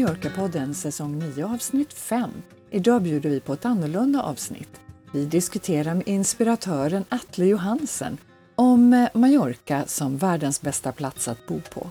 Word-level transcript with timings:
Mallorca-podden 0.00 0.74
säsong 0.74 1.18
9 1.18 1.44
avsnitt 1.46 1.92
5. 1.92 2.30
Idag 2.70 3.02
bjuder 3.02 3.30
vi 3.30 3.40
på 3.40 3.52
ett 3.52 3.64
annorlunda 3.64 4.22
avsnitt. 4.22 4.80
Vi 5.12 5.24
diskuterar 5.24 5.94
med 5.94 6.08
inspiratören 6.08 7.04
Atle 7.08 7.46
Johansen 7.46 8.18
om 8.54 8.92
eh, 8.92 9.08
Mallorca 9.14 9.86
som 9.86 10.16
världens 10.16 10.62
bästa 10.62 10.92
plats 10.92 11.28
att 11.28 11.46
bo 11.46 11.60
på. 11.60 11.90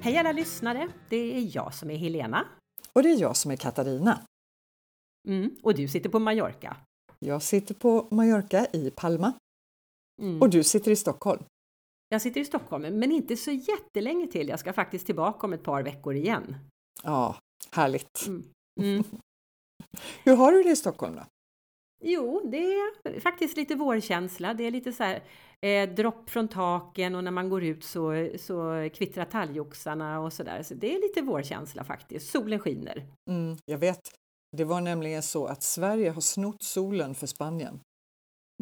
Hej 0.00 0.16
alla 0.16 0.32
lyssnare! 0.32 0.88
Det 1.08 1.36
är 1.36 1.56
jag 1.56 1.74
som 1.74 1.90
är 1.90 1.96
Helena. 1.96 2.46
Och 2.92 3.02
det 3.02 3.08
är 3.10 3.20
jag 3.20 3.36
som 3.36 3.50
är 3.50 3.56
Katarina. 3.56 4.20
Mm, 5.28 5.56
och 5.62 5.74
du 5.74 5.88
sitter 5.88 6.08
på 6.10 6.18
Mallorca. 6.18 6.76
Jag 7.18 7.42
sitter 7.42 7.74
på 7.74 8.08
Mallorca 8.10 8.66
i 8.72 8.90
Palma 8.90 9.32
Mm. 10.22 10.42
och 10.42 10.50
du 10.50 10.62
sitter 10.64 10.90
i 10.90 10.96
Stockholm. 10.96 11.42
Jag 12.12 12.22
sitter 12.22 12.40
i 12.40 12.44
Stockholm, 12.44 12.98
men 12.98 13.12
inte 13.12 13.36
så 13.36 13.50
jättelänge 13.50 14.26
till. 14.26 14.48
Jag 14.48 14.60
ska 14.60 14.72
faktiskt 14.72 15.06
tillbaka 15.06 15.46
om 15.46 15.52
ett 15.52 15.62
par 15.62 15.82
veckor 15.82 16.14
igen. 16.14 16.56
Ja, 17.02 17.36
härligt. 17.72 18.26
Mm. 18.26 18.44
Mm. 18.80 19.04
Hur 20.24 20.36
har 20.36 20.52
du 20.52 20.62
det 20.62 20.70
i 20.70 20.76
Stockholm 20.76 21.14
då? 21.14 21.22
Jo, 22.04 22.42
det 22.50 22.74
är 22.74 23.20
faktiskt 23.20 23.56
lite 23.56 23.74
vårkänsla. 23.74 24.54
Det 24.54 24.64
är 24.64 24.70
lite 24.70 24.92
så 24.92 25.04
här 25.04 25.22
eh, 25.66 25.94
dropp 25.94 26.30
från 26.30 26.48
taken 26.48 27.14
och 27.14 27.24
när 27.24 27.30
man 27.30 27.50
går 27.50 27.64
ut 27.64 27.84
så, 27.84 28.30
så 28.38 28.88
kvittrar 28.94 29.24
talgoxarna 29.24 30.20
och 30.20 30.32
så 30.32 30.42
där. 30.42 30.62
Så 30.62 30.74
det 30.74 30.94
är 30.94 31.00
lite 31.00 31.22
vårkänsla 31.22 31.84
faktiskt. 31.84 32.30
Solen 32.30 32.58
skiner. 32.58 33.06
Mm, 33.30 33.56
jag 33.64 33.78
vet. 33.78 34.00
Det 34.56 34.64
var 34.64 34.80
nämligen 34.80 35.22
så 35.22 35.46
att 35.46 35.62
Sverige 35.62 36.10
har 36.10 36.20
snott 36.20 36.62
solen 36.62 37.14
för 37.14 37.26
Spanien. 37.26 37.80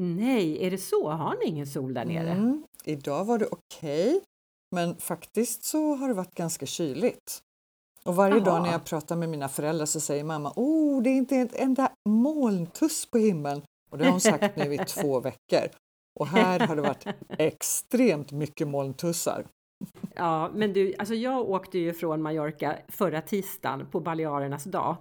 Nej, 0.00 0.66
är 0.66 0.70
det 0.70 0.78
så? 0.78 1.10
Har 1.10 1.36
ni 1.36 1.44
ingen 1.44 1.66
sol 1.66 1.94
där 1.94 2.04
nere? 2.04 2.30
Mm, 2.30 2.64
idag 2.84 3.24
var 3.24 3.38
det 3.38 3.46
okej, 3.46 4.20
men 4.70 4.96
faktiskt 4.96 5.64
så 5.64 5.94
har 5.94 6.08
det 6.08 6.14
varit 6.14 6.34
ganska 6.34 6.66
kyligt. 6.66 7.42
Och 8.04 8.16
varje 8.16 8.40
dag 8.40 8.54
Jaha. 8.54 8.62
när 8.62 8.72
jag 8.72 8.84
pratar 8.84 9.16
med 9.16 9.28
mina 9.28 9.48
föräldrar 9.48 9.86
så 9.86 10.00
säger 10.00 10.24
mamma 10.24 10.52
oh, 10.56 11.02
det 11.02 11.10
är 11.10 11.16
inte 11.16 11.36
ett 11.36 11.54
enda 11.54 11.92
molntuss 12.08 13.06
på 13.06 13.18
himlen. 13.18 13.62
Och 13.90 13.98
det 13.98 14.04
har 14.04 14.10
hon 14.10 14.20
sagt 14.20 14.56
nu 14.56 14.74
i 14.74 14.78
två 14.86 15.20
veckor. 15.20 15.68
Och 16.20 16.26
här 16.26 16.60
har 16.60 16.76
det 16.76 16.82
varit 16.82 17.06
extremt 17.28 18.32
mycket 18.32 18.68
molntussar. 18.68 19.46
Ja, 20.14 20.50
men 20.54 20.72
du, 20.72 20.94
alltså 20.98 21.14
jag 21.14 21.50
åkte 21.50 21.78
ju 21.78 21.92
från 21.92 22.22
Mallorca 22.22 22.76
förra 22.88 23.22
tisdagen 23.22 23.86
på 23.90 24.00
Balearernas 24.00 24.64
dag. 24.64 24.96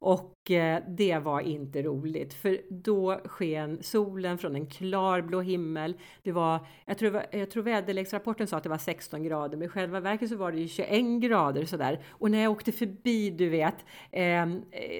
Och 0.00 0.50
eh, 0.50 0.82
det 0.88 1.18
var 1.18 1.40
inte 1.40 1.82
roligt, 1.82 2.34
för 2.34 2.60
då 2.70 3.20
sken 3.24 3.82
solen 3.82 4.38
från 4.38 4.54
en 4.54 4.66
klarblå 4.66 5.40
himmel. 5.40 5.94
Det 6.22 6.32
var, 6.32 6.66
jag 6.86 6.98
tror, 6.98 7.22
jag 7.32 7.50
tror 7.50 7.62
väderleksrapporten 7.62 8.46
sa 8.46 8.56
att 8.56 8.62
det 8.62 8.68
var 8.68 8.78
16 8.78 9.22
grader, 9.22 9.56
men 9.58 9.66
i 9.66 9.68
själva 9.68 10.00
verket 10.00 10.28
så 10.28 10.36
var 10.36 10.52
det 10.52 10.58
ju 10.60 10.68
21 10.68 11.22
grader 11.22 11.64
sådär. 11.64 12.00
Och 12.10 12.30
när 12.30 12.38
jag 12.42 12.52
åkte 12.52 12.72
förbi, 12.72 13.30
du 13.30 13.48
vet, 13.48 13.74
eh, 14.10 14.46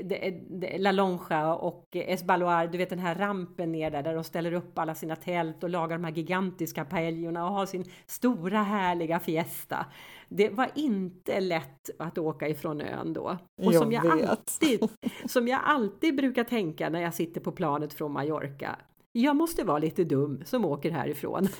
de- 0.05 0.43
de- 0.49 0.79
La 0.79 0.93
Lonja 0.93 1.55
och 1.55 1.89
Esbaloar, 1.93 2.67
du 2.67 2.79
vet 2.79 2.91
den 2.91 2.99
här 2.99 3.15
rampen 3.15 3.73
ner 3.73 3.91
där, 3.91 4.03
där 4.03 4.15
de 4.15 4.25
ställer 4.25 4.53
upp 4.53 4.79
alla 4.79 4.95
sina 4.95 5.17
tält 5.17 5.63
och 5.65 5.71
lagar 5.71 5.97
de 5.99 6.05
här 6.05 6.13
gigantiska 6.13 6.85
paellorna 6.85 7.45
och 7.45 7.53
har 7.55 7.67
sin 7.67 7.85
stora 8.07 8.63
härliga 8.63 9.19
fiesta. 9.21 9.87
Det 10.29 10.49
var 10.49 10.71
inte 10.75 11.41
lätt 11.41 11.91
att 11.99 12.19
åka 12.19 12.49
ifrån 12.49 12.81
ön 12.81 13.13
då. 13.13 13.39
Och 13.63 13.73
Jag 13.73 13.75
som 13.75 13.93
jag, 13.93 14.17
vet. 14.17 14.29
alltid, 14.29 14.81
som 15.27 15.49
jag 15.49 15.61
alltid 15.65 16.17
brukar 16.17 16.45
tänka 16.45 16.89
när 16.89 17.01
jag 17.01 17.15
sitter 17.15 17.41
på 17.41 17.53
planet 17.53 17.93
från 17.95 18.13
Mallorca. 18.13 18.77
Jag 19.13 19.37
måste 19.37 19.65
vara 19.65 19.79
lite 19.79 20.05
dum 20.05 20.43
som 20.45 20.65
åker 20.65 20.91
härifrån. 20.91 21.49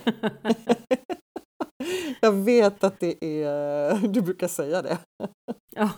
Jag 2.21 2.31
vet 2.31 2.83
att 2.83 2.99
det 2.99 3.25
är, 3.25 4.07
du 4.07 4.21
brukar 4.21 4.47
säga 4.47 4.81
det. 4.81 4.97
ja. 5.75 5.89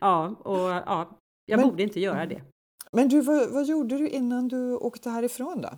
ja, 0.00 0.28
och 0.28 0.58
ja, 0.58 1.18
jag 1.46 1.60
Men- 1.60 1.68
borde 1.68 1.82
inte 1.82 2.00
göra 2.00 2.26
det. 2.26 2.42
Men 2.92 3.08
du, 3.08 3.20
vad, 3.20 3.50
vad 3.52 3.66
gjorde 3.66 3.98
du 3.98 4.08
innan 4.08 4.48
du 4.48 4.76
åkte 4.76 5.10
härifrån 5.10 5.60
då? 5.60 5.68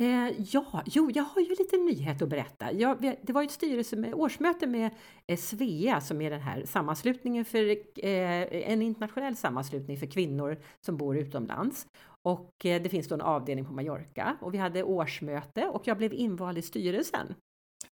Eh, 0.00 0.30
ja, 0.38 0.82
jo, 0.86 1.10
jag 1.14 1.22
har 1.22 1.42
ju 1.42 1.48
lite 1.48 1.76
nyhet 1.76 2.22
att 2.22 2.28
berätta. 2.28 2.72
Jag, 2.72 3.16
det 3.22 3.32
var 3.32 3.42
ju 3.42 3.46
ett 3.46 3.52
styrelse 3.52 3.96
med, 3.96 4.14
årsmöte 4.14 4.66
med 4.66 4.90
eh, 5.26 5.38
Svea 5.38 6.00
som 6.00 6.20
är 6.20 6.30
den 6.30 6.40
här 6.40 6.64
sammanslutningen 6.64 7.44
för 7.44 7.70
eh, 8.04 8.70
en 8.72 8.82
internationell 8.82 9.36
sammanslutning 9.36 9.98
för 9.98 10.06
kvinnor 10.06 10.58
som 10.80 10.96
bor 10.96 11.16
utomlands. 11.16 11.86
Och 12.22 12.66
eh, 12.66 12.82
det 12.82 12.88
finns 12.88 13.08
då 13.08 13.14
en 13.14 13.20
avdelning 13.20 13.64
på 13.64 13.72
Mallorca 13.72 14.36
och 14.40 14.54
vi 14.54 14.58
hade 14.58 14.82
årsmöte 14.82 15.66
och 15.68 15.86
jag 15.86 15.96
blev 15.96 16.12
invald 16.12 16.58
i 16.58 16.62
styrelsen. 16.62 17.34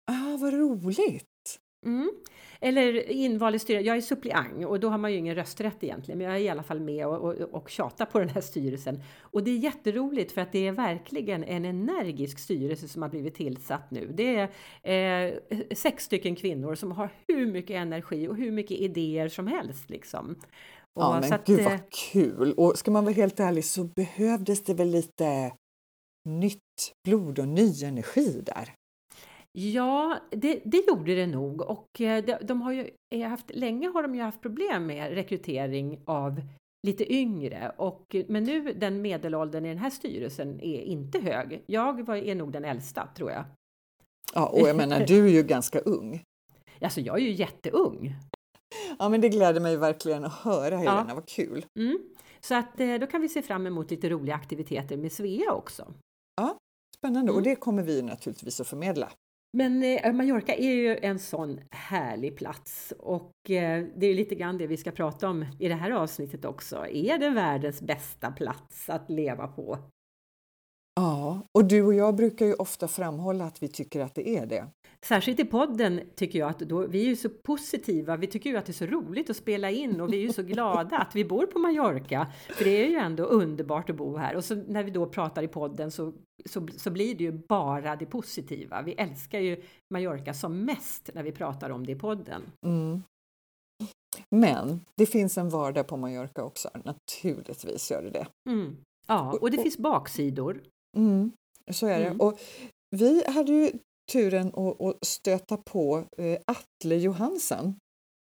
Ah, 0.06 0.38
vad 0.38 0.54
roligt! 0.54 1.39
Mm. 1.86 2.12
Eller 2.62 3.10
invald 3.10 3.56
i 3.56 3.60
styrelsen, 3.60 3.88
jag 3.88 3.98
är 3.98 4.02
suppleant 4.02 4.66
och 4.66 4.80
då 4.80 4.90
har 4.90 4.98
man 4.98 5.12
ju 5.12 5.18
ingen 5.18 5.36
rösträtt 5.36 5.84
egentligen, 5.84 6.18
men 6.18 6.28
jag 6.28 6.36
är 6.36 6.40
i 6.40 6.50
alla 6.50 6.64
fall 6.64 6.80
med 6.80 7.08
och, 7.08 7.18
och, 7.18 7.34
och 7.34 7.70
tjatar 7.70 8.06
på 8.06 8.20
den 8.20 8.30
här 8.30 8.42
styrelsen. 8.42 9.04
Och 9.22 9.44
det 9.44 9.52
är 9.52 9.58
jätteroligt 9.58 10.32
för 10.32 10.42
att 10.42 10.52
det 10.52 10.68
är 10.68 10.72
verkligen 10.72 11.44
en 11.44 11.66
energisk 11.66 12.40
styrelse 12.40 12.88
som 12.88 13.02
har 13.02 13.10
blivit 13.10 13.36
tillsatt 13.36 13.92
nu. 13.92 14.12
Det 14.14 14.50
är 14.84 15.40
eh, 15.50 15.60
sex 15.76 16.04
stycken 16.04 16.36
kvinnor 16.36 16.76
som 16.76 16.92
har 16.92 17.10
hur 17.28 17.46
mycket 17.52 17.76
energi 17.76 18.28
och 18.28 18.36
hur 18.36 18.52
mycket 18.52 18.78
idéer 18.78 19.30
som 19.30 19.48
helst 19.48 19.90
liksom. 19.90 20.36
Och 20.96 21.04
Ja, 21.04 21.20
men 21.22 21.34
att, 21.34 21.46
gud 21.46 21.60
eh, 21.60 21.66
vad 21.70 21.80
kul! 22.12 22.54
Och 22.54 22.78
ska 22.78 22.92
man 22.92 23.04
vara 23.04 23.14
helt 23.14 23.40
ärlig 23.40 23.66
så 23.66 23.84
behövdes 23.84 24.64
det 24.64 24.74
väl 24.74 24.90
lite 24.90 25.54
nytt 26.26 26.94
blod 27.08 27.40
och 27.40 27.48
ny 27.48 27.84
energi 27.84 28.42
där? 28.46 28.74
Ja, 29.60 30.20
det, 30.30 30.62
det 30.66 30.88
gjorde 30.88 31.16
det 31.16 31.28
nog 31.28 31.62
och 31.62 32.02
eh, 32.02 32.26
de, 32.26 32.38
de 32.42 32.62
har 32.62 32.72
ju 32.72 32.90
eh, 33.16 33.30
haft, 33.30 33.56
länge 33.56 33.88
har 33.90 34.04
de 34.04 34.16
ju 34.16 34.22
haft 34.22 34.42
problem 34.42 34.86
med 34.86 35.14
rekrytering 35.14 36.00
av 36.06 36.42
lite 36.88 37.14
yngre 37.14 37.72
och 37.78 38.16
men 38.28 38.44
nu 38.44 38.74
den 38.74 39.02
medelåldern 39.02 39.66
i 39.66 39.70
den 39.70 39.78
här 39.78 39.90
styrelsen 39.90 40.60
är 40.62 40.82
inte 40.82 41.20
hög. 41.20 41.64
Jag 41.66 42.06
var, 42.06 42.16
är 42.16 42.36
nog 42.36 42.52
den 42.52 42.66
äldsta 42.66 43.08
tror 43.16 43.32
jag. 43.32 43.46
Ja, 44.34 44.48
och 44.48 44.68
jag 44.68 44.76
menar, 44.76 45.06
du 45.08 45.26
är 45.26 45.30
ju 45.32 45.44
ganska 45.44 45.80
ung. 45.80 46.24
Alltså 46.82 47.02
jag 47.02 47.18
är 47.20 47.24
ju 47.24 47.32
jätteung. 47.32 48.16
Ja, 49.00 49.10
men 49.10 49.22
det 49.22 49.30
gläder 49.30 49.62
mig 49.62 49.78
verkligen 49.78 50.26
att 50.26 50.34
höra, 50.34 50.78
Helena. 50.78 51.16
Vad 51.16 51.28
kul! 51.28 51.66
Mm. 51.80 52.00
Så 52.40 52.56
att 52.56 52.80
eh, 52.80 52.96
då 52.96 53.08
kan 53.08 53.22
vi 53.22 53.30
se 53.30 53.42
fram 53.42 53.68
emot 53.68 53.92
lite 53.92 54.10
roliga 54.10 54.36
aktiviteter 54.36 54.98
med 54.98 55.12
Svea 55.12 55.54
också. 55.54 55.94
Spännande! 56.98 57.32
Och 57.32 57.38
Mm. 57.38 57.50
det 57.50 57.56
kommer 57.56 57.84
vi 57.84 58.02
naturligtvis 58.02 58.60
att 58.62 58.68
förmedla. 58.68 59.12
Men 59.52 59.84
eh, 59.84 60.14
Mallorca 60.14 60.54
är 60.56 60.72
ju 60.72 60.98
en 60.98 61.20
sån 61.20 61.60
härlig 61.72 62.38
plats 62.38 62.94
och 63.00 63.50
eh, 63.50 63.86
det 63.96 64.06
är 64.08 64.16
lite 64.16 64.36
grann 64.36 64.58
det 64.58 64.68
vi 64.68 64.78
ska 64.78 64.92
prata 64.92 65.30
om 65.30 65.46
i 65.60 65.68
det 65.68 65.76
här 65.76 65.92
avsnittet 65.92 66.46
också. 66.46 66.88
Är 66.88 67.18
det 67.18 67.30
världens 67.30 67.82
bästa 67.82 68.32
plats 68.32 68.90
att 68.90 69.10
leva 69.10 69.48
på? 69.48 69.78
Ja, 71.00 71.42
och 71.58 71.66
du 71.66 71.84
och 71.84 71.94
jag 71.94 72.16
brukar 72.16 72.46
ju 72.46 72.54
ofta 72.54 72.88
framhålla 72.88 73.46
att 73.46 73.64
vi 73.64 73.68
tycker 73.68 74.00
att 74.02 74.16
det 74.16 74.30
är 74.30 74.46
det. 74.46 74.68
Särskilt 75.06 75.40
i 75.40 75.46
podden 75.46 76.02
tycker 76.16 76.40
jag 76.40 76.50
att 76.50 76.60
då, 76.60 76.88
vi 76.88 77.02
är 77.02 77.06
ju 77.06 77.16
så 77.16 77.30
positiva. 77.30 78.18
Vi 78.18 78.28
tycker 78.28 78.50
ju 78.50 78.58
att 78.58 78.66
det 78.66 78.72
är 78.72 78.74
så 78.74 78.86
roligt 78.86 79.30
att 79.30 79.38
spela 79.38 79.72
in 79.72 80.02
och 80.02 80.14
vi 80.14 80.18
är 80.18 80.22
ju 80.22 80.34
så 80.34 80.44
glada 80.44 80.98
att 80.98 81.16
vi 81.16 81.26
bor 81.26 81.46
på 81.46 81.60
Mallorca. 81.60 82.28
För 82.50 82.64
det 82.64 82.86
är 82.86 82.88
ju 82.88 82.96
ändå 82.96 83.24
underbart 83.24 83.90
att 83.90 83.96
bo 83.96 84.18
här. 84.18 84.36
Och 84.36 84.46
så 84.46 84.56
när 84.56 84.84
vi 84.84 84.92
då 84.92 85.06
pratar 85.06 85.44
i 85.44 85.48
podden 85.48 85.92
så, 85.92 86.14
så, 86.46 86.68
så 86.78 86.92
blir 86.92 87.16
det 87.16 87.24
ju 87.24 87.32
bara 87.32 87.96
det 87.96 88.06
positiva. 88.06 88.82
Vi 88.82 88.94
älskar 88.94 89.40
ju 89.40 89.64
Mallorca 89.94 90.34
som 90.34 90.66
mest 90.66 91.10
när 91.14 91.24
vi 91.24 91.32
pratar 91.32 91.70
om 91.70 91.86
det 91.86 91.92
i 91.92 92.00
podden. 92.00 92.42
Mm. 92.66 93.04
Men 94.36 94.86
det 94.98 95.06
finns 95.06 95.38
en 95.38 95.50
vardag 95.50 95.88
på 95.88 95.98
Mallorca 95.98 96.44
också, 96.44 96.70
naturligtvis 96.84 97.92
gör 97.92 98.02
det 98.02 98.10
det. 98.10 98.28
Mm. 98.50 98.78
Ja, 99.08 99.38
och 99.42 99.52
det 99.52 99.58
finns 99.58 99.78
baksidor. 99.78 100.62
Mm, 100.98 101.32
så 101.72 101.88
är 101.88 102.00
det. 102.00 102.06
Mm. 102.06 102.22
Och 102.22 102.40
vi 102.96 103.24
hade 103.28 103.52
ju 103.52 103.72
turen 104.12 104.48
att, 104.48 104.82
att 104.82 105.06
stöta 105.06 105.58
på 105.58 106.04
eh, 106.18 106.40
Atle 106.48 106.96
Johansen 106.96 107.76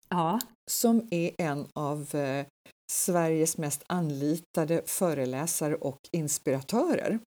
Ja, 0.08 0.40
som 0.70 1.08
är 1.10 1.30
en 1.38 1.66
av 1.72 2.14
eh, 2.14 2.46
Sveriges 2.92 3.58
mest 3.58 3.82
anlitade 3.86 4.82
föreläsare 4.86 5.74
och 5.74 5.98
inspiratörer. 6.12 7.18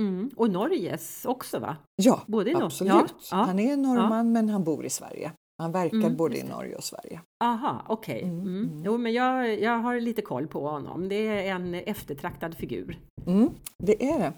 mm. 0.00 0.30
och 0.36 0.50
Norges 0.50 1.24
också 1.24 1.58
va? 1.58 1.76
Ja, 1.96 2.22
Både 2.26 2.56
absolut. 2.56 2.92
Ja, 2.94 3.06
ja. 3.30 3.36
Han 3.36 3.58
är 3.58 3.76
norrman 3.76 4.32
men 4.32 4.48
han 4.48 4.64
bor 4.64 4.84
i 4.84 4.90
Sverige. 4.90 5.32
Han 5.58 5.72
verkar 5.72 5.96
Mm, 5.96 6.16
både 6.16 6.38
i. 6.38 6.42
Norge 6.42 6.76
och 6.76 6.84
Sverige. 6.84 7.20
Aha, 7.44 7.82
okej. 7.88 8.22
Mm, 8.22 8.40
Mm. 8.40 8.64
mm. 8.64 8.82
Jo, 8.84 8.98
men 8.98 9.12
jag, 9.12 9.60
jag 9.60 9.78
har 9.78 10.00
lite 10.00 10.22
koll 10.22 10.46
på 10.46 10.68
honom. 10.68 11.08
Det 11.08 11.26
är 11.26 11.54
en 11.54 11.74
eftertraktad 11.74 12.54
figur. 12.54 12.98
Mm, 13.26 13.50
det 13.78 14.04
är 14.04 14.18
det. 14.18 14.32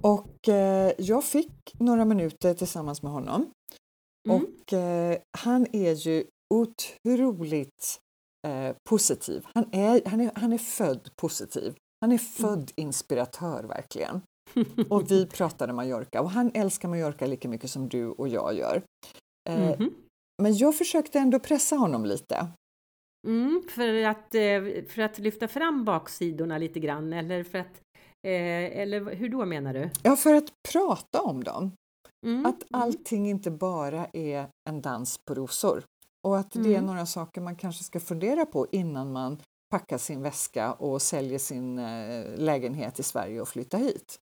Och 0.00 0.48
eh, 0.48 0.92
jag 0.98 1.24
fick 1.24 1.72
några 1.78 2.04
minuter 2.04 2.54
tillsammans 2.54 3.02
med 3.02 3.12
honom. 3.12 3.50
Mm. 4.28 4.42
Och 4.42 4.72
eh, 4.72 5.18
han 5.38 5.66
är 5.72 5.92
ju 5.92 6.24
otroligt 6.54 7.98
eh, 8.46 8.76
positiv. 8.90 9.46
Han 9.54 9.64
är, 9.72 10.02
han, 10.06 10.20
är, 10.20 10.30
han 10.34 10.52
är 10.52 10.58
född 10.58 11.10
positiv. 11.16 11.74
Han 12.00 12.12
är 12.12 12.18
född 12.18 12.72
inspiratör 12.76 13.62
verkligen. 13.62 14.20
och 14.90 15.10
vi 15.10 15.26
pratade 15.26 15.72
Mallorca 15.72 16.20
och 16.20 16.30
han 16.30 16.50
älskar 16.54 16.88
Mallorca 16.88 17.26
lika 17.26 17.48
mycket 17.48 17.70
som 17.70 17.88
du 17.88 18.06
och 18.06 18.28
jag 18.28 18.54
gör. 18.54 18.82
Mm 19.48 19.72
-hmm. 19.72 19.90
Men 20.42 20.56
jag 20.56 20.76
försökte 20.76 21.18
ändå 21.18 21.38
pressa 21.38 21.76
honom 21.76 22.04
lite. 22.04 22.46
Mm, 23.26 23.62
för, 23.68 24.02
att, 24.02 24.34
eh, 24.34 24.84
för 24.88 25.02
att 25.02 25.18
lyfta 25.18 25.48
fram 25.48 25.84
baksidorna 25.84 26.58
lite 26.58 26.80
grann 26.80 27.12
eller 27.12 27.44
för 27.44 27.58
att 27.58 27.80
eh, 28.26 28.80
eller 28.80 29.14
hur 29.14 29.28
då 29.28 29.44
menar 29.44 29.74
du? 29.74 29.90
Ja, 30.02 30.16
för 30.16 30.34
att 30.34 30.52
prata 30.72 31.22
om 31.22 31.44
dem. 31.44 31.72
Mm. 32.26 32.46
Att 32.46 32.70
mm. 32.70 32.82
allting 32.82 33.28
inte 33.28 33.50
bara 33.50 34.06
är 34.12 34.46
en 34.70 34.80
dans 34.80 35.18
på 35.28 35.34
rosor 35.34 35.84
och 36.26 36.38
att 36.38 36.50
det 36.52 36.58
är 36.58 36.78
mm. 36.78 36.86
några 36.86 37.06
saker 37.06 37.40
man 37.40 37.56
kanske 37.56 37.84
ska 37.84 38.00
fundera 38.00 38.46
på 38.46 38.66
innan 38.72 39.12
man 39.12 39.38
packar 39.70 39.98
sin 39.98 40.22
väska 40.22 40.72
och 40.72 41.02
säljer 41.02 41.38
sin 41.38 41.78
eh, 41.78 42.36
lägenhet 42.36 42.98
i 42.98 43.02
Sverige 43.02 43.40
och 43.40 43.48
flyttar 43.48 43.78
hit. 43.78 44.18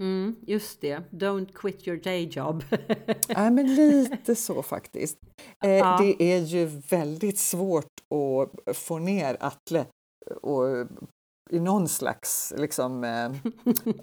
Mm, 0.00 0.36
just 0.46 0.80
det, 0.80 1.02
don't 1.10 1.52
quit 1.52 1.88
your 1.88 1.98
day 1.98 2.28
job. 2.30 2.64
Nej, 3.28 3.50
men 3.50 3.74
lite 3.74 4.34
så 4.34 4.62
faktiskt. 4.62 5.18
Eh, 5.64 5.70
ja. 5.70 5.98
Det 6.00 6.22
är 6.22 6.40
ju 6.40 6.66
väldigt 6.66 7.38
svårt 7.38 7.92
att 8.10 8.76
få 8.76 8.98
ner 8.98 9.36
Atle 9.40 9.86
och, 10.42 10.86
i 11.50 11.60
någon 11.60 11.88
slags 11.88 12.52
liksom, 12.56 13.04
eh, 13.04 13.32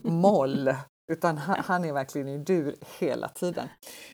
moll 0.11 0.73
utan 1.11 1.37
han, 1.37 1.55
han, 1.59 1.85
är 1.85 1.93
verkligen 1.93 2.27
i 2.27 2.37
dur 2.37 2.75
hela 2.99 3.29
tiden. 3.29 3.67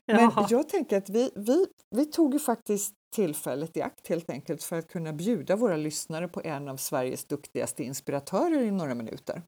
Men 0.06 0.20
Jaha. 0.20 0.46
jag 0.50 0.68
tänker 0.68 0.98
att 0.98 1.08
vi, 1.08 1.30
vi, 1.34 1.66
vi 1.96 2.06
tog 2.06 2.32
ju 2.32 2.38
faktiskt 2.38 2.94
tillfället 3.14 3.76
i 3.76 3.82
akt 3.82 4.08
helt 4.08 4.30
enkelt 4.30 4.62
för 4.62 4.78
att 4.78 4.88
kunna 4.88 5.12
bjuda 5.12 5.56
våra 5.56 5.76
lyssnare 5.76 6.28
på 6.28 6.40
en 6.44 6.68
av 6.68 6.76
Sveriges 6.76 7.24
duktigaste 7.24 7.84
inspiratörer 7.84 8.62
i 8.62 8.70
några 8.70 8.94
minuter. 8.94 9.42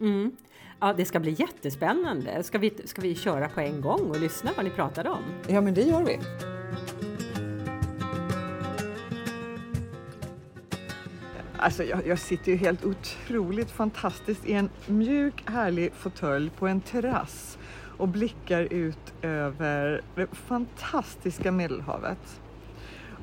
Mm. 0.00 0.36
Ja, 0.80 0.92
det 0.96 1.04
ska 1.04 1.20
bli 1.20 1.36
jättespännande. 1.38 2.42
Ska 2.42 2.58
vi, 2.58 2.72
ska 2.84 3.02
vi 3.02 3.14
köra 3.14 3.48
på 3.48 3.60
en 3.60 3.80
gång 3.80 4.10
och 4.10 4.20
lyssna 4.20 4.50
vad 4.56 4.64
ni 4.64 4.70
pratade 4.70 5.08
om? 5.08 5.22
Ja, 5.48 5.60
men 5.60 5.74
det 5.74 5.82
gör 5.82 6.04
vi. 6.04 6.18
Alltså 11.56 11.84
jag, 11.84 12.06
jag, 12.06 12.18
sitter 12.18 12.52
ju 12.52 12.56
helt 12.56 12.84
otroligt 12.84 13.70
fantastiskt 13.70 14.44
i 14.44 14.52
en 14.52 14.70
mjuk 14.86 15.44
härlig 15.46 15.92
fåtölj 15.92 16.50
på 16.50 16.66
en 16.66 16.80
terrass 16.80 17.58
och 17.96 18.08
blickar 18.08 18.62
ut 18.72 19.12
över 19.22 20.02
det 20.14 20.26
fantastiska 20.32 21.52
Medelhavet. 21.52 22.40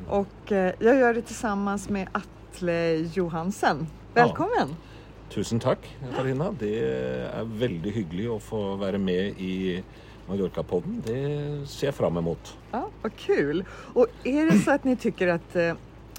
Och 0.08 0.52
eh, 0.52 0.74
jag 0.80 0.96
gör 0.96 1.14
det 1.14 1.22
tillsammans 1.22 1.90
med 1.90 2.08
Atle 2.12 2.96
Johansen. 2.96 3.88
Välkommen! 4.14 4.68
Ja. 4.70 4.89
Tusen 5.30 5.60
tack 5.60 5.98
Karina. 6.16 6.56
Det 6.60 6.80
är 6.80 7.44
väldigt 7.44 7.96
hyggligt 7.96 8.30
att 8.30 8.44
få 8.44 8.76
vara 8.76 8.98
med 8.98 9.26
i 9.26 9.84
Mallorca-podden. 10.28 11.02
Det 11.06 11.68
ser 11.68 11.88
jag 11.88 11.96
fram 11.96 12.18
emot. 12.18 12.58
Ja, 12.72 12.90
vad 13.02 13.16
kul! 13.16 13.66
Och 13.94 14.08
är 14.24 14.46
det 14.46 14.60
så 14.60 14.72
att 14.72 14.84
ni 14.84 14.96
tycker 14.96 15.28
att 15.28 15.56
eh, 15.56 15.74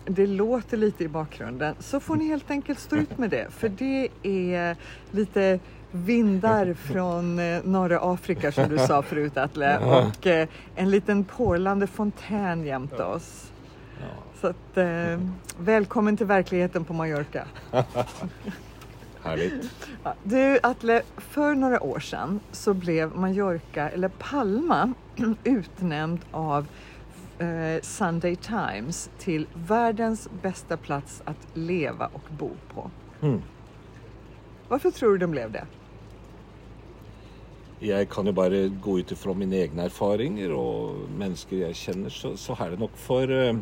det 0.04 0.26
låter 0.26 0.76
lite 0.76 1.04
i 1.04 1.08
bakgrunden 1.08 1.74
så 1.78 2.00
får 2.00 2.16
ni 2.16 2.24
helt 2.24 2.50
enkelt 2.50 2.78
stå 2.78 2.96
ut 2.96 3.18
med 3.18 3.30
det 3.30 3.46
för 3.50 3.68
det 3.68 4.08
är 4.22 4.76
lite 5.10 5.60
vindar 5.90 6.74
från 6.74 7.38
eh, 7.38 7.60
norra 7.64 7.98
Afrika 8.00 8.52
som 8.52 8.68
du 8.68 8.78
sa 8.78 9.02
förut 9.02 9.36
Atle 9.36 9.78
och 9.78 10.26
eh, 10.26 10.48
en 10.74 10.90
liten 10.90 11.24
porlande 11.24 11.86
fontän 11.86 12.64
jämte 12.64 13.04
oss. 13.04 13.52
Så 14.40 14.46
att, 14.46 14.78
välkommen 15.58 16.16
till 16.16 16.26
verkligheten 16.26 16.84
på 16.84 16.92
Mallorca. 16.92 17.44
Härligt. 19.22 19.70
Du 20.22 20.58
Atle, 20.62 21.02
för 21.16 21.54
några 21.54 21.82
år 21.82 21.98
sedan 21.98 22.40
så 22.52 22.74
blev 22.74 23.16
Mallorca, 23.16 23.88
eller 23.88 24.08
Palma, 24.08 24.94
utnämnd 25.44 26.20
av 26.30 26.66
eh, 27.38 27.82
Sunday 27.82 28.36
Times 28.36 29.10
till 29.18 29.46
världens 29.54 30.28
bästa 30.42 30.76
plats 30.76 31.22
att 31.24 31.46
leva 31.54 32.06
och 32.06 32.24
bo 32.38 32.50
på. 32.74 32.90
Mm. 33.20 33.42
Varför 34.68 34.90
tror 34.90 35.12
du 35.12 35.18
den 35.18 35.30
blev 35.30 35.52
det? 35.52 35.66
Jag 37.78 38.08
kan 38.08 38.26
ju 38.26 38.32
bara 38.32 38.66
gå 38.66 38.98
utifrån 38.98 39.38
mina 39.38 39.56
egna 39.56 39.82
erfarenheter 39.82 40.52
och 40.52 40.94
människor 41.18 41.58
jag 41.58 41.74
känner 41.74 42.08
så, 42.08 42.36
så 42.36 42.56
är 42.60 42.70
det 42.70 42.76
nog 42.76 42.90
för 42.94 43.48
eh, 43.48 43.56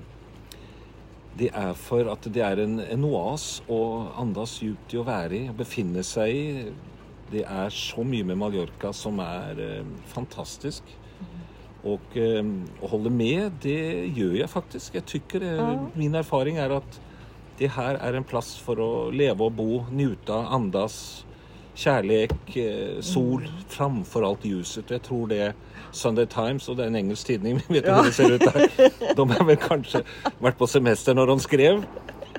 det 1.38 1.50
är 1.54 1.74
för 1.74 2.06
att 2.06 2.22
det 2.22 2.40
är 2.40 2.56
en, 2.56 2.80
en 2.80 3.04
oas 3.04 3.62
och 3.66 4.20
andas 4.20 4.62
djupt 4.62 4.94
i 4.94 4.98
att 4.98 5.06
vara 5.06 5.26
i, 5.26 5.50
befinna 5.58 6.02
sig 6.02 6.64
Det 7.30 7.42
är 7.42 7.70
så 7.70 8.04
mycket 8.04 8.26
med 8.26 8.38
Mallorca 8.38 8.92
som 8.92 9.20
är 9.20 9.76
eh, 9.76 9.84
fantastiskt. 10.06 10.84
Och, 11.82 12.16
eh, 12.16 12.44
och 12.80 12.90
håller 12.90 13.10
med, 13.10 13.52
det 13.62 14.06
gör 14.06 14.34
jag 14.34 14.50
faktiskt. 14.50 14.94
Jag 14.94 15.04
tycker, 15.04 15.40
det, 15.40 15.48
mm. 15.48 15.78
min 15.92 16.14
erfarenhet 16.14 16.70
är 16.70 16.70
att 16.70 17.00
det 17.58 17.66
här 17.66 17.94
är 17.94 18.12
en 18.12 18.24
plats 18.24 18.58
för 18.58 19.08
att 19.08 19.14
leva 19.14 19.44
och 19.44 19.52
bo, 19.52 19.84
njuta, 19.92 20.46
andas, 20.46 21.26
kärlek, 21.78 22.56
eh, 22.56 23.00
sol, 23.00 23.42
mm. 23.42 23.54
framförallt 23.68 24.44
ljuset. 24.44 24.90
Jag 24.90 25.02
tror 25.02 25.26
det 25.26 25.36
är 25.36 25.54
Sunday 25.92 26.26
Times 26.26 26.68
och 26.68 26.76
det 26.76 26.82
är 26.82 26.86
en 26.86 26.96
engelsk 26.96 27.26
tidning, 27.26 27.56
vet 27.68 27.84
du 27.84 27.90
ja. 27.90 27.96
hur 27.96 28.04
det 28.04 28.12
ser 28.12 28.32
ut 28.32 28.40
där? 28.40 29.14
De 29.16 29.30
har 29.30 29.44
väl 29.44 29.56
kanske 29.56 30.02
varit 30.38 30.58
på 30.58 30.66
semester 30.66 31.14
när 31.14 31.26
de 31.26 31.40
skrev. 31.40 31.84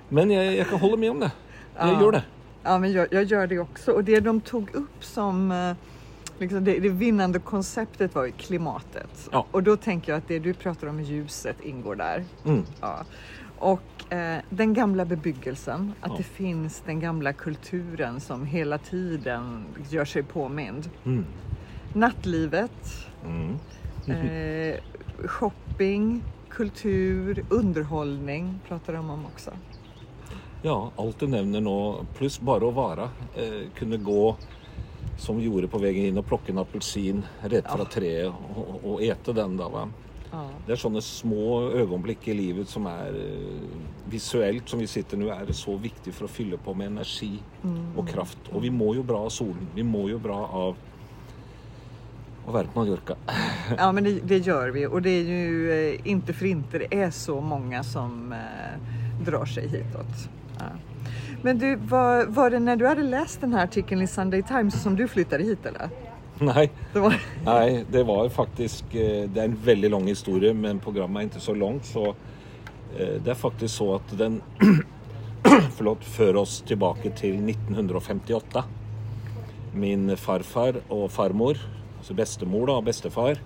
Men 0.10 0.32
jag, 0.32 0.56
jag 0.56 0.70
kan 0.70 0.80
hålla 0.80 0.98
med 0.98 1.12
om 1.12 1.20
det. 1.20 1.32
Jag 1.78 1.88
ja. 1.88 2.02
gör 2.02 2.12
det. 2.12 2.24
Ja, 2.64 2.80
men 2.80 2.92
jag, 2.92 3.08
jag, 3.12 3.24
gör 3.24 3.48
det 3.48 3.60
också. 3.60 3.92
Och 3.92 4.04
det 4.04 4.20
de 4.20 4.42
tog 4.42 4.76
upp 4.76 5.04
som 5.04 5.52
eh, 5.52 5.74
liksom 6.40 6.64
det, 6.64 6.80
det 6.80 6.90
vinnande 6.90 7.40
konceptet 7.40 8.16
var 8.16 8.26
ju 8.26 8.32
klimatet. 8.32 9.30
Ja. 9.32 9.46
Och 9.52 9.64
då 9.64 9.78
tänker 9.78 10.12
jag 10.12 10.18
att 10.18 10.28
det 10.28 10.40
du 10.40 10.54
pratar 10.54 10.88
om 10.88 11.02
ljuset 11.02 11.58
ingår 11.62 11.96
där. 11.96 12.26
Mm. 12.46 12.66
Ja. 12.82 13.06
Och 13.60 13.99
eh, 14.10 14.38
den 14.50 14.74
gamla 14.74 15.06
bebyggelsen, 15.06 15.94
att 16.02 16.12
ja. 16.12 16.18
det 16.18 16.24
finns 16.24 16.84
den 16.86 17.00
gamla 17.00 17.34
kulturen 17.34 18.20
som 18.20 18.46
hela 18.46 18.78
tiden 18.78 19.66
gör 19.90 20.06
sig 20.06 20.24
påmind. 20.24 20.90
Mm. 21.06 21.26
Nattlivet, 21.94 23.08
mm. 23.26 23.58
eh, 24.08 24.80
shopping, 25.26 26.24
kultur, 26.50 27.46
underhållning 27.50 28.60
pratar 28.68 28.94
de 28.94 29.10
om 29.10 29.26
också. 29.26 29.52
Ja, 30.62 30.92
allt 30.96 31.20
du 31.20 31.28
nämner 31.28 31.62
nu, 31.62 32.06
plus 32.18 32.40
bara 32.40 32.68
att 32.68 32.74
vara, 32.74 33.04
eh, 33.36 33.70
kunna 33.76 33.98
gå 33.98 34.36
som 35.18 35.38
vi 35.38 35.44
gjorde 35.44 35.68
på 35.68 35.78
vägen 35.78 36.06
in 36.06 36.18
och 36.18 36.26
plocka 36.26 36.52
en 36.52 36.58
apelsin 36.58 37.24
rätt 37.42 37.66
ja. 37.68 37.76
från 37.76 37.86
trädet 37.86 38.34
och, 38.56 38.92
och, 38.92 39.04
äta 39.04 39.34
den. 39.34 39.58
Då, 39.58 39.70
va? 39.70 39.90
Ja. 40.32 40.50
Det 40.66 40.72
är 40.72 40.76
sådana 40.76 41.02
små 41.02 41.70
ögonblick 41.72 42.28
i 42.28 42.34
livet 42.34 42.70
som 42.70 42.86
är 42.86 43.08
eh, 43.08 44.10
visuellt 44.10 44.70
som 44.70 44.80
vi 44.80 44.88
sitter 44.88 45.18
nu 45.18 45.30
är 45.30 45.52
så 45.52 45.78
viktigt 45.78 46.16
för 46.16 46.26
att 46.26 46.32
fylla 46.32 46.58
på 46.58 46.74
med 46.74 46.88
energi 46.88 47.40
mm. 47.64 47.98
och 47.98 48.10
kraft. 48.10 48.38
Och 48.52 48.64
vi 48.64 48.70
mår 48.70 48.96
ju 48.96 49.04
bra 49.04 49.20
av 49.20 49.30
solen. 49.30 49.68
Vi 49.76 49.84
mår 49.84 50.10
ju 50.10 50.20
bra 50.20 50.48
av 50.48 50.76
att 52.48 52.54
vara 52.54 52.64
på 52.64 52.80
Mallorca. 52.80 53.16
Ja 53.78 53.92
men 53.92 54.04
det, 54.04 54.20
det, 54.20 54.38
gör 54.38 54.70
vi 54.70 54.88
och 54.88 55.02
det 55.02 55.10
är 55.10 55.24
ju 55.24 55.72
eh, 55.72 56.00
inte 56.04 56.34
för 56.34 56.46
inte 56.46 56.78
det 56.78 57.02
är 57.02 57.12
så 57.12 57.42
många 57.42 57.84
som 57.84 58.34
eh, 58.34 59.26
drar 59.26 59.46
sig 59.46 59.68
hitåt. 59.68 60.30
Ja. 60.58 60.66
Men 61.42 61.60
du, 61.60 61.76
var, 61.76 62.26
var 62.26 62.50
det 62.50 62.60
när 62.60 62.76
du 62.76 62.88
hade 62.88 63.04
läst 63.04 63.42
den 63.42 63.54
här 63.54 63.64
artikeln 63.64 64.02
i 64.02 64.08
Sunday 64.08 64.44
Times 64.44 64.84
som 64.84 64.96
du 64.96 65.08
flyttade 65.08 65.44
hit 65.44 65.66
eller? 65.66 65.90
Nej, 66.42 66.72
det 66.94 67.00
var, 67.00 67.22
Nej, 67.46 67.86
det 67.92 68.04
var 68.04 68.30
faktiskt, 68.30 68.84
eh, 68.92 69.30
det 69.30 69.40
är 69.42 69.46
en 69.46 69.58
väldigt 69.64 69.92
lång 69.92 70.08
historia 70.08 70.54
men 70.54 70.80
programmet 70.80 71.20
är 71.20 71.24
inte 71.24 71.40
så 71.40 71.54
långt 71.54 71.86
så 71.86 72.08
eh, 73.00 73.22
det 73.24 73.32
är 73.32 73.36
faktiskt 73.36 73.76
så 73.76 73.96
att 73.96 74.18
den 74.18 74.42
förlåt, 75.76 76.04
för 76.04 76.36
oss 76.36 76.64
tillbaka 76.68 77.10
till 77.10 77.50
1958. 77.50 78.64
Min 79.74 80.18
farfar 80.18 80.76
och 80.88 81.12
farmor, 81.12 81.58
alltså 81.98 82.14
bestemor 82.14 82.70
och 82.70 82.84
bestefar, 82.84 83.38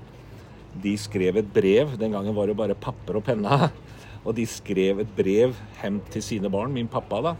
de 0.73 0.97
skrev 0.97 1.38
ett 1.38 1.53
brev, 1.53 1.97
den 1.97 2.12
gången 2.12 2.35
var 2.35 2.47
det 2.47 2.53
bara 2.53 2.75
papper 2.75 3.15
och 3.15 3.25
penna, 3.25 3.69
och 4.23 4.33
de 4.33 4.45
skrev 4.45 5.00
ett 5.00 5.15
brev 5.15 5.55
hem 5.75 6.00
till 6.09 6.23
sina 6.23 6.50
barn, 6.50 6.73
min 6.73 6.88
pappa 6.88 7.21
då, 7.21 7.35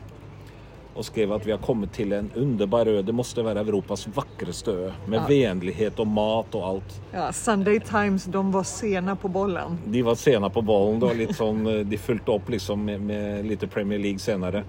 och 0.96 1.06
skrev 1.06 1.32
att 1.34 1.46
vi 1.46 1.52
har 1.52 1.58
kommit 1.58 1.94
till 1.94 2.14
en 2.14 2.32
underbar 2.36 2.86
ö. 2.86 3.02
Det 3.02 3.12
måste 3.12 3.42
vara 3.42 3.60
Europas 3.60 4.08
vackraste 4.08 4.72
ö 4.72 4.92
med 5.06 5.18
ja. 5.20 5.28
vänlighet 5.28 6.00
och 6.00 6.08
mat 6.08 6.56
och 6.56 6.68
allt. 6.68 7.02
Ja, 7.12 7.34
Sunday 7.34 7.80
Times, 7.80 8.26
de 8.26 8.52
var 8.52 8.64
sena 8.64 9.16
på 9.16 9.28
bollen. 9.28 9.78
De 9.86 10.02
var 10.02 10.16
sena 10.16 10.50
på 10.50 10.62
bollen 10.62 11.00
då, 11.00 11.14
liksom, 11.14 11.68
eh, 11.68 11.74
de 11.74 11.98
följde 11.98 12.32
upp 12.32 12.50
liksom 12.50 12.86
med, 12.86 13.02
med, 13.02 13.46
lite 13.46 13.68
Premier 13.68 14.00
League 14.00 14.20
senare. 14.20 14.64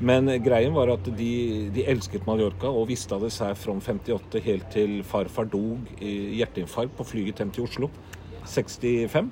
Men 0.00 0.28
eh, 0.28 0.36
grejen 0.36 0.74
var 0.74 0.88
att 0.88 1.04
de, 1.04 1.70
de 1.74 1.84
älskade 1.84 2.24
Mallorca 2.26 2.68
och 2.68 2.90
vistades 2.90 3.40
här 3.40 3.54
från 3.54 3.80
58 3.80 4.38
helt 4.38 4.72
till 4.72 5.04
farfar 5.04 5.44
dog 5.44 5.78
i 5.98 6.38
hjärtinfarkt 6.38 6.96
på 6.96 7.04
flyget 7.04 7.38
hem 7.38 7.50
till 7.50 7.62
Oslo 7.62 7.90
65. 8.44 9.30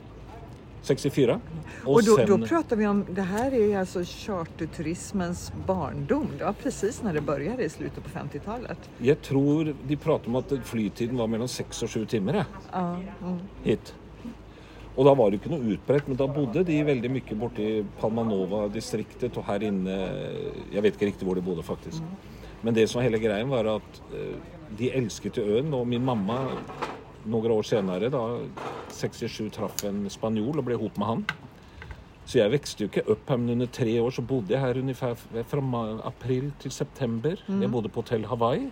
64. 0.87 1.41
Och, 1.85 2.05
då, 2.05 2.17
sen... 2.17 2.27
då 2.27 2.47
pratar 2.47 2.77
vi 2.77 2.87
om, 2.87 3.05
det 3.11 3.23
här 3.23 3.55
är 3.55 3.79
alltså 3.79 4.05
charterturismens 4.05 5.53
barndom. 5.67 6.29
Det 6.39 6.45
var 6.45 6.53
precis 6.53 7.03
när 7.03 7.15
det 7.15 7.21
började 7.21 7.65
i 7.65 7.69
slutet 7.69 8.05
på 8.05 8.19
50-talet. 8.19 8.79
Jag 8.99 9.23
tror 9.23 9.75
de 9.87 9.97
pratar 9.97 10.29
om 10.29 10.35
att 10.35 10.53
flytiden 10.65 11.17
var 11.17 11.27
mellan 11.27 11.49
6 11.49 11.83
och 11.83 11.91
7 11.91 12.07
timmar 12.07 12.45
ja. 12.73 12.97
Mm. 13.23 13.39
hit. 13.63 13.95
Och 14.95 15.05
då 15.05 15.15
var 15.15 15.31
det 15.31 15.35
inte 15.35 15.49
något 15.49 15.61
utbrett, 15.61 16.07
men 16.07 16.17
då 16.17 16.29
bodde 16.29 16.65
de 16.65 16.85
väldigt 16.85 17.11
mycket 17.11 17.37
borta 17.37 17.63
i 17.63 17.85
Palmanova-distriktet 18.01 19.37
och 19.37 19.45
här 19.45 19.63
inne, 19.63 20.09
jag 20.73 20.83
vet 20.83 20.93
inte 20.93 21.07
riktigt 21.07 21.29
var 21.29 21.35
de 21.35 21.41
bodde 21.41 21.63
faktiskt. 21.63 21.99
Mm. 21.99 22.11
Men 22.61 22.75
det 22.75 22.89
som 22.89 22.99
var 22.99 23.03
hela 23.03 23.19
grejen 23.19 23.49
var 23.49 23.65
att 23.65 24.03
eh, 24.13 24.37
de 24.79 24.91
älskade 24.91 25.43
ön 25.43 25.75
och 25.75 25.87
min 25.87 26.05
mamma 26.05 26.49
några 27.27 27.53
år 27.53 27.63
senare, 27.63 28.09
då, 28.09 28.41
67, 28.89 29.51
träff 29.51 29.85
en 29.85 30.11
spanjor 30.11 30.59
och 30.59 30.65
blev 30.65 30.81
ihop 30.81 30.97
med 30.97 31.07
han. 31.07 31.25
Så 32.25 32.39
jag 32.39 32.51
växte 32.51 32.83
ju 32.83 32.87
inte 32.87 33.01
upp 33.01 33.29
här, 33.29 33.37
men 33.37 33.49
under 33.49 33.67
tre 33.67 34.01
år 34.01 34.11
så 34.11 34.23
bodde 34.23 34.55
jag 34.55 34.61
här 34.61 34.79
ungefär 34.79 35.17
från 35.45 36.01
april 36.05 36.53
till 36.63 36.71
september. 36.71 37.45
Mm. 37.47 37.63
Jag 37.63 37.71
bodde 37.71 37.89
på 37.89 38.01
hotell 38.01 38.25
Hawaii. 38.25 38.71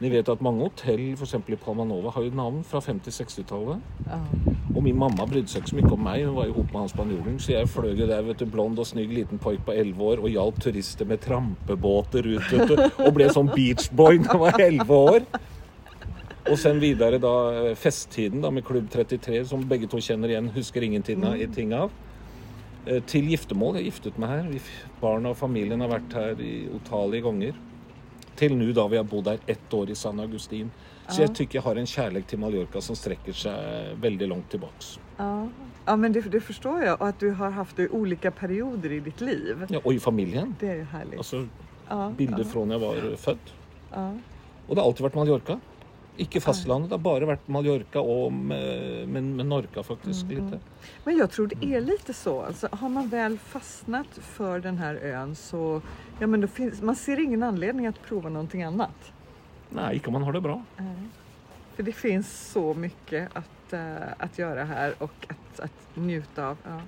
Ni 0.00 0.10
vet 0.10 0.28
att 0.28 0.40
många 0.40 0.62
hotell, 0.62 1.16
för 1.16 1.24
exempel 1.24 1.54
i 1.54 1.56
Palmanova, 1.56 2.10
har 2.10 2.22
ju 2.22 2.30
namn 2.30 2.64
från 2.64 2.80
50-60-talet. 2.80 3.78
Och 4.76 4.82
min 4.82 4.98
mamma 4.98 5.26
brydde 5.26 5.48
sig 5.48 5.58
inte 5.58 5.70
så 5.70 5.76
mycket 5.76 5.92
om 5.92 6.04
mig, 6.04 6.24
hon 6.24 6.34
var 6.34 6.46
ihop 6.46 6.72
med 6.72 6.80
han 6.80 6.88
spanjoren. 6.88 7.38
Så 7.38 7.52
jag 7.52 7.70
flög 7.70 7.98
där, 7.98 8.22
vet 8.22 8.38
du, 8.38 8.44
blond 8.44 8.78
och 8.78 8.86
snygg 8.86 9.12
liten 9.12 9.38
pojk 9.38 9.64
på 9.64 9.72
11 9.72 10.04
år 10.04 10.16
och 10.16 10.30
hjälpte 10.30 10.60
turister 10.60 11.04
med 11.04 11.20
trampebåtar 11.20 12.26
ut 12.26 12.52
vet 12.52 12.68
du, 12.68 13.04
och 13.04 13.12
blev 13.12 13.28
som 13.28 13.46
beachboy 13.46 14.18
när 14.18 14.26
jag 14.26 14.38
var 14.38 14.60
11 14.60 14.94
år. 14.94 15.20
Och 16.50 16.58
sen 16.58 16.80
vidare 16.80 17.18
då 17.18 17.50
eh, 17.50 17.74
festtiden 17.74 18.40
då 18.40 18.50
med 18.50 18.64
Klubb 18.64 18.90
33 18.90 19.44
som 19.44 19.68
bägge 19.68 19.86
två 19.86 20.00
känner 20.00 20.28
igen, 20.28 20.48
huskar 20.48 20.82
ingenting 20.82 21.24
mm. 21.24 21.80
av. 21.80 21.90
Eh, 22.86 23.02
till 23.02 23.28
giftermål, 23.28 23.74
jag 23.74 23.84
giftet 23.84 24.18
mig 24.18 24.28
här. 24.28 24.60
Barnen 25.00 25.26
och 25.26 25.36
familjen 25.36 25.80
har 25.80 25.88
varit 25.88 26.12
här 26.12 26.40
i 26.40 26.68
otaliga 26.74 27.22
gånger. 27.22 27.54
Till 28.36 28.56
nu 28.56 28.72
då 28.72 28.88
vi 28.88 28.96
har 28.96 29.04
bott 29.04 29.26
här 29.26 29.38
ett 29.46 29.74
år 29.74 29.90
i 29.90 29.94
San 29.94 30.20
Agustin. 30.20 30.70
Så 31.08 31.22
ja. 31.22 31.26
jag 31.26 31.36
tycker 31.36 31.58
jag 31.58 31.62
har 31.62 31.76
en 31.76 31.86
kärlek 31.86 32.26
till 32.26 32.38
Mallorca 32.38 32.80
som 32.80 32.96
sträcker 32.96 33.32
sig 33.32 33.94
väldigt 33.94 34.28
långt 34.28 34.50
tillbaks. 34.50 34.98
Ja, 35.16 35.48
ja 35.84 35.96
men 35.96 36.12
det, 36.12 36.20
det 36.20 36.40
förstår 36.40 36.82
jag. 36.82 37.00
Och 37.00 37.08
att 37.08 37.20
du 37.20 37.30
har 37.30 37.50
haft 37.50 37.76
det 37.76 37.82
i 37.82 37.88
olika 37.88 38.30
perioder 38.30 38.92
i 38.92 39.00
ditt 39.00 39.20
liv. 39.20 39.66
Ja, 39.68 39.80
och 39.84 39.94
i 39.94 40.00
familjen. 40.00 40.54
Det 40.60 40.68
är 40.68 40.82
härligt. 40.82 41.18
Alltså, 41.18 41.46
ja, 41.88 42.12
bilder 42.16 42.38
ja. 42.38 42.44
från 42.44 42.70
jag 42.70 42.78
var 42.78 43.16
född. 43.16 43.38
Ja. 43.92 44.14
Och 44.66 44.74
det 44.74 44.80
har 44.80 44.88
alltid 44.88 45.02
varit 45.02 45.14
Mallorca. 45.14 45.60
Inte 46.16 46.40
fastlandet, 46.40 46.90
det 46.90 46.94
har 46.94 47.00
bara 47.00 47.26
varit 47.26 47.48
Mallorca 47.48 48.00
och 48.00 48.32
med, 48.32 49.08
med, 49.08 49.22
med 49.22 49.46
Norca 49.46 49.82
faktiskt. 49.82 50.22
Mm. 50.22 50.44
Lite. 50.44 50.60
Men 51.04 51.16
jag 51.16 51.30
tror 51.30 51.46
det 51.46 51.74
är 51.74 51.80
lite 51.80 52.12
så. 52.14 52.42
Alltså, 52.42 52.68
har 52.72 52.88
man 52.88 53.08
väl 53.08 53.38
fastnat 53.38 54.06
för 54.22 54.60
den 54.60 54.78
här 54.78 54.94
ön 54.94 55.34
så 55.34 55.82
ja, 56.20 56.26
men 56.26 56.40
då 56.40 56.46
finns, 56.46 56.82
man 56.82 56.96
ser 56.96 57.20
ingen 57.20 57.42
anledning 57.42 57.86
att 57.86 58.02
prova 58.02 58.28
någonting 58.28 58.62
annat. 58.62 59.12
Nej, 59.70 59.94
inte 59.94 60.06
om 60.06 60.12
man 60.12 60.22
har 60.22 60.32
det 60.32 60.40
bra. 60.40 60.62
Mm. 60.78 61.08
För 61.76 61.82
det 61.82 61.92
finns 61.92 62.50
så 62.52 62.74
mycket 62.74 63.28
att, 63.32 63.72
uh, 63.72 63.96
att 64.18 64.38
göra 64.38 64.64
här 64.64 64.94
och 64.98 65.26
att, 65.28 65.60
att 65.60 65.96
njuta 65.96 66.46
av. 66.46 66.56
Ja. 66.64 66.80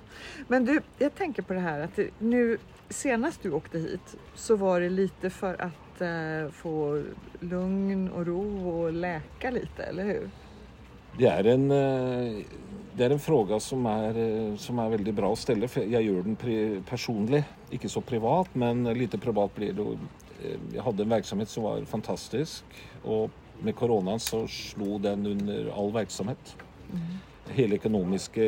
Men 0.47 0.65
du, 0.65 0.81
jag 0.97 1.15
tänker 1.15 1.41
på 1.41 1.53
det 1.53 1.59
här 1.59 1.79
att 1.79 1.99
nu 2.19 2.57
senast 2.89 3.43
du 3.43 3.51
åkte 3.51 3.79
hit 3.79 4.15
så 4.35 4.55
var 4.55 4.81
det 4.81 4.89
lite 4.89 5.29
för 5.29 5.61
att 5.61 6.01
eh, 6.01 6.51
få 6.51 7.03
lugn 7.39 8.09
och 8.09 8.27
ro 8.27 8.69
och 8.69 8.93
läka 8.93 9.51
lite, 9.51 9.83
eller 9.83 10.03
hur? 10.03 10.29
Det 11.17 11.27
är 11.27 11.43
en, 11.43 11.71
eh, 11.71 12.45
det 12.93 13.05
är 13.05 13.09
en 13.09 13.19
fråga 13.19 13.59
som 13.59 13.85
är, 13.85 14.17
eh, 14.17 14.55
som 14.55 14.79
är 14.79 14.89
väldigt 14.89 15.15
bra 15.15 15.33
att 15.33 15.39
ställa. 15.39 15.67
För 15.67 15.81
jag 15.81 16.01
gör 16.01 16.21
den 16.21 16.83
personlig, 16.89 17.43
inte 17.69 17.89
så 17.89 18.01
privat, 18.01 18.49
men 18.53 18.83
lite 18.83 19.17
privat 19.17 19.55
blir 19.55 19.73
det. 19.73 19.81
Eh, 19.81 20.59
jag 20.73 20.83
hade 20.83 21.03
en 21.03 21.09
verksamhet 21.09 21.49
som 21.49 21.63
var 21.63 21.85
fantastisk 21.85 22.63
och 23.03 23.29
med 23.61 23.75
coronan 23.75 24.19
så 24.19 24.47
slog 24.47 25.01
den 25.01 25.25
under 25.25 25.83
all 25.83 25.91
verksamhet. 25.91 26.55
Mm. 26.91 27.01
Hela 27.51 27.75
ekonomiska 27.75 28.41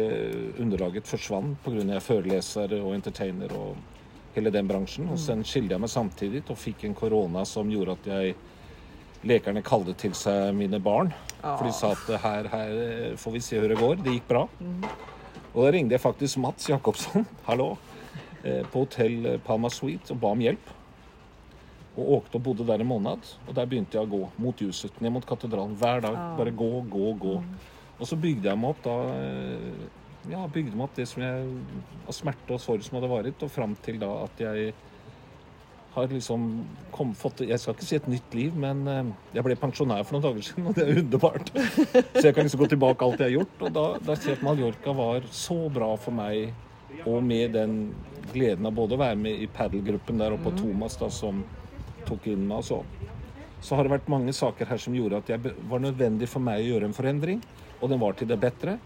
underlaget 0.57 1.07
försvann 1.07 1.57
på 1.63 1.71
grund 1.71 1.91
av 1.91 1.99
föreläsare 1.99 2.81
och 2.81 2.93
entertainer 2.93 3.57
och 3.57 3.77
hela 4.33 4.49
den 4.49 4.67
branschen. 4.67 5.09
Och 5.09 5.19
sen 5.19 5.43
skilde 5.43 5.73
jag 5.73 5.81
mig 5.81 5.89
samtidigt 5.89 6.49
och 6.49 6.57
fick 6.57 6.83
en 6.83 6.93
corona 6.93 7.45
som 7.45 7.71
gjorde 7.71 7.91
att 7.91 8.05
jag 8.05 8.33
Läkarna 9.21 9.61
kallade 9.61 9.93
till 9.93 10.13
sig 10.13 10.53
mina 10.53 10.79
barn. 10.79 11.13
Ja. 11.41 11.57
För 11.57 11.65
de 11.65 11.73
sa 11.73 11.91
att 11.91 12.21
här, 12.21 12.43
här 12.43 13.15
får 13.15 13.31
vi 13.31 13.41
se 13.41 13.59
hur 13.59 13.69
det 13.69 13.75
går. 13.75 13.95
Det 13.95 14.09
gick 14.09 14.27
bra. 14.27 14.47
Mm. 14.59 14.83
Och 15.53 15.65
då 15.65 15.71
ringde 15.71 15.93
jag 15.93 16.01
faktiskt 16.01 16.37
Mats 16.37 16.69
Jakobsson, 16.69 17.25
hallå, 17.43 17.77
eh, 18.43 18.67
på 18.67 18.79
hotell 18.79 19.39
Palma 19.45 19.69
Suite 19.69 20.13
och 20.13 20.19
bad 20.19 20.31
om 20.31 20.41
hjälp. 20.41 20.69
Och 21.95 22.13
åkte 22.13 22.37
och 22.37 22.41
bodde 22.41 22.63
där 22.63 22.79
en 22.79 22.85
månad. 22.85 23.19
Och 23.47 23.53
där 23.53 23.65
började 23.65 23.87
jag 23.91 24.09
gå 24.09 24.29
mot 24.35 24.61
ljuset, 24.61 24.99
ner 24.99 25.09
mot 25.09 25.25
katedralen 25.25 25.75
varje 25.75 26.01
dag. 26.01 26.13
Ja. 26.13 26.35
Bara 26.37 26.49
gå, 26.49 26.81
gå, 26.81 27.13
gå. 27.13 27.37
Mm. 27.37 27.55
Och 27.97 28.07
så 28.07 28.15
byggde 28.15 28.49
jag 28.49 28.57
mig 28.57 28.69
upp 28.69 28.77
då, 28.83 29.03
eh, 29.03 29.57
ja, 30.29 30.49
byggde 30.53 30.77
mig 30.77 30.83
upp 30.83 30.95
det 30.95 31.05
som 31.05 31.23
jag, 31.23 31.59
av 32.07 32.11
smärta 32.11 32.53
och 32.53 32.61
sorg 32.61 32.83
som 32.83 32.95
hade 32.95 33.07
varit 33.07 33.43
och 33.43 33.51
fram 33.51 33.75
till 33.75 33.99
då 33.99 34.17
att 34.17 34.39
jag 34.39 34.73
har 35.91 36.07
liksom 36.07 36.65
kom, 36.91 37.15
fått, 37.15 37.39
jag 37.39 37.59
ska 37.59 37.71
inte 37.71 37.85
säga 37.85 38.01
ett 38.01 38.07
nytt 38.07 38.33
liv, 38.33 38.55
men 38.55 38.87
eh, 38.87 39.05
jag 39.31 39.45
blev 39.45 39.55
pensionär 39.55 40.03
för 40.03 40.13
några 40.13 40.29
dagar 40.29 40.41
sedan 40.41 40.67
och 40.67 40.73
det 40.73 40.81
är 40.81 40.97
underbart. 40.97 41.51
Så 42.13 42.27
jag 42.27 42.35
kan 42.35 42.43
liksom 42.43 42.59
gå 42.59 42.67
tillbaka 42.67 43.05
allt 43.05 43.19
jag 43.19 43.25
har 43.25 43.31
gjort 43.31 43.61
och 43.61 43.71
då, 43.71 43.97
då 43.99 44.15
ser 44.15 44.29
jag 44.29 44.37
att 44.37 44.41
Mallorca 44.41 44.93
var 44.93 45.23
så 45.29 45.69
bra 45.69 45.97
för 45.97 46.11
mig 46.11 46.53
och 47.05 47.23
med 47.23 47.51
den 47.51 47.93
glädjen 48.33 48.65
av 48.65 48.71
både 48.71 48.93
att 48.93 48.99
vara 48.99 49.15
med 49.15 49.31
i 49.31 49.47
paddelgruppen 49.47 50.17
där 50.17 50.31
och 50.31 50.43
på 50.43 50.49
mm. 50.49 50.61
Thomas 50.61 50.97
då, 50.97 51.09
som 51.09 51.43
tog 52.05 52.27
in 52.27 52.47
mig 52.47 52.57
och 52.57 52.65
så. 52.65 52.83
Så 53.61 53.75
har 53.75 53.83
det 53.83 53.89
varit 53.89 54.07
många 54.07 54.33
saker 54.33 54.65
här 54.65 54.77
som 54.77 54.95
gjorde 54.95 55.17
att 55.17 55.27
det 55.27 55.39
var 55.69 55.79
nödvändigt 55.79 56.29
för 56.29 56.39
mig 56.39 56.61
att 56.61 56.67
göra 56.67 56.85
en 56.85 56.93
förändring 56.93 57.41
och 57.79 57.89
den 57.89 57.99
var 57.99 58.13
till 58.13 58.27
det 58.27 58.37
bättre. 58.37 58.77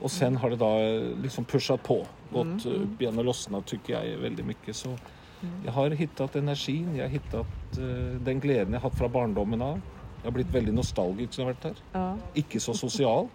Och 0.00 0.10
sen 0.10 0.36
har 0.36 0.50
det 0.50 0.56
då 0.56 0.78
eh, 0.78 1.22
liksom 1.22 1.44
pushat 1.44 1.82
på, 1.82 2.06
gått 2.32 2.64
mm. 2.64 2.82
upp 2.82 3.02
igen 3.02 3.18
och 3.18 3.24
lossnat 3.24 3.66
tycker 3.66 3.92
jag 3.92 4.18
väldigt 4.18 4.46
mycket. 4.46 4.76
Så 4.76 4.88
mm. 4.88 5.62
jag 5.64 5.72
har 5.72 5.90
hittat 5.90 6.36
energin, 6.36 6.96
jag 6.96 7.04
har 7.04 7.10
hittat 7.10 7.46
uh, 7.78 8.20
den 8.20 8.40
glädjen 8.40 8.72
jag 8.72 8.80
haft 8.80 8.98
från 8.98 9.12
barndomen 9.12 9.62
av. 9.62 9.80
Jag 10.16 10.26
har 10.26 10.30
blivit 10.30 10.54
väldigt 10.54 10.74
nostalgisk 10.74 11.38
när 11.38 11.44
jag 11.44 11.54
varit 11.54 11.64
här. 11.64 11.74
Ja. 11.92 12.16
Icke 12.34 12.60
så 12.60 12.74
social. 12.74 13.28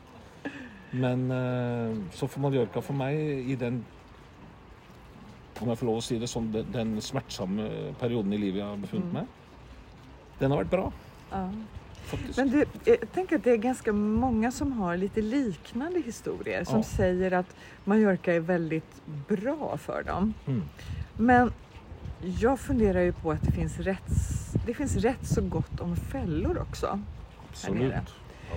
Men 0.92 1.32
uh, 1.32 1.98
så 2.14 2.28
får 2.28 2.42
Mallorca 2.42 2.82
för 2.82 2.94
mig 2.94 3.52
i 3.52 3.56
den, 3.56 3.86
om 5.60 5.70
jag 5.70 5.80
får 5.80 5.86
lov 5.86 5.98
att 5.98 6.04
säga 6.04 6.20
det, 6.20 6.28
som 6.28 6.52
den, 6.52 6.66
den 6.72 7.02
smärtsamma 7.02 7.70
perioden 8.00 8.34
i 8.34 8.38
livet 8.38 8.60
jag 8.60 8.68
har 8.68 8.78
befunnit 8.78 9.04
mm. 9.04 9.14
mig. 9.14 9.26
Den 10.40 10.52
har 10.52 10.58
varit 10.58 10.72
bra. 10.72 10.92
Ja. 11.32 11.50
Faktiskt. 12.04 12.38
Men 12.38 12.50
du, 12.50 12.66
jag 12.84 13.12
tänker 13.12 13.36
att 13.36 13.44
det 13.44 13.52
är 13.52 13.58
ganska 13.58 13.94
många 13.94 14.52
som 14.52 14.72
har 14.72 14.98
lite 14.98 15.22
liknande 15.22 16.00
historier 16.00 16.64
som 16.64 16.78
ja. 16.78 16.84
säger 16.84 17.32
att 17.32 17.56
Mallorca 17.84 18.34
är 18.34 18.40
väldigt 18.40 19.02
bra 19.28 19.78
för 19.78 20.04
dem. 20.04 20.34
Mm. 20.48 20.64
Men 21.18 21.52
jag 22.40 22.60
funderar 22.60 23.02
ju 23.02 23.14
på 23.14 23.32
att 23.32 23.42
det 23.42 23.52
finns 23.52 23.80
rätt, 23.80 24.12
det 24.66 24.74
finns 24.74 24.96
rätt 24.96 25.28
så 25.28 25.42
gott 25.42 25.80
om 25.80 25.96
fällor 25.96 26.58
också. 26.58 27.00
Absolut. 27.50 27.94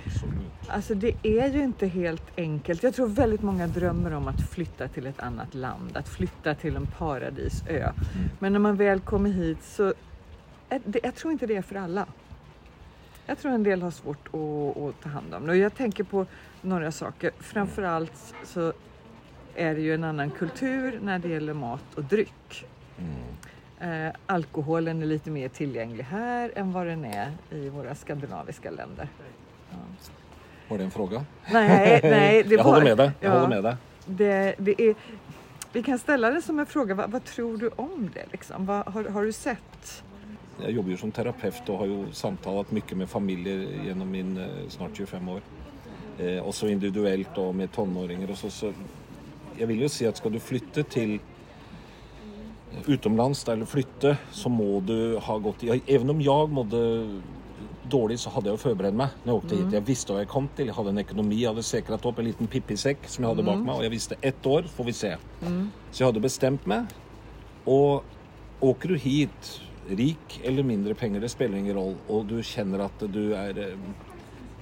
Absolut. 0.05 0.33
Alltså 0.67 0.95
det 0.95 1.13
är 1.23 1.53
ju 1.53 1.63
inte 1.63 1.87
helt 1.87 2.37
enkelt. 2.37 2.83
Jag 2.83 2.93
tror 2.93 3.07
väldigt 3.07 3.41
många 3.41 3.67
drömmer 3.67 4.13
om 4.13 4.27
att 4.27 4.41
flytta 4.49 4.87
till 4.87 5.05
ett 5.05 5.19
annat 5.19 5.53
land, 5.53 5.97
att 5.97 6.09
flytta 6.09 6.55
till 6.55 6.75
en 6.75 6.87
paradisö. 6.87 7.79
Mm. 7.79 8.29
Men 8.39 8.53
när 8.53 8.59
man 8.59 8.75
väl 8.75 8.99
kommer 8.99 9.29
hit 9.29 9.63
så, 9.63 9.93
är 10.69 10.81
det, 10.85 10.99
jag 11.03 11.15
tror 11.15 11.31
inte 11.31 11.45
det 11.45 11.55
är 11.55 11.61
för 11.61 11.75
alla. 11.75 12.05
Jag 13.27 13.37
tror 13.37 13.51
en 13.51 13.63
del 13.63 13.81
har 13.81 13.91
svårt 13.91 14.27
att, 14.27 14.83
att 14.83 15.01
ta 15.03 15.09
hand 15.09 15.33
om 15.33 15.45
det. 15.45 15.51
Och 15.51 15.57
jag 15.57 15.75
tänker 15.75 16.03
på 16.03 16.25
några 16.61 16.91
saker. 16.91 17.31
Framförallt 17.39 18.35
så 18.43 18.73
är 19.55 19.75
det 19.75 19.81
ju 19.81 19.93
en 19.93 20.03
annan 20.03 20.31
kultur 20.31 20.99
när 21.03 21.19
det 21.19 21.27
gäller 21.27 21.53
mat 21.53 21.83
och 21.95 22.03
dryck. 22.03 22.65
Mm. 22.97 24.07
Eh, 24.07 24.15
alkoholen 24.25 25.01
är 25.01 25.05
lite 25.05 25.31
mer 25.31 25.49
tillgänglig 25.49 26.03
här 26.03 26.51
än 26.55 26.71
vad 26.71 26.87
den 26.87 27.05
är 27.05 27.31
i 27.49 27.69
våra 27.69 27.95
skandinaviska 27.95 28.71
länder. 28.71 29.09
Ja. 29.69 29.77
Var 30.67 30.77
det 30.77 30.83
en 30.83 30.91
fråga? 30.91 31.25
Nej, 31.51 31.99
nej 32.03 32.43
det 32.47 32.55
jag 32.55 32.63
var, 32.63 32.71
håller 32.71 32.83
med 32.83 32.97
dig. 32.97 33.11
Jag 33.19 33.29
ja, 33.29 33.39
håller 33.39 33.55
med 33.55 33.63
dig. 33.63 33.75
Det, 34.05 34.55
det 34.57 34.81
är, 34.81 34.95
vi 35.71 35.83
kan 35.83 35.99
ställa 35.99 36.31
det 36.31 36.41
som 36.41 36.59
en 36.59 36.65
fråga. 36.65 36.95
Vad, 36.95 37.11
vad 37.11 37.23
tror 37.23 37.57
du 37.57 37.69
om 37.75 38.09
det? 38.13 38.25
Liksom? 38.31 38.65
Vad, 38.65 38.87
har, 38.87 39.03
har 39.03 39.23
du 39.23 39.31
sett 39.33 40.03
jag 40.61 40.71
jobbar 40.71 40.89
ju 40.89 40.97
som 40.97 41.11
terapeut 41.11 41.69
och 41.69 41.77
har 41.77 41.85
ju 41.85 42.11
samtalat 42.11 42.71
mycket 42.71 42.97
med 42.97 43.09
familjer 43.09 43.67
genom 43.85 44.11
min 44.11 44.37
eh, 44.37 44.45
snart 44.69 44.97
25 44.97 45.29
år. 45.29 45.41
Eh, 46.19 46.39
och 46.39 46.55
så 46.55 46.67
individuellt 46.67 47.37
och 47.37 47.55
med 47.55 47.71
tonåringar 47.71 48.31
och 48.31 48.37
så, 48.37 48.49
så. 48.49 48.73
Jag 49.57 49.67
vill 49.67 49.81
ju 49.81 49.89
se 49.89 50.07
att 50.07 50.17
ska 50.17 50.29
du 50.29 50.39
flytta 50.39 50.83
till 50.83 51.19
utomlands 52.85 53.47
eller 53.47 53.65
flytta 53.65 54.17
så 54.31 54.49
må 54.49 54.79
du 54.79 55.17
ha 55.17 55.37
gått, 55.37 55.63
även 55.87 56.09
om 56.09 56.21
jag 56.21 56.49
mådde 56.49 57.09
dårlig, 57.89 58.19
så 58.19 58.29
hadde 58.29 58.49
jeg 58.49 58.57
jo 58.57 58.61
forberedt 58.61 58.97
meg 58.97 59.13
når 59.23 59.31
jeg 59.31 59.41
åkte 59.41 59.57
hit. 59.57 59.75
Jeg 59.77 59.87
visste 59.87 60.13
hva 60.13 60.23
jeg 60.23 60.29
kom 60.31 60.49
til. 60.57 60.69
Jeg 60.69 60.75
hadde 60.75 60.93
en 60.93 61.01
økonomi, 61.03 61.39
jeg 61.41 61.51
hadde 61.53 61.63
sikret 61.63 62.07
opp 62.09 62.19
en 62.19 62.27
liten 62.27 62.49
pippisekk 62.51 63.07
som 63.07 63.23
jeg 63.23 63.31
hadde 63.31 63.45
bak 63.47 63.61
meg, 63.63 63.73
og 63.75 63.85
jeg 63.85 63.93
visste 63.93 64.17
ett 64.21 64.49
år 64.49 64.67
får 64.75 64.89
vi 64.89 64.95
se. 64.97 65.13
Så 65.91 66.03
jeg 66.03 66.09
hadde 66.09 66.23
bestemt 66.23 66.67
meg. 66.67 66.91
Og 67.67 68.03
åker 68.63 68.93
du 68.93 68.99
hit, 68.99 69.51
rik 69.95 70.41
eller 70.43 70.67
mindre 70.67 70.95
penger, 70.97 71.23
det 71.23 71.31
spiller 71.31 71.57
ingen 71.57 71.77
rolle, 71.77 71.97
og 72.11 72.27
du 72.27 72.37
kjenner 72.43 72.85
at 72.87 73.05
du 73.13 73.23
er 73.37 73.59
eh, 73.63 73.89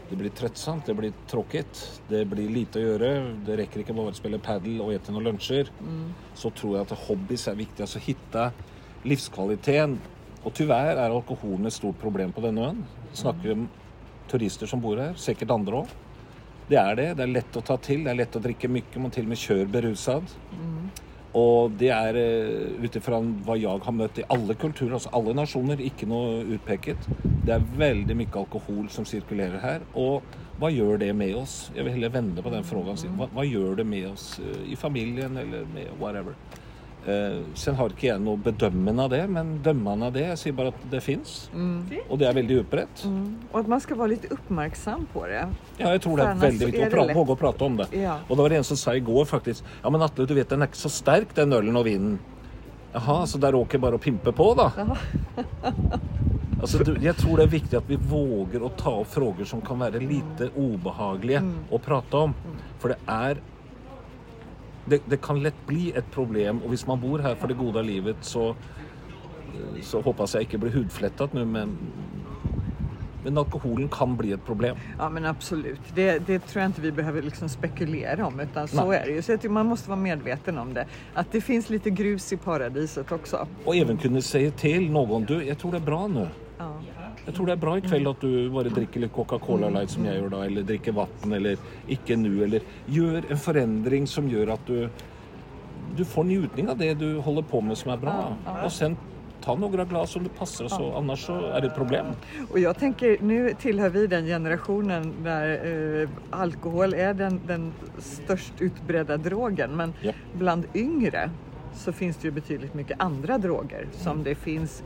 det 0.09 0.17
blir 0.19 0.33
trøttsomt, 0.37 0.85
det 0.85 0.93
blir 0.93 1.13
tråkigt, 1.27 1.79
det 2.09 2.21
blir 2.29 2.49
lite 2.53 2.77
å 2.77 2.83
gjøre. 2.83 3.07
Det 3.45 3.55
rekker 3.57 3.81
ikke 3.81 3.95
bare 3.97 4.13
å 4.13 4.17
spille 4.17 4.37
padel 4.37 4.83
og 4.85 4.91
ete 4.93 5.13
noen 5.13 5.31
lunsjer. 5.31 5.71
Så 6.37 6.51
tror 6.53 6.75
jeg 6.75 6.85
at 6.85 7.07
hobbys 7.07 7.47
er 7.49 7.57
viktig. 7.57 7.81
Altså 7.81 8.01
hitte 8.05 8.43
livskvaliteten. 9.09 9.97
Og 10.45 10.53
tyvärr 10.53 10.99
er 11.01 11.09
alkoholen 11.09 11.65
et 11.65 11.73
stort 11.73 11.97
problem 11.97 12.35
på 12.35 12.43
denne 12.45 12.67
øen. 12.67 12.83
Snakker 13.17 13.55
om 13.55 13.65
turister 14.29 14.69
som 14.69 14.81
bor 14.81 15.01
her, 15.01 15.17
sikkert 15.17 15.55
andre 15.57 15.81
òg. 15.81 15.95
Det 16.69 16.77
er 16.77 16.95
det. 16.97 17.09
Det 17.17 17.25
er 17.25 17.33
lett 17.33 17.57
å 17.57 17.65
ta 17.65 17.77
til. 17.81 18.05
Det 18.05 18.13
er 18.13 18.21
lett 18.21 18.37
å 18.37 18.43
drikke 18.45 18.69
mye. 18.69 19.01
Man 19.01 19.13
til 19.13 19.25
og 19.25 19.33
med 19.33 19.41
kjører 19.41 19.73
beruset. 19.73 20.37
Og 21.35 21.73
det 21.79 21.91
er 21.91 22.15
utifrån 22.79 22.85
ut 22.85 22.95
ifra 22.95 23.19
hva 23.47 23.57
jeg 23.59 23.83
har 23.85 23.95
møtt 23.95 24.19
i 24.21 24.27
alle 24.31 24.55
kulturer, 24.55 24.95
altså 24.95 25.11
alle 25.17 25.35
nasjoner, 25.35 25.81
ikke 25.83 26.07
noe 26.07 26.45
utpeket. 26.55 27.09
Det 27.45 27.53
er 27.57 27.65
veldig 27.77 28.15
mye 28.15 28.39
alkohol 28.39 28.87
som 28.93 29.07
sirkulerer 29.07 29.59
her. 29.63 29.83
Og 29.99 30.23
hva 30.61 30.71
gjør 30.71 31.01
det 31.03 31.11
med 31.15 31.35
oss? 31.35 31.55
Jeg 31.75 31.83
vil 31.83 31.97
heller 31.97 32.13
vende 32.13 32.43
på 32.43 32.53
den 32.53 32.63
frågan. 32.63 32.95
Vad 32.95 33.17
Hva, 33.19 33.27
hva 33.35 33.43
gjør 33.43 33.81
det 33.81 33.85
med 33.89 34.07
oss 34.13 34.39
eh, 34.39 34.71
i 34.71 34.77
familien 34.79 35.35
eller 35.37 35.67
med 35.75 35.91
whatever? 35.99 36.37
Eh, 37.05 37.37
sen 37.53 37.75
har 37.77 37.93
ikke 37.93 38.07
jeg 38.07 38.21
noe 38.23 38.39
bedømmende 38.41 39.03
av 39.05 39.11
det, 39.13 39.21
men 39.29 39.59
dømmende 39.61 40.07
av 40.07 40.13
det. 40.15 40.23
Jeg 40.31 40.39
sier 40.41 40.55
bare 40.57 40.71
at 40.73 40.85
det 40.89 41.03
fins. 41.05 41.35
Og 42.09 42.17
det 42.17 42.25
er 42.25 42.33
veldig 42.33 42.55
utbredt. 42.63 43.03
Och 43.51 43.59
att 43.59 43.67
man 43.67 43.81
ska 43.81 43.95
vara 43.95 44.07
lite 44.07 44.27
uppmärksam 44.27 45.05
på 45.13 45.25
det. 45.27 45.47
Ja, 45.77 45.91
jeg 45.91 46.01
tror 46.01 46.17
det 46.17 46.23
För 46.39 46.45
er 46.47 46.49
är 46.49 46.67
å 46.67 46.71
det 46.71 46.91
pra 46.91 47.03
lätt. 47.05 47.15
våge 47.15 47.31
å 47.31 47.37
prate 47.37 47.63
om 47.63 47.77
det. 47.77 47.87
Ja. 47.93 48.17
Og 48.27 48.37
det 48.37 48.41
var 48.43 48.49
en 48.49 48.63
som 48.63 48.77
sa 48.77 48.95
i 48.95 48.99
går 48.99 49.25
faktisk 49.25 49.63
Ja, 49.83 49.89
men 49.89 50.01
Atle, 50.01 50.25
du 50.25 50.33
vet 50.33 50.49
den 50.49 50.61
er 50.61 50.67
ikke 50.67 50.81
så 50.81 50.89
sterk, 50.89 51.35
den 51.35 51.53
ølen 51.53 51.75
og 51.77 51.85
vinen. 51.85 52.19
Jaha, 52.93 53.25
så 53.27 53.37
der 53.37 53.51
råker 53.51 53.77
bare 53.77 53.95
å 53.95 54.01
pimpe 54.01 54.31
på, 54.31 54.55
da? 54.55 54.71
Altså, 56.61 56.83
du, 56.85 56.95
jeg 57.01 57.15
tror 57.15 57.37
det 57.37 57.43
er 57.45 57.51
viktig 57.51 57.77
at 57.77 57.89
vi 57.89 57.97
våger 57.97 58.63
å 58.63 58.71
ta 58.75 58.89
opp 58.89 59.07
frågor 59.13 59.45
som 59.45 59.61
kan 59.61 59.77
være 59.79 59.99
lite 59.99 60.49
ubehagelige 60.55 61.43
å 61.69 61.77
prate 61.77 62.17
om. 62.17 62.33
For 62.79 62.95
det 62.95 62.97
er 63.05 63.43
det, 64.85 65.01
det 65.09 65.21
kan 65.21 65.39
lett 65.43 65.65
bli 65.67 65.91
et 65.95 66.07
problem, 66.13 66.61
og 66.63 66.69
hvis 66.69 66.87
man 66.87 66.99
bor 67.01 67.23
her 67.23 67.35
for 67.35 67.47
det 67.47 67.57
gode 67.57 67.79
av 67.81 67.85
livet, 67.85 68.21
så, 68.21 68.51
så 69.81 70.01
hoppas 70.05 70.35
jeg 70.35 70.47
ikke 70.47 70.61
blir 70.65 70.75
hudflettet 70.75 71.33
nå, 71.33 71.45
men, 71.49 71.73
men 73.25 73.41
alkoholen 73.41 73.89
kan 73.89 74.13
bli 74.17 74.33
et 74.35 74.43
problem. 74.45 74.77
Ja 74.99 75.09
men 75.09 75.25
absolut, 75.25 75.81
det, 75.95 76.19
det 76.27 76.39
tror 76.45 76.61
jag 76.61 76.69
inte 76.69 76.81
vi 76.81 76.91
behöver 76.91 77.21
liksom 77.21 77.49
spekulera 77.49 78.27
om 78.27 78.39
utan 78.39 78.67
så 78.67 78.85
Nej. 78.85 78.97
är 78.99 79.05
det 79.05 79.11
ju. 79.11 79.21
Så 79.21 79.31
jag 79.31 79.41
tycker 79.41 79.53
man 79.53 79.65
måste 79.65 79.89
vara 79.89 79.99
medveten 79.99 80.57
om 80.57 80.73
det. 80.73 80.85
Att 81.13 81.31
det 81.31 81.41
finns 81.41 81.69
lite 81.69 81.89
grus 81.89 82.33
i 82.33 82.37
paradiset 82.37 83.11
också. 83.11 83.47
Og 83.65 83.75
even 83.75 83.97
kunne 83.97 84.21
si 84.21 84.51
til 84.51 84.91
noen 84.91 85.25
du, 85.25 85.39
jeg 85.41 85.57
tror 85.57 85.71
det 85.71 85.81
er 85.81 85.85
bra 85.85 86.07
nå. 86.07 86.27
Ja. 86.59 86.71
Jeg 87.25 87.33
tror 87.33 87.45
det 87.45 87.53
er 87.55 87.61
bra 87.63 87.77
i 87.77 87.81
kveld 87.81 88.07
at 88.11 88.21
du 88.21 88.49
bare 88.53 88.69
drikker 88.69 89.01
litt 89.05 89.13
Coca-Cola 89.15 89.69
Light 89.73 89.89
som 89.89 90.05
jeg 90.05 90.19
gjør 90.21 90.29
da, 90.35 90.43
eller 90.45 90.63
drikker 90.67 90.93
vann, 90.93 91.33
eller 91.33 91.57
ikke 91.87 92.17
nå, 92.21 92.43
eller 92.45 92.61
gjør 92.91 93.31
en 93.31 93.37
forandring 93.37 94.07
som 94.07 94.27
gjør 94.29 94.53
at 94.59 94.65
du 94.69 94.89
du 95.95 96.03
får 96.05 96.23
njutning 96.27 96.67
av 96.69 96.77
det 96.77 96.93
du 96.99 97.19
holder 97.23 97.41
på 97.47 97.61
med 97.63 97.77
som 97.77 97.91
er 97.93 97.97
bra. 98.01 98.35
Og 98.65 98.71
sen 98.71 98.97
ta 99.45 99.53
noen 99.55 99.85
glass 99.87 100.15
om 100.17 100.23
det 100.25 100.31
passer, 100.35 100.67
så 100.67 100.89
annars 100.97 101.23
så 101.27 101.35
er 101.55 101.61
det 101.61 101.69
et 101.69 101.75
problem. 101.77 102.05
Och 102.51 102.59
jag 102.59 102.77
tänker, 102.79 103.17
nu 103.21 103.53
tillhör 103.59 103.89
vi 103.89 104.07
den 104.07 104.25
generationen 104.25 105.13
där 105.23 105.47
eh, 106.01 106.09
alkohol 106.29 106.93
är 106.93 107.13
den, 107.13 107.39
den 107.47 107.71
störst 107.99 108.53
utbredda 108.59 109.17
drogen. 109.17 109.75
Men 109.75 109.93
Ja. 110.01 110.11
bland 110.33 110.65
yngre 110.75 111.29
så 111.73 111.91
finns 111.93 112.17
det 112.17 112.27
ju 112.27 112.31
betydligt 112.31 112.73
mycket 112.73 113.01
andra 113.01 113.37
droger 113.37 113.87
som 113.91 114.23
det 114.23 114.35
finns 114.35 114.83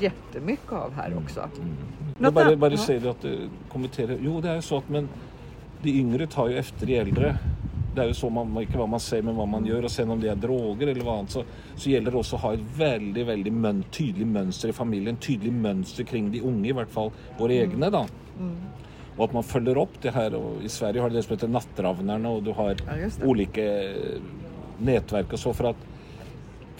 jättemycket 0.00 0.72
av 0.72 0.92
här 0.94 1.16
också. 1.16 1.40
Jeg 1.40 1.50
Något 2.18 2.34
bare, 2.34 2.52
an- 2.52 2.58
bare 2.60 2.72
ja. 2.74 2.76
sier 2.78 3.06
at 3.10 3.24
eh, 3.24 3.48
kommentere 3.72 4.18
Jo, 4.22 4.40
det 4.40 4.54
jo 4.56 4.62
så 4.62 4.76
at 4.78 4.88
men 4.90 5.08
de 5.82 5.90
yngre 6.00 6.26
tar 6.26 6.48
jo 6.50 6.58
efter 6.58 6.86
de 6.86 6.96
eldre. 7.00 7.38
Det 7.94 8.02
er 8.02 8.06
jo 8.10 8.14
så 8.14 8.28
man, 8.30 8.52
ikke 8.60 8.76
hva 8.78 8.86
man 8.86 9.00
sier, 9.00 9.22
men 9.24 9.34
hva 9.34 9.46
man 9.48 9.64
gjør. 9.66 9.84
Og 9.88 9.90
sen 9.90 10.10
om 10.10 10.20
det 10.20 10.28
er 10.30 10.36
droger 10.36 10.88
eller 10.92 11.02
hva 11.06 11.14
annet, 11.18 11.30
så, 11.32 11.44
så 11.76 11.90
gjelder 11.90 12.10
det 12.12 12.20
også 12.20 12.36
å 12.36 12.42
ha 12.44 12.52
et 12.54 12.66
veldig 12.78 13.24
veldig 13.26 13.52
møn, 13.52 13.80
tydelig 13.90 14.26
mønster 14.26 14.68
i 14.68 14.76
familien. 14.76 15.16
Tydelig 15.16 15.52
mønster 15.52 16.04
kring 16.04 16.28
de 16.30 16.42
unge, 16.44 16.68
i 16.68 16.76
hvert 16.76 16.92
fall 16.92 17.10
våre 17.38 17.56
egne. 17.64 17.90
da. 17.90 18.04
Og 19.16 19.24
at 19.26 19.32
man 19.34 19.42
følger 19.42 19.78
opp 19.80 19.96
det 20.02 20.12
her. 20.14 20.34
og 20.36 20.62
I 20.62 20.68
Sverige 20.68 21.00
har 21.02 21.08
de 21.10 21.16
det 21.18 21.24
som 21.24 21.34
heter 21.36 21.48
Nattravnerne, 21.48 22.28
og 22.28 22.44
du 22.44 22.52
har 22.52 22.76
Ja, 22.86 23.08
det. 23.08 23.24
ulike 23.26 23.64
eh, 23.64 24.20
nettverk 24.80 25.32
og 25.32 25.38
så. 25.38 25.52
for 25.54 25.72
at 25.72 25.76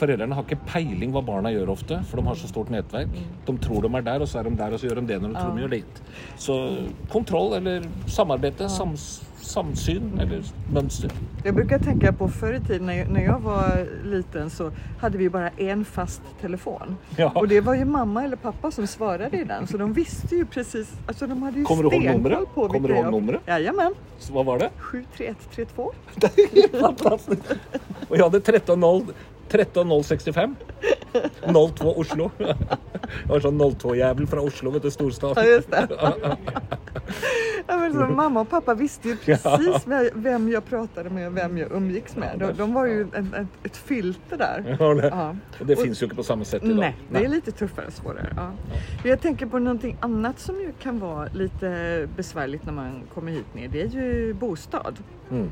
Foreldrene 0.00 0.34
har 0.38 0.46
ikke 0.46 0.60
peiling 0.70 1.12
hva 1.12 1.20
barna 1.26 1.50
gjør 1.52 1.72
ofte, 1.76 1.98
for 2.08 2.20
de 2.20 2.26
har 2.30 2.38
så 2.40 2.48
stort 2.48 2.70
nettverk. 2.72 3.12
De 3.46 3.56
tror 3.60 3.84
de 3.84 3.90
er 4.00 4.06
der, 4.06 4.22
og 4.24 4.28
så 4.30 4.40
er 4.40 4.48
de 4.48 4.56
der, 4.56 4.72
og 4.72 4.80
så 4.80 4.88
gjør 4.88 5.00
de 5.02 5.06
det 5.12 5.18
når 5.22 5.34
de 5.34 5.40
tror 5.42 5.56
de 5.58 5.64
gjør 5.66 5.74
dit. 5.78 6.00
Så 6.40 6.56
kontroll 7.12 7.56
eller 7.58 7.84
samarbeid, 8.08 8.62
sams, 8.72 9.10
samsyn 9.40 10.18
eller 10.20 10.42
mønster. 10.72 11.10
Jag 11.44 11.54
brukar 11.54 11.78
tänka 11.78 12.12
på 12.12 12.28
förr 12.28 12.52
i 12.54 12.60
tiden 12.60 12.86
när 12.86 12.94
jag, 12.98 13.08
när 13.08 13.24
jag 13.24 13.40
var 13.40 13.86
liten 14.04 14.50
så 14.50 14.70
hade 15.00 15.18
vi 15.18 15.28
bara 15.30 15.48
en 15.48 15.84
fast 15.84 16.22
telefon. 16.40 16.96
Ja. 17.16 17.32
Och 17.34 17.48
det 17.48 17.60
var 17.60 17.74
ju 17.74 17.84
mamma 17.84 18.24
eller 18.24 18.36
pappa 18.36 18.70
som 18.70 18.86
svarade 18.86 19.36
i 19.40 19.44
den 19.44 19.66
så 19.66 19.76
de 19.76 19.92
visste 19.92 20.36
ju 20.36 20.44
precis, 20.46 20.92
alltså 21.06 21.26
de 21.26 21.42
hade 21.42 21.58
ju 21.58 21.64
Kommer 21.64 21.82
du 21.82 21.88
ihåg 21.88 22.02
stenkoll 22.02 22.22
numret? 22.22 22.54
på 22.54 22.68
Kommer 22.68 22.88
du 22.88 22.94
ihåg 22.94 23.04
jag- 23.04 23.12
numret? 23.12 23.40
Jajamän, 23.46 23.94
Så 24.18 24.32
hva 24.32 24.42
var 24.44 24.58
det? 24.58 24.70
73132. 24.78 25.92
Fantastisk. 26.80 27.42
Og 28.10 28.16
jeg 28.16 28.24
hadde 28.24 28.40
13.0 28.40 29.12
13.065. 29.50 30.54
02 31.42 31.94
Oslo. 32.00 32.30
Jeg 32.38 33.28
var 33.28 33.40
sånn 33.42 33.58
02-jævel 33.58 34.26
fra 34.30 34.42
Oslo, 34.46 34.70
vet 34.76 34.84
du, 34.86 34.90
storstad. 34.94 35.38
Ja 35.40 35.44
just 35.56 35.70
det. 35.70 35.88
ja, 37.66 37.90
så 37.92 38.06
mamma 38.06 38.40
och 38.40 38.50
pappa 38.50 38.74
visste 38.74 39.08
ju 39.08 39.16
precis 39.16 39.86
vem- 39.86 40.10
vem 40.14 40.48
jag 40.52 40.64
pratade 40.64 41.10
med 41.10 41.26
och 41.28 41.36
vem 41.36 41.58
jag 41.58 41.72
umgicks 41.72 42.16
med. 42.16 42.38
De, 42.38 42.52
de 42.52 42.74
var 42.74 42.86
ju 42.86 43.00
en, 43.14 43.34
ett, 43.34 43.66
ett 43.66 43.76
filter 43.76 44.36
där. 44.38 44.76
Ja, 44.80 44.94
det. 44.94 45.08
Ja. 45.08 45.36
Det 45.64 45.76
finnes 45.76 46.02
jo 46.02 46.06
ikke 46.06 46.16
på 46.16 46.22
samme 46.22 46.44
sett 46.44 46.64
i 46.64 46.68
dag. 46.68 46.76
Nej, 46.78 46.94
det 47.10 47.24
är 47.24 47.28
lite 47.28 47.52
tuffare 47.52 47.86
och 47.86 47.92
svårare. 47.92 48.32
Ja. 48.36 48.50
Jag 49.04 49.20
tänker 49.20 49.46
på 49.46 49.58
någonting 49.58 49.96
annat 50.00 50.38
som 50.40 50.60
ju 50.60 50.72
kan 50.82 50.98
vara 51.00 51.28
lite 51.34 52.08
besvärligt 52.16 52.64
när 52.64 52.72
man 52.72 53.02
kommer 53.14 53.32
hit 53.32 53.54
ner. 53.54 53.68
Det 53.68 53.82
är 53.82 53.88
ju 53.88 54.34
bostad. 54.34 54.98
Mm. 55.30 55.50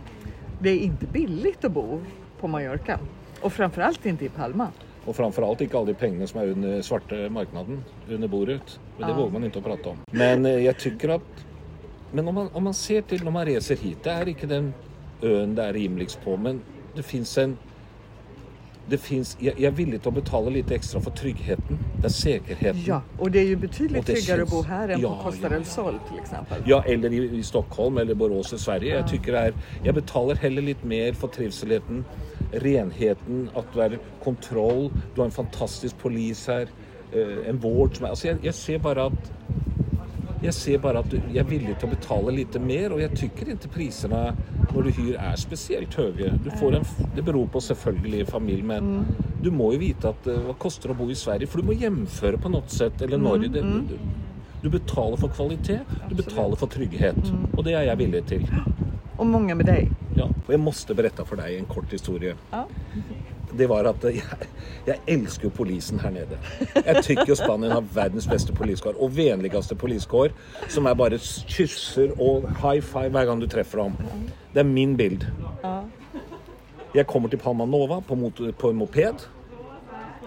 Det 0.60 0.70
är 0.70 0.78
inte 0.78 1.06
billigt 1.06 1.64
att 1.64 1.72
bo 1.72 2.00
på 2.40 2.48
Mallorca. 2.48 2.98
Och 3.42 3.52
framförallt 3.52 4.06
inte 4.06 4.24
i 4.24 4.28
Palma. 4.28 4.70
Og 5.06 5.14
framfor 5.16 5.44
alt 5.46 5.60
ikke 5.64 5.78
alle 5.78 5.92
de 5.92 5.94
pengene 5.96 6.26
som 6.28 6.40
er 6.42 6.50
under 6.52 6.82
svarte 6.84 7.28
marknaden, 7.32 7.78
under 8.10 8.28
bordet. 8.28 8.78
Men 8.98 9.06
det 9.08 9.14
Ja. 9.14 9.16
våger 9.16 9.32
man 9.32 9.44
ikke 9.44 9.60
å 9.60 9.62
prate 9.64 9.88
om. 9.88 9.98
Men 10.12 10.44
eh, 10.46 10.64
jeg 10.64 10.76
tykker 10.76 11.14
at 11.14 11.22
Men 12.12 12.28
om 12.28 12.34
man, 12.34 12.48
om 12.54 12.62
man 12.64 12.72
ser 12.74 13.02
til 13.02 13.18
når 13.24 13.30
man 13.32 13.46
reiser 13.46 13.76
hit, 13.76 14.02
det 14.02 14.12
er 14.12 14.24
ikke 14.26 14.48
den 14.48 14.74
øen 15.22 15.54
det 15.54 15.64
er 15.64 15.72
rimeligst 15.74 16.20
på, 16.24 16.38
men 16.40 16.62
det 16.96 17.04
fins 17.04 17.36
en 17.38 17.58
det 18.90 18.98
finns, 19.00 19.36
jeg, 19.40 19.52
jeg 19.58 19.66
er 19.68 19.74
villig 19.76 19.98
til 20.00 20.08
å 20.10 20.14
betale 20.16 20.50
litt 20.50 20.70
ekstra 20.72 21.00
for 21.04 21.10
tryggheten. 21.18 21.78
Det 22.00 22.04
er 22.04 22.14
sikkerheten. 22.14 22.82
Ja, 22.86 23.00
och 23.18 23.30
det 23.30 23.38
är 23.40 23.44
ju 23.44 23.56
betydligt 23.56 24.06
tryggare 24.06 24.42
att 24.42 24.48
känns- 24.48 24.50
bo 24.50 24.62
här 24.62 24.88
än 24.88 25.00
Ja, 25.00 25.16
på 25.16 25.22
Costa 25.30 25.42
ja, 25.42 25.48
del 25.48 25.58
ja. 25.60 25.64
Sol 25.64 25.98
till 26.10 26.18
exempel. 26.22 26.62
Ja, 26.66 26.82
eller 26.86 27.12
i, 27.12 27.38
i 27.38 27.42
Stockholm 27.42 27.98
eller 27.98 28.14
Borås 28.14 28.52
i 28.52 28.58
Sverige. 28.58 28.94
Jeg, 28.94 29.06
tykker 29.08 29.32
det 29.32 29.40
er, 29.40 29.52
jeg 29.84 29.94
betaler 29.94 30.34
heller 30.36 30.62
litt 30.62 30.84
mer 30.84 31.12
for 31.12 31.28
trivseligheten, 31.28 32.04
renheten, 32.62 33.48
at 33.56 33.64
du 33.74 33.80
er 33.80 33.98
kontroll. 34.24 34.90
Du 35.14 35.20
har 35.20 35.24
en 35.28 35.30
fantastisk 35.32 35.98
polis 35.98 36.46
her. 36.46 36.66
eh, 37.12 37.48
en 37.48 37.56
vård 37.62 37.94
som 37.96 38.04
er 38.04 38.08
Altså, 38.10 38.28
jeg, 38.28 38.38
jeg 38.44 38.54
ser 38.54 38.78
bare 38.78 39.06
at 39.06 39.32
jeg 40.42 40.54
ser 40.54 40.78
bare 40.82 41.02
at 41.02 41.10
du, 41.10 41.16
jeg 41.18 41.40
er 41.42 41.48
villig 41.48 41.74
til 41.78 41.88
å 41.88 41.94
betale 41.94 42.34
litt 42.36 42.58
mer, 42.62 42.94
og 42.94 43.02
jeg 43.02 43.16
tykker 43.18 43.52
ikke 43.54 43.72
prisene 43.74 44.22
når 44.70 44.86
du 44.86 44.90
hyr 44.98 45.18
er 45.18 45.40
spesielt 45.40 45.96
høye. 45.98 46.30
Du 46.44 46.50
får 46.60 46.78
en, 46.78 46.86
det 47.16 47.24
beror 47.26 47.48
på 47.52 47.62
selvfølgelig 47.64 48.28
familie, 48.30 48.68
men 48.70 49.08
du 49.42 49.50
må 49.54 49.72
jo 49.74 49.82
vite 49.82 50.12
at 50.12 50.30
eh, 50.30 50.40
hva 50.46 50.54
koster 50.60 50.90
det 50.92 50.96
å 50.96 51.00
bo 51.02 51.10
i 51.10 51.18
Sverige, 51.18 51.50
for 51.50 51.62
du 51.62 51.70
må 51.70 51.78
hjemføre 51.78 52.40
på 52.42 52.52
noe 52.54 52.66
sett, 52.72 53.02
eller 53.02 53.22
Norge. 53.22 53.50
Det, 53.54 53.64
du, 53.64 53.96
du 54.62 54.70
betaler 54.70 55.18
for 55.20 55.34
kvalitet, 55.34 55.96
du 56.10 56.14
betaler 56.18 56.58
for 56.58 56.70
trygghet, 56.70 57.32
og 57.54 57.64
det 57.66 57.78
er 57.78 57.90
jeg 57.90 58.02
villig 58.06 58.26
til. 58.30 58.46
Och 59.18 59.26
många 59.26 59.54
med 59.54 59.66
dig. 59.66 59.90
Ja. 60.16 60.24
Og 60.24 60.52
jeg 60.52 60.60
måste 60.60 60.94
berätta 60.94 61.24
for 61.26 61.36
deg 61.36 61.56
en 61.58 61.66
kort 61.66 61.90
historie. 61.92 62.36
Ja. 62.52 62.64
Det 63.58 63.66
var 63.66 63.84
att 63.84 64.04
jag, 64.04 64.22
jag 64.84 64.96
älskar 65.06 65.48
polisen 65.48 65.98
här 65.98 66.10
nere. 66.10 66.38
Jag 66.86 67.04
tycker 67.04 67.34
Spanien 67.34 67.72
har 67.72 67.84
världens 67.94 68.28
bästa 68.28 68.52
poliskår, 68.52 69.02
och 69.02 69.18
vänligaste 69.18 69.74
poliskår, 69.76 70.32
som 70.68 70.86
är 70.86 70.94
bara 70.94 71.18
kysser 71.18 72.20
och 72.20 72.42
high 72.42 72.80
five 72.80 73.08
varje 73.08 73.26
gång 73.26 73.40
du 73.40 73.48
träffar 73.48 73.78
dem. 73.78 73.92
Det 74.52 74.60
är 74.60 74.64
min 74.64 74.96
bild. 74.96 75.26
Jag 76.92 77.06
kommer 77.06 77.28
till 77.28 77.38
Palma 77.38 77.64
Nova 77.64 78.00
på, 78.00 78.32
på 78.58 78.70
en 78.70 78.76
moped. 78.76 79.14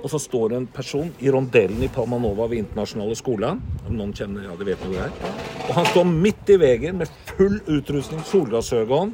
och 0.02 0.10
så 0.10 0.20
står 0.20 0.50
det 0.50 0.56
en 0.56 0.68
person 0.68 1.12
i 1.20 1.32
rondellen 1.32 1.84
i 1.84 1.88
Palmanova 1.88 2.48
vid 2.48 2.60
internationella 2.60 3.16
skolan. 3.16 3.62
Om 3.88 3.98
någon 3.98 4.14
känner, 4.14 4.44
Ja, 4.44 4.50
det 4.60 4.64
vet 4.66 4.86
hvor 4.86 4.94
det 4.94 5.00
är. 5.00 5.10
Och 5.70 5.76
han 5.76 5.86
står 5.86 6.04
mitt 6.04 6.50
i 6.50 6.58
vägen 6.58 6.98
med 6.98 7.10
full 7.38 7.60
utrustning, 7.68 8.20
solglasögon 8.20 9.14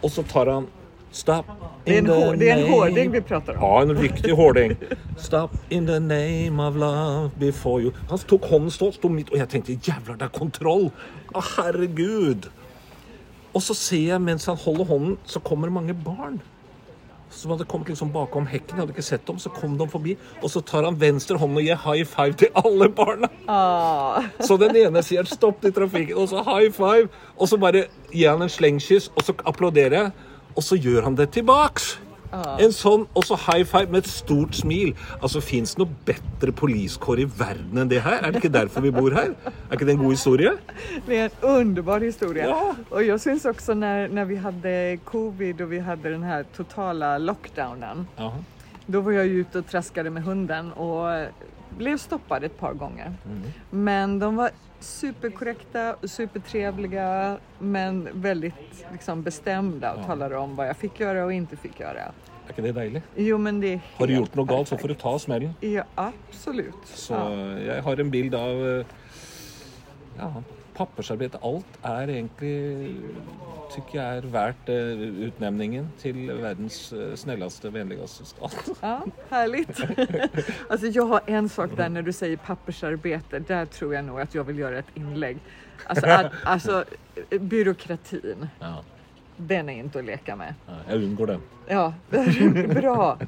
och 0.00 0.12
så 0.12 0.22
tar 0.22 0.46
han 0.46 0.66
Stop 1.12 1.44
Det 1.84 1.94
är 1.94 1.98
in 1.98 2.06
en, 2.06 2.06
the 2.06 2.26
hår, 2.26 2.36
det 2.36 2.48
är 2.50 2.52
en 2.56 2.60
name- 2.60 2.70
hårding 2.72 3.10
vi 3.10 3.20
pratar 3.20 3.52
om. 3.52 3.58
Ja, 3.62 3.82
en 3.82 3.96
riktig 3.96 4.32
hårding. 4.32 4.76
Stop 5.18 5.50
in 5.68 5.86
the 5.86 5.98
name 6.00 6.68
of 6.68 6.76
love 6.76 7.30
before 7.38 7.82
you. 7.82 7.92
Han 8.08 8.18
tok 8.18 8.44
hånden 8.44 8.70
stå, 8.70 8.92
sto 8.92 9.08
midt, 9.08 9.30
og 9.30 9.38
jeg 9.38 9.48
tenkte 9.48 9.72
jævlar, 9.88 10.16
det 10.16 10.22
er 10.28 10.38
kontroll. 10.38 10.90
Å, 11.34 11.42
herregud. 11.56 12.48
Og 13.54 13.60
så 13.62 13.74
ser 13.76 14.06
jeg 14.14 14.20
mens 14.24 14.46
han 14.48 14.56
holder 14.56 14.84
hånden, 14.88 15.18
så 15.28 15.40
kommer 15.44 15.68
det 15.68 15.74
mange 15.74 15.94
barn. 15.94 16.40
Som 17.32 17.50
hadde 17.54 17.64
kommet 17.64 17.88
liksom 17.88 18.10
bakom 18.12 18.46
hekken. 18.46 18.76
Jeg 18.76 18.82
hadde 18.82 18.92
ikke 18.92 19.02
sett 19.04 19.26
dem. 19.26 19.38
Så 19.40 19.48
kom 19.56 19.76
de 19.78 19.86
forbi, 19.88 20.16
og 20.42 20.50
så 20.52 20.60
tar 20.68 20.84
han 20.84 20.98
venstre 21.00 21.38
hånd 21.40 21.56
og 21.56 21.62
gir 21.64 21.76
high 21.80 22.04
five 22.08 22.32
til 22.40 22.48
alle 22.54 22.88
barna. 22.92 23.28
Ah, 23.48 24.22
Så 24.40 24.56
den 24.60 24.76
ene 24.76 25.02
sier 25.02 25.22
'stopp 25.24 25.64
i 25.64 25.70
trafikken', 25.70 26.16
og 26.16 26.28
så 26.28 26.42
high 26.44 26.70
five. 26.72 27.08
Og 27.38 27.48
så 27.48 27.56
bare 27.56 27.84
gir 28.12 28.30
han 28.30 28.42
en 28.42 28.48
slengkyss, 28.48 29.08
og 29.16 29.22
så 29.22 29.32
applauderer 29.46 29.90
jeg. 30.02 30.10
Og 30.56 30.62
så 30.62 30.76
gjør 30.76 31.02
han 31.08 31.18
det 31.18 31.30
tilbaks. 31.36 31.98
En 32.32 32.72
sånn, 32.72 33.02
og 33.12 33.26
så 33.28 33.36
high 33.36 33.64
five 33.68 33.92
med 33.92 34.06
et 34.06 34.08
stort 34.08 34.56
smil. 34.56 34.94
Altså, 35.18 35.42
Fins 35.44 35.74
det 35.74 35.82
noe 35.82 35.96
bedre 36.08 36.54
poliskår 36.56 37.20
i 37.20 37.26
verden 37.28 37.82
enn 37.82 37.90
det 37.90 38.00
her? 38.06 38.22
Er 38.22 38.32
det 38.32 38.40
ikke 38.40 38.52
derfor 38.54 38.84
vi 38.86 38.92
bor? 38.94 39.12
Er 39.12 39.34
ikke 39.72 39.84
det 39.84 39.98
en 39.98 40.04
god 40.04 40.14
historie? 40.16 40.54
det 41.06 41.18
är 41.18 41.24
en 41.24 41.48
underbar 41.48 42.00
historia. 42.00 42.46
Ja. 42.46 42.74
Och 42.88 43.02
jag 43.02 43.20
syns 43.20 43.44
också 43.44 43.74
när, 43.74 44.08
när 44.08 44.24
vi 44.24 44.36
hade 44.36 44.98
covid 45.04 45.60
och 45.60 45.72
vi 45.72 45.78
hade 45.78 46.10
den 46.10 46.22
här 46.22 46.44
totala 46.56 47.18
lockdownen. 47.18 48.06
Ja. 48.16 48.32
Då 48.86 49.00
var 49.00 49.12
jag 49.12 49.26
ju 49.26 49.40
ute 49.40 49.58
och 49.58 49.66
traskade 49.66 50.10
med 50.10 50.22
hunden 50.22 50.72
och 50.72 51.26
blev 51.78 51.96
stoppad 51.98 52.44
ett 52.44 52.58
par 52.58 52.72
gånger. 52.74 53.12
Mm. 53.26 53.42
Men 53.70 54.18
de 54.18 54.36
var 54.36 54.50
superkorrekta 54.80 55.96
supertrevliga 56.04 57.38
men 57.58 58.08
väldigt 58.12 58.84
liksom, 58.92 59.22
bestämda 59.22 59.92
och 59.94 60.06
talade 60.06 60.36
om 60.36 60.56
vad 60.56 60.68
jag 60.68 60.76
fick 60.76 61.00
göra 61.00 61.24
och 61.24 61.32
inte 61.32 61.56
fick 61.56 61.80
göra. 61.80 62.12
Er 62.46 62.50
ikke 62.52 62.62
det 62.62 62.72
deilig? 62.72 63.02
Jo 63.16 63.38
men 63.38 63.60
det 63.60 63.72
är 63.72 63.80
Har 63.96 64.06
du 64.06 64.14
gjort 64.14 64.34
noe 64.34 64.44
galt, 64.46 64.68
så 64.68 64.76
får 64.78 64.88
du 64.88 64.94
ta 64.94 65.18
smellen. 65.18 65.54
Ja 65.60 65.84
absolut. 65.94 66.74
Så 66.94 67.14
Ja. 67.14 67.30
jeg 67.74 67.82
har 67.82 68.00
en 68.00 68.10
bild 68.10 68.34
av 68.34 68.50
eh, 68.80 68.86
ja, 70.18 70.42
pappersarbeid. 70.82 71.38
Alt 71.42 71.78
er 71.86 72.10
egentlig 72.18 72.52
tykker 73.72 73.96
jeg 73.98 74.20
er 74.20 74.26
verdt 74.34 74.70
eh, 74.72 75.02
utnevningen 75.28 75.86
til 76.02 76.26
verdens 76.42 76.78
eh, 76.92 77.14
snilleste, 77.16 77.70
vennligste 77.72 78.26
stat. 78.28 78.72
Ja, 78.82 78.98
härligt. 79.30 79.80
alltså 80.70 80.86
jag 80.86 81.06
har 81.06 81.20
en 81.26 81.48
sak 81.48 81.70
där 81.76 81.88
när 81.88 82.02
du 82.02 82.12
säger 82.12 82.36
pappersarbete. 82.36 83.38
Där 83.38 83.66
tror 83.66 83.94
jag 83.94 84.04
nog 84.04 84.20
att 84.20 84.34
jag 84.34 84.44
vill 84.44 84.58
göra 84.58 84.78
ett 84.78 84.92
inlägg. 84.94 85.38
Alltså, 85.86 86.06
att, 86.06 86.32
alltså 86.44 86.84
byråkratin. 87.30 88.48
Ja, 88.60 88.84
Den 89.36 89.68
är 89.68 89.78
inte 89.78 89.98
att 89.98 90.04
leka 90.04 90.36
med. 90.36 90.54
ja, 90.66 90.74
jeg 90.88 91.02
unngår 91.02 91.26
den. 91.26 91.40
Ja, 91.68 91.94
bra. 92.80 93.18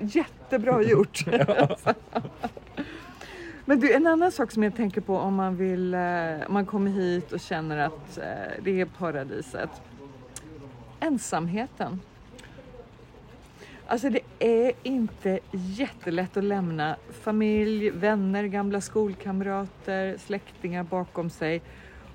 Jättebra 0.00 0.82
gjort. 0.82 1.24
Men 3.66 3.80
du, 3.80 3.92
en 3.92 4.06
annan 4.06 4.32
sak 4.32 4.50
som 4.50 4.62
jag 4.62 4.76
tänker 4.76 5.00
på 5.00 5.16
om 5.16 5.34
man 5.34 5.56
vill, 5.56 5.94
eh, 5.94 6.00
om 6.46 6.54
man 6.54 6.66
kommer 6.66 6.90
hit 6.90 7.32
och 7.32 7.40
känner 7.40 7.78
att 7.78 8.18
eh, 8.18 8.62
det 8.62 8.80
är 8.80 8.84
paradiset. 8.84 9.70
Ensamheten. 11.00 12.00
Alltså 13.86 14.10
det 14.10 14.20
är 14.38 14.72
inte 14.82 15.38
jättelätt 15.52 16.36
att 16.36 16.44
lämna 16.44 16.96
familj, 17.22 17.90
vänner, 17.90 18.44
gamla 18.44 18.80
skolkamrater, 18.80 20.16
släktingar 20.18 20.82
bakom 20.82 21.30
sig 21.30 21.62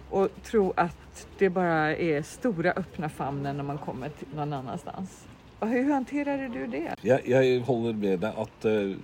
och 0.09 0.29
tro 0.43 0.73
att 0.77 1.27
det 1.37 1.49
bara 1.49 1.95
är 1.95 2.21
stora 2.21 2.71
öppna 2.71 3.09
famnen 3.09 3.57
när 3.57 3.63
man 3.63 3.77
kommer 3.77 4.09
till 4.09 4.27
någon 4.35 4.53
annanstans. 4.53 5.27
Och 5.59 5.67
Hur 5.67 5.91
hanterade 5.91 6.47
du 6.47 6.67
det? 6.67 6.95
Jag, 7.01 7.27
jag 7.27 7.59
håller 7.59 7.93
med 7.93 8.19
dig 8.19 8.33
att 8.37 8.65
uh 8.65 8.95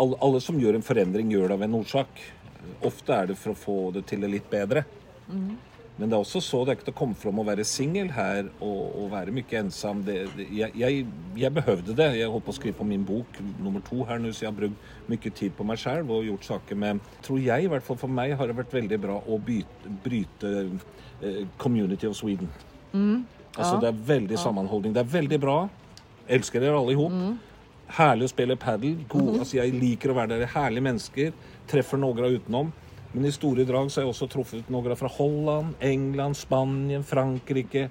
alle, 0.00 0.18
alle 0.24 0.40
som 0.42 0.58
gjør 0.60 0.78
en 0.78 0.84
forandring, 0.86 1.30
gjør 1.32 1.50
det 1.52 1.58
av 1.58 1.66
en 1.68 1.80
årsak. 1.80 2.22
Ofte 2.88 3.16
er 3.16 3.30
det 3.30 3.36
for 3.40 3.52
å 3.54 3.58
få 3.58 3.76
det 3.96 4.06
til 4.10 4.24
det 4.24 4.30
litt 4.38 4.48
bedre. 4.52 4.84
Men 6.00 6.08
det 6.08 6.16
er 6.16 6.22
også 6.22 6.40
så 6.40 6.58
det 6.64 6.72
er 6.78 6.88
å 6.88 6.96
komme 6.96 7.16
fram 7.18 7.42
å 7.42 7.44
være 7.44 7.64
singel 7.68 8.08
her 8.16 8.46
og, 8.64 8.78
og 9.02 9.10
være 9.12 9.34
mye 9.36 9.58
ensom. 9.60 9.98
Det, 10.06 10.14
det, 10.38 10.46
jeg, 10.56 10.72
jeg, 10.80 11.02
jeg 11.36 11.52
behøvde 11.58 11.92
det. 11.98 12.06
På 12.32 12.54
å 12.54 12.56
skrive 12.56 12.78
på 12.78 12.86
min 12.88 13.02
bok 13.04 13.36
nummer 13.60 13.82
to 13.84 13.98
her 14.08 14.22
nå, 14.22 14.30
så 14.32 14.46
jeg 14.46 14.50
har 14.52 14.56
brukt 14.62 15.10
mye 15.10 15.32
tid 15.42 15.52
på 15.58 15.66
meg 15.68 15.82
sjøl 15.82 16.08
og 16.08 16.24
gjort 16.24 16.48
saker 16.48 16.80
med 16.80 17.02
Tror 17.26 17.42
jeg, 17.44 17.66
i 17.66 17.68
hvert 17.74 17.84
fall 17.84 18.00
for 18.00 18.08
meg, 18.16 18.32
har 18.40 18.48
det 18.48 18.56
vært 18.62 18.72
veldig 18.78 19.00
bra 19.02 19.18
å 19.20 19.36
byte, 19.44 19.92
bryte 20.06 20.54
eh, 21.20 21.42
Community 21.60 22.08
of 22.08 22.16
Sweden. 22.16 22.48
Altså, 23.52 23.74
Ja. 23.76 23.80
Det 23.84 23.88
er 23.92 24.00
veldig 24.14 24.38
sammenholdning. 24.40 24.96
Det 24.96 25.04
er 25.04 25.12
veldig 25.18 25.40
bra. 25.42 25.58
Elsker 26.30 26.62
dere 26.64 26.78
alle 26.80 26.94
i 26.94 26.98
hop. 26.98 27.12
Herlig 27.96 28.28
å 28.28 28.32
spille 28.32 28.58
padel. 28.60 29.00
God, 29.10 29.40
altså, 29.40 29.58
jeg 29.58 29.74
liker 29.74 30.12
å 30.12 30.18
være 30.18 30.36
der. 30.36 30.52
Herlige 30.54 30.86
mennesker. 30.86 31.32
Treffer 31.70 32.00
noen 32.00 32.36
utenom. 32.36 32.70
Men 33.12 33.26
i 33.26 33.32
store 33.34 33.66
drag 33.66 33.90
så 33.90 34.00
har 34.00 34.06
jeg 34.06 34.14
også 34.14 34.28
truffet 34.30 34.68
noen 34.70 34.94
fra 34.98 35.10
Holland, 35.10 35.74
England, 35.82 36.38
Spania, 36.38 37.02
Frankrike. 37.02 37.88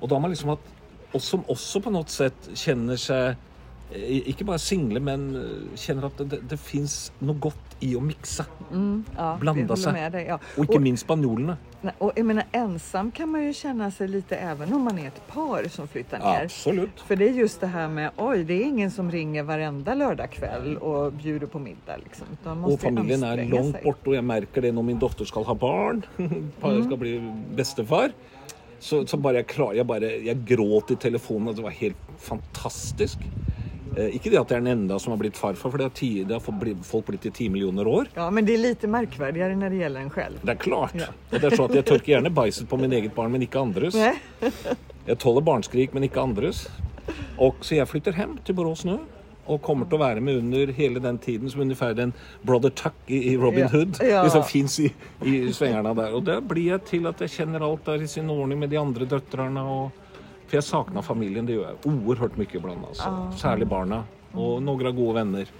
Og 0.00 0.08
da 0.08 0.16
har 0.16 0.24
man 0.24 0.34
liksom 0.34 0.52
hatt 0.52 0.68
og 1.10 1.22
som 1.22 1.46
også 1.50 1.80
på 1.82 1.90
noe 1.90 2.06
sett 2.10 2.50
kjenner 2.54 2.98
seg 3.00 3.32
eh, 3.90 4.28
ikke 4.30 4.46
bare 4.46 4.62
single, 4.62 5.02
men 5.02 5.26
eh, 5.34 5.78
kjenner 5.80 6.06
at 6.06 6.20
det, 6.20 6.28
det, 6.34 6.40
det 6.52 6.60
fins 6.62 7.10
noe 7.18 7.38
godt 7.42 7.69
i 7.80 7.94
å 7.96 8.00
mikse. 8.00 8.44
Ja, 9.16 9.36
Blanda 9.40 9.72
jag 9.72 9.78
sig. 9.78 10.10
Dig, 10.12 10.26
ja. 10.28 10.38
Og 10.56 10.64
ikke 10.64 10.80
minst 10.80 11.04
spanjolene. 11.06 11.56
Nej, 11.82 11.94
Och 11.98 12.12
jag 12.16 12.26
menar, 12.26 12.44
ensam 12.52 13.10
kan 13.10 13.28
man 13.28 13.44
ju 13.44 13.52
känna 13.52 13.90
sig 13.90 14.08
lite 14.08 14.36
även 14.36 14.72
om 14.72 14.82
man 14.82 14.98
är 14.98 15.06
ett 15.06 15.26
par 15.28 15.68
som 15.68 15.88
flyttar 15.88 16.18
ner. 16.18 16.44
Absolutt. 16.44 17.00
För 17.06 17.16
det 17.16 17.28
är 17.28 17.32
just 17.32 17.60
det 17.60 17.66
här 17.66 17.88
med, 17.88 18.10
oj, 18.16 18.44
det 18.44 18.54
är 18.54 18.64
ingen 18.64 18.90
som 18.90 19.10
ringer 19.10 19.42
varenda 19.42 19.94
lördagkväll 19.94 20.76
och 20.76 21.12
bjuder 21.12 21.46
på 21.46 21.58
middag. 21.58 21.96
Liksom. 22.04 22.26
Familien 22.78 23.22
er 23.22 23.26
anstränga 23.26 23.54
langt 23.54 23.72
sig. 23.72 23.84
borte, 23.84 24.08
og 24.08 24.14
jeg 24.14 24.24
merker 24.24 24.60
det 24.60 24.74
når 24.74 24.82
min 24.82 24.98
datter 24.98 25.24
skal 25.24 25.44
ha 25.44 25.54
barn. 25.54 26.02
Far 26.60 26.82
skal 26.82 26.96
bli 26.98 27.14
bestefar. 27.56 28.12
Så, 28.80 29.06
så 29.06 29.16
bare 29.16 29.42
jeg 29.42 29.46
klarer 29.46 29.74
jeg, 29.76 29.86
bare, 29.86 30.12
jeg 30.24 30.44
gråt 30.48 30.90
i 30.90 30.96
telefonen, 30.96 31.54
det 31.56 31.62
var 31.62 31.70
helt 31.70 31.96
fantastisk. 32.18 33.18
Eh, 33.96 34.14
ikke 34.16 34.30
det 34.30 34.38
at 34.38 34.50
jeg 34.52 34.56
er 34.60 34.64
den 34.64 34.72
enda 34.78 34.98
som 35.02 35.10
har 35.14 35.18
blitt 35.18 35.36
farfar, 35.36 35.70
for 35.70 35.78
det 35.78 35.88
har, 35.88 35.94
ti, 35.98 36.10
det 36.24 36.36
har 36.36 36.40
folk 36.86 37.06
blitt 37.06 37.26
i 37.26 37.30
ti 37.34 37.48
millioner 37.50 37.86
år. 37.90 38.06
Ja, 38.14 38.30
men 38.30 38.44
det 38.46 38.54
är 38.54 38.58
lite 38.58 38.86
märkvärdigare 38.86 39.56
när 39.56 39.70
det 39.70 39.76
gäller 39.76 40.00
en 40.00 40.10
själv. 40.10 40.38
Det 40.42 40.52
er 40.52 40.56
klart. 40.56 40.94
Ja. 40.94 41.08
Og 41.32 41.40
det 41.40 41.44
er 41.52 41.56
sånn 41.56 41.70
at 41.70 41.74
Jeg 41.80 41.84
tørker 41.88 42.12
gjerne 42.14 42.30
bæsjet 42.30 42.68
på 42.70 42.78
min 42.78 42.92
eget 42.92 43.14
barn, 43.14 43.32
men 43.32 43.42
ikke 43.42 43.58
andres. 43.60 43.94
Nej. 43.94 44.14
Jeg 45.06 45.18
tåler 45.18 45.40
barnskrik, 45.42 45.94
men 45.94 46.04
ikke 46.06 46.20
andres. 46.22 46.68
Og, 47.38 47.56
så 47.66 47.74
jeg 47.80 47.88
flytter 47.90 48.14
hjem 48.14 48.38
til 48.46 48.54
Borås 48.54 48.84
nå. 48.86 48.98
Og 49.50 49.58
kommer 49.64 49.88
til 49.90 49.96
å 49.98 50.02
være 50.04 50.20
med 50.22 50.36
under 50.44 50.70
hele 50.76 51.00
den 51.02 51.16
tiden 51.18 51.50
som 51.50 51.60
ungefär 51.64 51.94
den 51.94 52.12
Brother 52.46 52.70
Tuck 52.70 52.94
i, 53.10 53.36
Robin 53.36 53.64
Ja. 53.64 53.68
Hood 53.72 53.98
Ja. 54.06 54.22
liksom 54.22 54.44
fins 54.44 54.78
i, 54.80 54.92
i 55.26 55.50
svingerne 55.52 55.94
der. 55.96 56.14
Og 56.14 56.22
der 56.24 56.40
blir 56.40 56.70
jeg 56.76 56.84
til 56.86 57.06
at 57.10 57.18
jeg 57.20 57.30
kjenner 57.30 57.64
alt 57.66 57.84
der 57.84 58.02
i 58.02 58.06
sin 58.06 58.30
ordning 58.30 58.60
med 58.60 58.70
de 58.70 58.78
andre 58.78 59.04
døtrene. 59.10 59.60
Og, 59.64 59.90
for 60.50 60.58
jeg 60.58 60.66
savna 60.66 61.02
familien. 61.06 61.46
Det 61.48 61.56
gjør 61.56 61.68
jeg 61.72 61.92
oerhørt 61.94 62.38
mye 62.40 62.58
iblant. 62.58 62.86
Altså. 62.90 63.10
Særlig 63.40 63.68
barna. 63.70 64.02
Og 64.34 64.60
noen 64.62 64.90
gode 64.96 65.14
venner. 65.20 65.50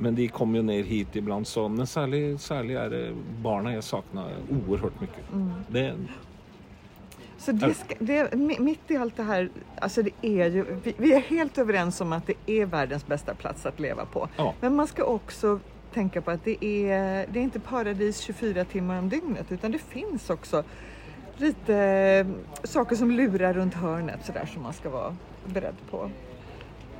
Men 0.00 0.14
de 0.16 0.28
kommer 0.32 0.62
jo 0.62 0.64
ned 0.64 0.86
hit 0.88 1.16
iblant, 1.20 1.48
så 1.48 1.66
Men 1.68 1.86
særlig, 1.86 2.38
særlig 2.40 2.74
er 2.80 2.88
det 2.88 3.02
barna 3.44 3.74
jeg 3.74 3.82
savna 3.84 4.28
oerhørt 4.48 4.96
mye. 5.02 5.24
Det, 5.68 5.84
Så 7.38 7.52
det 7.52 7.74
ska, 7.74 7.94
det, 7.98 8.32
mi- 8.32 8.60
mitt 8.60 8.90
i 8.90 8.96
allt 8.96 9.16
det 9.16 9.22
här, 9.22 9.50
alltså 9.80 10.02
det 10.02 10.10
är 10.22 10.46
ju, 10.50 10.64
vi, 10.84 10.94
vi 10.98 11.12
är 11.12 11.20
helt 11.20 11.58
överens 11.58 12.00
om 12.00 12.12
att 12.12 12.26
det 12.26 12.34
är 12.46 12.66
världens 12.66 13.06
bästa 13.06 13.34
plats 13.34 13.66
att 13.66 13.80
leva 13.80 14.04
på. 14.04 14.28
Ja. 14.36 14.54
Men 14.60 14.76
man 14.76 14.86
ska 14.86 15.04
också 15.04 15.60
tänka 15.94 16.20
på 16.22 16.30
att 16.30 16.44
det 16.44 16.64
är, 16.64 17.26
det 17.32 17.38
är 17.38 17.42
inte 17.42 17.60
paradis 17.60 18.18
24 18.20 18.64
timmar 18.64 18.98
om 18.98 19.08
dygnet 19.08 19.52
utan 19.52 19.72
det 19.72 19.78
finns 19.78 20.30
också 20.30 20.64
lite 21.40 21.76
eh, 21.76 22.26
saker 22.64 22.96
som 22.96 23.10
lurar 23.10 23.54
runt 23.54 23.74
hörnet 23.74 24.26
sådär 24.26 24.46
som 24.46 24.62
man 24.62 24.72
ska 24.72 24.90
vara 24.90 25.16
beredd 25.46 25.76
på. 25.90 26.10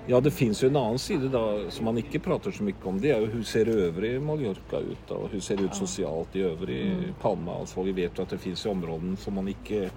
Ja, 0.06 0.20
det 0.20 0.30
finns 0.30 0.64
ju 0.64 0.68
en 0.68 0.76
annen 0.76 0.98
side 0.98 1.28
da, 1.30 1.70
som 1.70 1.84
man 1.84 1.98
ikke 1.98 2.18
prater 2.18 2.50
så 2.50 2.64
mye 2.64 2.74
om. 2.82 3.00
Det 3.00 3.12
jo 3.12 3.26
hvordan 3.26 3.44
ser 3.44 3.68
øvrig 3.68 4.14
Mallorca 4.22 4.80
ut? 4.80 5.10
og 5.10 5.26
Hvordan 5.26 5.40
ser 5.44 5.56
det 5.56 5.68
ut 5.68 5.76
sosialt 5.76 6.36
i 6.36 6.42
øvrig 6.48 6.80
Palma? 7.20 7.60
Altså, 7.60 7.84
vi 7.86 7.92
vet 7.92 8.16
jo 8.18 8.24
at 8.24 8.32
det 8.32 8.40
finnes 8.40 8.64
jo 8.64 8.72
områder 8.72 9.20
som 9.20 9.36
man 9.38 9.48
ikke 9.52 9.90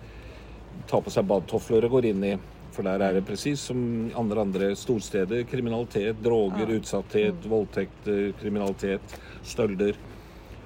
tar 0.89 1.01
på 1.01 1.13
seg 1.13 1.25
badtofler 1.25 1.87
og 1.87 1.95
går 1.97 2.09
inn 2.11 2.27
i. 2.27 2.33
For 2.73 2.85
der 2.85 3.01
er 3.05 3.13
det 3.13 3.25
presis 3.25 3.63
som 3.69 3.79
andre 4.17 4.41
andre 4.41 4.71
storsteder. 4.75 5.47
Kriminalitet, 5.49 6.19
droger, 6.25 6.75
utsatthet, 6.77 7.47
voldtekt, 7.49 8.07
eh, 8.07 8.33
kriminalitet, 8.41 9.17
stølder. 9.45 9.97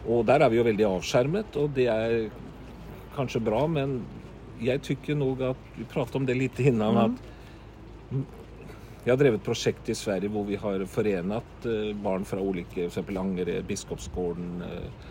Og 0.08 0.26
der 0.26 0.42
er 0.42 0.50
vi 0.50 0.58
jo 0.58 0.68
veldig 0.68 0.88
avskjermet, 0.88 1.56
og 1.60 1.74
det 1.76 1.88
er 1.92 2.30
kanskje 3.18 3.44
bra, 3.44 3.66
men 3.68 4.00
jeg 4.64 4.82
tykker 4.86 5.18
nog 5.18 5.42
at 5.46 5.58
Vi 5.78 5.86
pratet 5.86 6.16
om 6.16 6.26
det 6.26 6.38
litt 6.38 6.60
innan. 6.60 6.98
at 6.98 7.12
Vi 9.04 9.12
har 9.12 9.18
drevet 9.18 9.44
prosjekt 9.44 9.90
i 9.90 9.96
Sverige 9.96 10.28
hvor 10.28 10.44
vi 10.44 10.58
har 10.60 10.82
forenat 10.92 11.66
eh, 11.66 11.94
barn 11.96 12.26
fra 12.28 12.42
ulike 12.44 12.90
f.eks. 12.90 13.14
Angered, 13.16 13.64
Biskopsgården, 13.64 14.50
eh, 14.66 15.06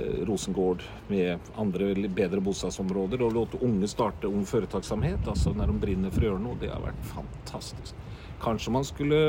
eh, 0.00 0.22
Rosengård 0.24 0.80
med 1.08 1.50
andre 1.60 1.90
bedre 2.08 2.40
bostadsområder 2.40 3.20
og 3.20 3.34
latt 3.36 3.58
unge 3.60 3.90
starte 3.90 4.30
ung 4.30 4.46
foretaksomhet. 4.48 5.28
Altså 5.28 5.52
når 5.52 5.74
de 5.74 5.76
brenner 5.82 6.14
for 6.14 6.24
å 6.24 6.30
gjøre 6.30 6.44
noe. 6.46 6.60
Det 6.62 6.72
har 6.72 6.80
vært 6.86 7.04
fantastisk. 7.10 8.00
Kanskje 8.40 8.72
man 8.78 8.88
skulle 8.88 9.20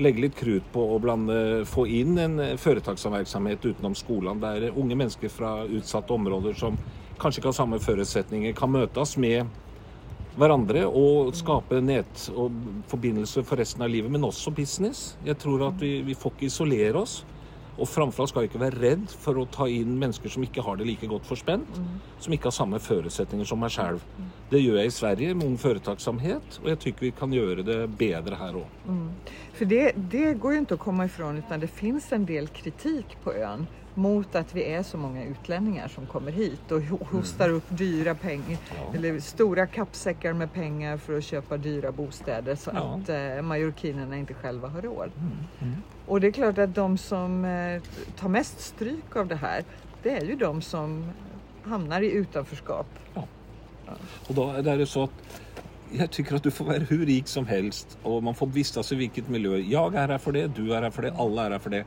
legge 0.00 0.24
litt 0.24 0.34
krut 0.34 0.66
på 0.74 0.88
blande, 1.04 1.62
få 1.68 1.86
inn 1.86 2.18
en 2.18 2.40
foretaksvirksomhet 2.58 3.62
utenom 3.62 3.94
skolene, 3.94 4.42
der 4.42 4.72
unge 4.72 4.96
mennesker 4.96 5.30
fra 5.30 5.60
utsatte 5.68 6.18
områder 6.18 6.58
som 6.58 6.80
kanskje 7.20 7.42
ikke 7.42 7.50
har 7.52 7.58
samme 7.58 7.80
forutsetninger, 7.82 8.54
kan 8.56 8.72
møtes 8.72 9.16
med 9.20 9.50
hverandre 10.38 10.86
og 10.88 11.34
skape 11.36 11.82
nett 11.84 12.28
og 12.32 12.54
forbindelse 12.88 13.44
for 13.44 13.60
resten 13.60 13.84
av 13.84 13.92
livet, 13.92 14.12
men 14.12 14.24
også 14.24 14.54
business. 14.54 15.12
Jeg 15.26 15.36
tror 15.42 15.68
at 15.68 15.82
vi, 15.82 15.98
vi 16.06 16.16
får 16.16 16.36
ikke 16.36 16.48
isolere 16.48 17.04
oss. 17.04 17.20
Og 17.80 17.88
framfor 17.88 18.22
alt 18.22 18.30
skal 18.32 18.44
vi 18.44 18.48
ikke 18.50 18.60
være 18.60 18.80
redd 18.82 19.12
for 19.22 19.38
å 19.40 19.46
ta 19.48 19.64
inn 19.70 19.94
mennesker 20.00 20.32
som 20.32 20.44
ikke 20.44 20.62
har 20.64 20.76
det 20.76 20.84
like 20.86 21.08
godt 21.08 21.24
forspent, 21.24 21.70
mm. 21.72 21.94
som 22.20 22.34
ikke 22.36 22.50
har 22.50 22.56
samme 22.56 22.80
forutsetninger 22.82 23.48
som 23.48 23.62
meg 23.64 23.72
selv. 23.72 24.04
Det 24.50 24.60
gjør 24.60 24.76
jeg 24.82 24.90
i 24.90 24.94
Sverige 24.94 25.36
med 25.38 25.46
ung 25.48 25.56
foretaksomhet, 25.60 26.58
og 26.60 26.68
jeg 26.68 26.80
tykker 26.84 27.08
vi 27.08 27.14
kan 27.16 27.32
gjøre 27.32 27.64
det 27.64 27.78
bedre 27.96 28.36
her 28.36 28.58
òg. 28.60 28.74
Mm. 28.84 29.06
For 29.56 29.72
det, 29.72 29.86
det, 30.12 30.26
går 30.42 30.58
jo 30.58 30.64
ikke 30.66 30.78
å 30.82 30.84
komme 30.84 31.08
ifrån, 31.08 31.40
utan 31.40 31.64
det 31.64 31.72
finnes 31.72 32.10
en 32.12 32.28
del 32.28 32.50
kritikk 32.52 33.16
på 33.24 33.32
øen 33.40 33.64
mot 33.94 34.34
att 34.34 34.54
vi 34.54 34.72
är 34.72 34.82
så 34.82 34.96
många 34.96 35.24
utlänningar 35.24 35.88
som 35.88 36.06
kommer 36.06 36.32
hit 36.32 36.72
och 36.72 36.82
hostar 36.82 37.48
upp 37.48 37.64
dyra 37.68 38.14
pengar, 38.14 38.58
ja. 38.68 38.94
eller 38.94 39.20
stora 39.20 39.66
kappsäckar 39.66 40.32
med 40.32 40.52
pengar 40.52 40.96
för 40.96 41.18
att 41.18 41.24
köpa 41.24 41.56
dyra 41.56 41.92
bostäder 41.92 42.54
så 42.56 42.70
ja. 42.74 42.98
att 43.02 43.08
eh, 43.08 43.42
majorkinerna 43.42 44.16
inte 44.16 44.34
själva 44.34 44.68
har 44.68 44.82
råd. 44.82 45.10
Mm. 45.18 45.32
Mm. 45.60 45.82
Och 46.06 46.20
det 46.20 46.26
är 46.26 46.32
klart 46.32 46.58
att 46.58 46.74
de 46.74 46.98
som 46.98 47.44
eh, 47.44 47.82
tar 48.16 48.28
mest 48.28 48.60
stryk 48.60 49.16
av 49.16 49.26
det 49.26 49.36
här, 49.36 49.64
det 50.02 50.10
är 50.10 50.24
ju 50.24 50.36
de 50.36 50.62
som 50.62 51.12
hamnar 51.64 52.00
i 52.00 52.12
utanförskap. 52.12 52.86
Ja. 53.14 53.26
Och 54.28 54.34
då 54.34 54.50
är 54.50 54.78
det 54.78 54.86
så 54.86 55.02
att 55.02 55.10
jeg 55.92 56.10
tycker 56.10 56.36
at 56.36 56.44
du 56.44 56.50
får 56.50 56.64
være 56.64 56.86
hvor 56.88 57.04
rik 57.06 57.28
som 57.28 57.46
helst, 57.46 57.98
og 58.04 58.22
man 58.24 58.34
får 58.34 58.46
vistas 58.54 58.92
i 58.92 58.96
hvilket 58.96 59.28
miljø. 59.28 59.56
Jeg 59.60 59.94
er 59.94 60.14
her 60.14 60.18
for 60.18 60.32
det, 60.32 60.46
du 60.56 60.72
er 60.72 60.86
her 60.86 60.90
for 60.90 61.02
det, 61.02 61.12
alle 61.20 61.46
er 61.46 61.56
her 61.56 61.58
for 61.58 61.74
det. 61.74 61.82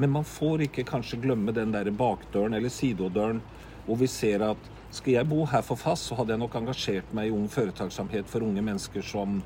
Men 0.00 0.14
man 0.16 0.24
får 0.24 0.64
ikke 0.64 0.86
kanskje 0.88 1.20
glemme 1.20 1.52
den 1.52 1.74
der 1.74 1.90
bakdøren 1.92 2.56
eller 2.56 2.72
sidodörren 2.72 3.42
hvor 3.86 3.98
vi 4.00 4.06
ser 4.10 4.42
at 4.44 4.68
skal 4.94 5.14
jeg 5.16 5.28
bo 5.30 5.44
her 5.48 5.62
for 5.66 5.78
fast, 5.78 6.08
så 6.08 6.16
hadde 6.18 6.34
jeg 6.34 6.42
nok 6.42 6.54
engasjert 6.58 7.12
meg 7.16 7.28
i 7.28 7.34
ung 7.34 7.46
företagsamhet 7.50 8.28
for 8.30 8.44
unge 8.46 8.62
mennesker 8.62 9.04
som 9.06 9.38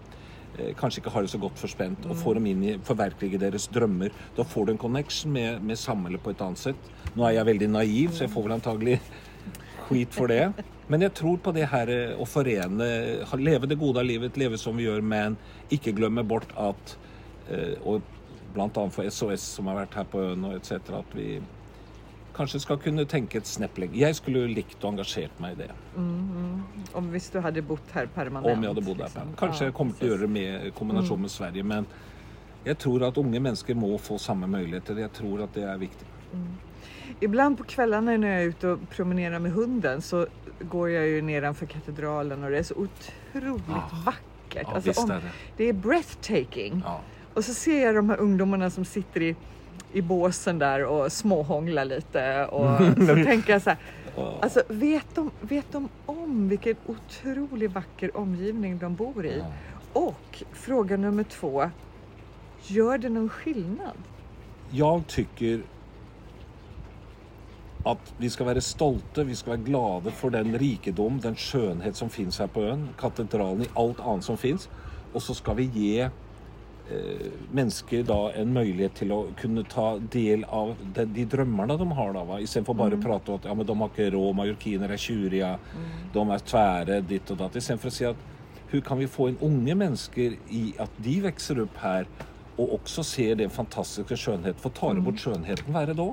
eh, 0.58 0.72
kanskje 0.78 1.02
ikke 1.02 1.12
har 1.14 1.24
det 1.24 1.32
så 1.32 1.40
godt 1.40 1.60
forspent, 1.60 2.08
og 2.08 2.18
får 2.20 2.38
dem 2.38 2.48
inn 2.50 2.64
i 2.64 2.74
forverklige 2.84 3.40
deres 3.40 3.68
drømmer. 3.72 4.14
Da 4.36 4.46
får 4.48 4.66
du 4.66 4.74
en 4.74 4.80
connection 4.80 5.32
med, 5.32 5.62
med 5.62 5.80
samhället 5.80 6.24
på 6.24 6.32
et 6.32 6.44
annet 6.44 6.60
sett. 6.60 6.90
Nå 7.14 7.26
er 7.28 7.38
jeg 7.38 7.50
veldig 7.50 7.70
naiv, 7.74 8.14
så 8.14 8.24
jeg 8.24 8.32
får 8.34 8.46
vel 8.48 8.56
antagelig 8.56 8.98
skit 9.86 10.16
for 10.16 10.32
det. 10.32 10.48
Men 10.88 11.04
jeg 11.04 11.14
tror 11.16 11.38
på 11.44 11.52
det 11.56 11.68
her 11.72 11.92
eh, 11.92 12.10
att 12.14 12.20
å 12.20 12.28
forene, 12.28 12.90
leve 13.40 13.68
det 13.70 13.80
gode 13.80 14.00
av 14.00 14.08
livet, 14.08 14.40
leve 14.40 14.60
som 14.60 14.76
vi 14.76 14.88
gjør, 14.88 15.04
men 15.04 15.38
ikke 15.72 15.96
glemme 15.96 16.24
bort 16.24 16.52
at 16.56 16.98
eh, 17.48 17.76
Og 17.84 18.02
bl.a. 18.54 18.88
for 18.90 19.10
SOS 19.10 19.44
som 19.58 19.68
har 19.70 19.82
vært 19.82 19.98
her 19.98 20.08
på 20.10 20.22
øen 20.22 20.46
og 20.48 20.56
etc. 20.56 20.90
At 20.98 21.14
vi 21.16 21.28
kanskje 22.34 22.60
skal 22.64 22.80
kunne 22.82 23.04
tenke 23.10 23.38
et 23.38 23.48
snepp 23.48 23.78
lenger. 23.78 23.98
Jeg 24.06 24.18
skulle 24.18 24.46
likt 24.50 24.82
å 24.84 24.90
engasjert 24.94 25.38
meg 25.42 25.56
i 25.56 25.64
det. 25.64 25.70
Mm, 25.96 26.08
mm. 26.08 26.88
Om 26.98 27.12
hvis 27.14 27.30
du 27.34 27.38
hadde 27.44 27.62
bodd 27.66 27.94
her 27.94 28.10
permanent? 28.14 28.50
Om 28.50 28.66
jeg 28.66 28.74
hadde 28.74 28.86
bodd 28.86 28.98
her 28.98 29.06
liksom. 29.06 29.20
permanent. 29.20 29.40
Kanskje 29.42 29.70
jeg 29.70 29.76
kommer 29.78 29.98
til 29.98 30.08
å 30.08 30.12
gjøre 30.12 30.26
det 30.26 30.34
med 30.36 30.68
kombinasjon 30.78 31.20
mm. 31.20 31.26
med 31.26 31.34
Sverige. 31.34 31.66
Men 31.74 31.88
jeg 32.64 32.78
tror 32.80 33.06
at 33.08 33.18
unge 33.20 33.42
mennesker 33.46 33.78
må 33.78 33.92
få 34.02 34.18
samme 34.22 34.48
muligheter. 34.50 35.02
Jeg 35.04 35.12
tror 35.14 35.44
at 35.46 35.54
det 35.56 35.66
er 35.68 35.82
viktig. 35.82 36.10
Mm. 36.32 36.54
Ibland 37.20 37.58
på 37.58 37.64
kvällarna 37.64 38.16
när 38.16 38.28
jag 38.28 38.42
är 38.42 38.46
ute 38.46 38.68
och 38.68 38.90
promenerar 38.90 39.38
med 39.38 39.52
hunden 39.52 40.02
så 40.02 40.26
går 40.60 40.90
jag 40.90 41.06
ju 41.06 41.22
nedanför 41.22 41.66
katedralen 41.66 42.44
och 42.44 42.50
det 42.50 42.58
är 42.58 42.62
så 42.62 42.74
otroligt 42.74 43.68
ah. 43.68 44.02
vackert. 44.06 44.66
Ja, 44.68 44.74
alltså, 44.74 45.02
om, 45.02 45.10
är 45.10 45.14
det. 45.14 45.30
det. 45.56 45.68
är 45.68 45.72
breathtaking. 45.72 46.82
Ja. 46.84 47.00
Och 47.34 47.44
så 47.44 47.54
ser 47.54 47.84
jag 47.86 47.94
de 47.94 48.10
här 48.10 48.20
ungdomarna 48.20 48.70
som 48.70 48.84
sitter 48.84 49.22
i, 49.22 49.36
i 49.92 50.02
båsen 50.02 50.58
där 50.58 50.84
och 50.84 51.12
småhånglar 51.12 51.84
lite 51.84 52.46
och 52.46 52.80
mm. 52.80 53.06
så 53.06 53.14
tänker 53.14 53.52
jag 53.52 53.62
så 53.62 53.70
här. 53.70 53.78
Alltså 54.40 54.62
vet 54.68 55.14
de, 55.14 55.30
vet 55.40 55.72
de 55.72 55.88
om 56.06 56.48
vilken 56.48 56.76
otroligt 56.86 57.72
vacker 57.72 58.16
omgivning 58.16 58.78
de 58.78 58.94
bor 58.94 59.26
i? 59.26 59.42
Och 59.92 60.42
fråga 60.52 60.96
nummer 60.96 61.24
två. 61.24 61.70
Gör 62.62 62.98
det 62.98 63.08
någon 63.08 63.28
skillnad? 63.28 63.96
Jag 64.70 65.06
tycker 65.06 65.62
at 67.84 68.12
vi 68.18 68.30
skal 68.30 68.46
være 68.46 68.60
stolte, 68.60 69.24
vi 69.24 69.34
skal 69.34 69.56
være 69.56 69.64
glade 69.66 70.10
for 70.10 70.30
den 70.30 70.58
rikedom, 70.58 71.20
den 71.20 71.36
skjønnhet 71.36 71.96
som 71.96 72.10
fins 72.10 72.38
her 72.40 72.46
på 72.46 72.62
øen. 72.64 72.88
Katedralen 72.98 73.66
i 73.66 73.70
alt 73.76 74.00
annet 74.00 74.24
som 74.24 74.38
fins. 74.40 74.70
Og 75.14 75.22
så 75.22 75.34
skal 75.34 75.56
vi 75.56 75.68
gi 75.74 75.90
eh, 76.00 76.10
mennesker 77.54 78.02
da 78.04 78.18
en 78.36 78.50
mulighet 78.52 78.98
til 79.00 79.12
å 79.14 79.20
kunne 79.40 79.62
ta 79.70 79.94
del 80.12 80.44
av 80.52 80.74
de, 80.96 81.06
de 81.16 81.24
drømmene 81.32 81.78
de 81.80 81.86
har. 81.96 82.12
da, 82.12 82.38
Istedenfor 82.44 82.76
bare 82.76 82.98
å 82.98 83.00
mm. 83.00 83.04
prate 83.06 83.32
om 83.32 83.40
at 83.40 83.48
ja, 83.48 83.54
men 83.56 83.68
de 83.68 83.76
har 83.80 83.92
ikke 83.92 84.10
råd, 84.12 84.36
majorkiner 84.36 84.92
er 84.92 85.00
tjuriga, 85.00 85.54
mm. 85.72 85.86
de 86.12 86.24
er 86.36 86.44
tvære, 86.50 87.00
ditt 87.08 87.32
og 87.32 87.40
datt. 87.40 87.56
Istedenfor 87.56 87.92
å 87.92 87.96
si 87.96 88.08
at 88.10 88.30
hvordan 88.68 88.84
kan 88.88 89.00
vi 89.00 89.08
få 89.08 89.30
inn 89.30 89.40
unge 89.46 89.78
mennesker 89.80 90.36
i 90.52 90.64
at 90.82 91.00
de 91.04 91.16
vokser 91.24 91.62
opp 91.62 91.80
her 91.80 92.08
og 92.58 92.76
også 92.76 93.04
ser 93.06 93.40
den 93.40 93.52
fantastiske 93.54 94.18
skjønnheten? 94.20 94.60
For 94.60 94.74
tar 94.74 95.00
bort 95.00 95.16
mm. 95.16 95.24
skjønnheten 95.24 95.74
være 95.74 95.96
da? 95.96 96.10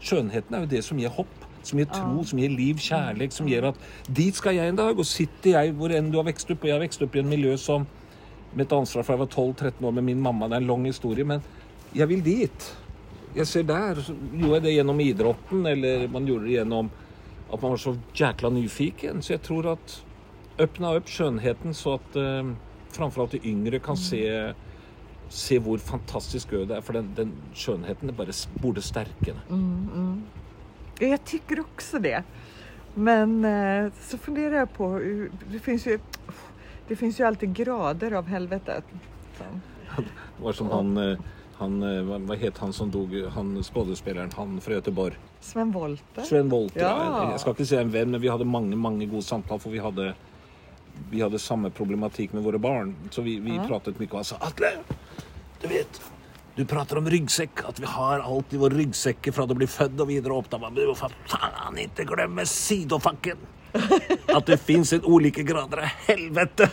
Skjønnheten 0.00 0.56
er 0.56 0.64
jo 0.64 0.72
det 0.74 0.82
som 0.86 0.98
gir 0.98 1.12
hopp, 1.12 1.46
som 1.62 1.78
gir 1.78 1.90
tro, 1.92 2.24
som 2.26 2.40
gir 2.40 2.50
liv, 2.50 2.80
kjærlighet, 2.82 3.36
som 3.36 3.48
gjør 3.48 3.70
at 3.70 3.80
dit 4.08 4.36
skal 4.36 4.56
jeg 4.56 4.72
en 4.72 4.80
dag. 4.80 4.98
Og 4.98 5.06
sitter 5.06 5.54
jeg 5.54 5.78
hvor 5.78 5.92
enn 5.94 6.10
du 6.10 6.18
har 6.18 6.26
vokst 6.26 6.50
opp, 6.50 6.64
og 6.64 6.70
jeg 6.70 6.78
har 6.78 6.82
vokst 6.82 7.04
opp 7.04 7.14
i 7.14 7.22
en 7.22 7.30
miljø 7.30 7.54
som 7.60 7.86
et 8.58 8.72
ansvar 8.72 9.06
fra 9.06 9.14
jeg 9.14 9.22
var 9.22 9.34
12-13 9.34 9.86
år 9.86 9.92
med 9.98 10.04
min 10.04 10.20
mamma. 10.20 10.48
Det 10.48 10.58
er 10.58 10.64
en 10.64 10.70
lang 10.72 10.86
historie, 10.86 11.24
men 11.24 11.42
jeg 11.94 12.08
vil 12.08 12.22
dit. 12.24 12.70
Jeg 13.34 13.46
ser. 13.46 14.00
Så 14.02 14.14
gjorde 14.34 14.54
jeg 14.58 14.62
det 14.62 14.74
gjennom 14.74 15.00
idretten, 15.00 15.66
eller 15.66 16.08
man 16.08 16.26
gjorde 16.26 16.48
det 16.48 16.56
gjennom 16.58 16.90
at 17.50 17.62
man 17.62 17.70
var 17.70 17.82
så 17.82 17.94
jækla 18.14 18.50
nyfiken. 18.50 19.22
Så 19.22 19.36
jeg 19.36 19.42
tror 19.46 19.72
at 19.76 20.00
åpna 20.60 20.96
opp 20.98 21.08
skjønnheten 21.08 21.74
så 21.74 21.96
at 21.98 22.18
uh, 22.18 22.50
framfor 22.90 23.24
alt 23.24 23.38
de 23.38 23.44
yngre 23.48 23.78
kan 23.82 23.96
se 23.96 24.24
se 25.30 25.60
hvor 25.62 25.78
fantastisk 25.78 26.52
ø 26.52 26.64
det 26.66 26.76
er. 26.76 26.82
For 26.82 26.98
den, 26.98 27.12
den 27.16 27.32
skjønnheten 27.54 28.10
bare 28.18 28.34
borde 28.62 28.82
sterke 28.82 29.30
det. 29.30 29.42
Mm, 29.48 29.88
mm. 29.94 30.22
Jag 31.00 31.24
tycker 31.24 31.60
också 31.60 31.98
det. 31.98 32.22
Men 32.94 33.44
eh, 33.44 33.92
så 34.00 34.18
funderar 34.18 34.56
jag 34.56 34.72
på, 34.72 35.00
det 35.52 35.58
finns 35.58 35.86
ju, 35.86 35.98
det 36.90 36.96
finns 36.96 37.20
ju 37.20 37.24
alltid 37.24 37.54
grader 37.54 38.12
av 38.12 38.26
helvetet. 38.26 38.84
Det 39.96 40.04
var 40.42 40.52
som 40.52 40.70
han, 40.70 40.96
eh, 40.96 41.18
han, 41.54 41.82
eh, 41.82 42.02
vad 42.02 42.38
het 42.38 42.58
han 42.58 42.72
som 42.72 42.90
dog, 42.90 43.14
han 43.34 43.64
skådespelaren, 43.64 44.30
han 44.36 44.60
fra 44.60 44.74
Göteborg? 44.74 45.14
Sven 45.40 45.72
Wollter. 45.72 46.22
Sven 46.22 46.48
Wollter, 46.48 46.80
ja. 46.80 47.30
Jeg 47.30 47.40
skal 47.40 47.54
ikke 47.54 47.66
si 47.66 47.76
en 47.76 47.92
venn, 47.94 48.10
men 48.10 48.20
vi 48.20 48.28
hadde 48.28 48.44
mange, 48.44 48.76
mange 48.76 49.06
gode 49.06 49.22
samtaler, 49.22 49.62
for 49.62 49.70
vi 49.70 49.78
hadde 49.78 50.14
vi 51.10 51.22
hadde 51.22 51.38
samme 51.38 51.70
problematikk 51.70 52.32
med 52.32 52.42
våre 52.42 52.58
barn. 52.58 52.96
Så 53.10 53.22
vi, 53.22 53.38
vi 53.38 53.54
ja. 53.54 53.68
pratet 53.70 54.02
mye 54.02 54.10
og 54.10 54.18
han 54.18 54.24
sa 54.24 54.40
Atle, 54.50 54.72
du 55.62 55.68
vet, 55.70 56.02
du 56.58 56.64
prater 56.66 56.98
om 56.98 57.06
ryggsekk, 57.06 57.62
at 57.70 57.78
vi 57.78 57.86
har 57.86 58.26
alt 58.26 58.50
i 58.52 58.58
vår 58.58 58.74
ryggsekker 58.82 59.32
fra 59.32 59.46
du 59.46 59.54
blir 59.54 59.70
født 59.70 60.02
og 60.02 60.10
videre 60.10 60.42
opp. 60.42 60.50
Men 60.58 60.74
du 60.74 60.88
må 60.90 60.98
for 60.98 61.14
faen 61.30 61.78
ikke 61.86 62.10
glemme 62.10 62.42
sidofakken! 63.72 64.36
At 64.36 64.46
det 64.46 64.58
fins 64.62 64.92
en 64.92 65.04
ulike 65.04 65.42
grader 65.46 65.84
av 65.84 66.04
helvete! 66.06 66.68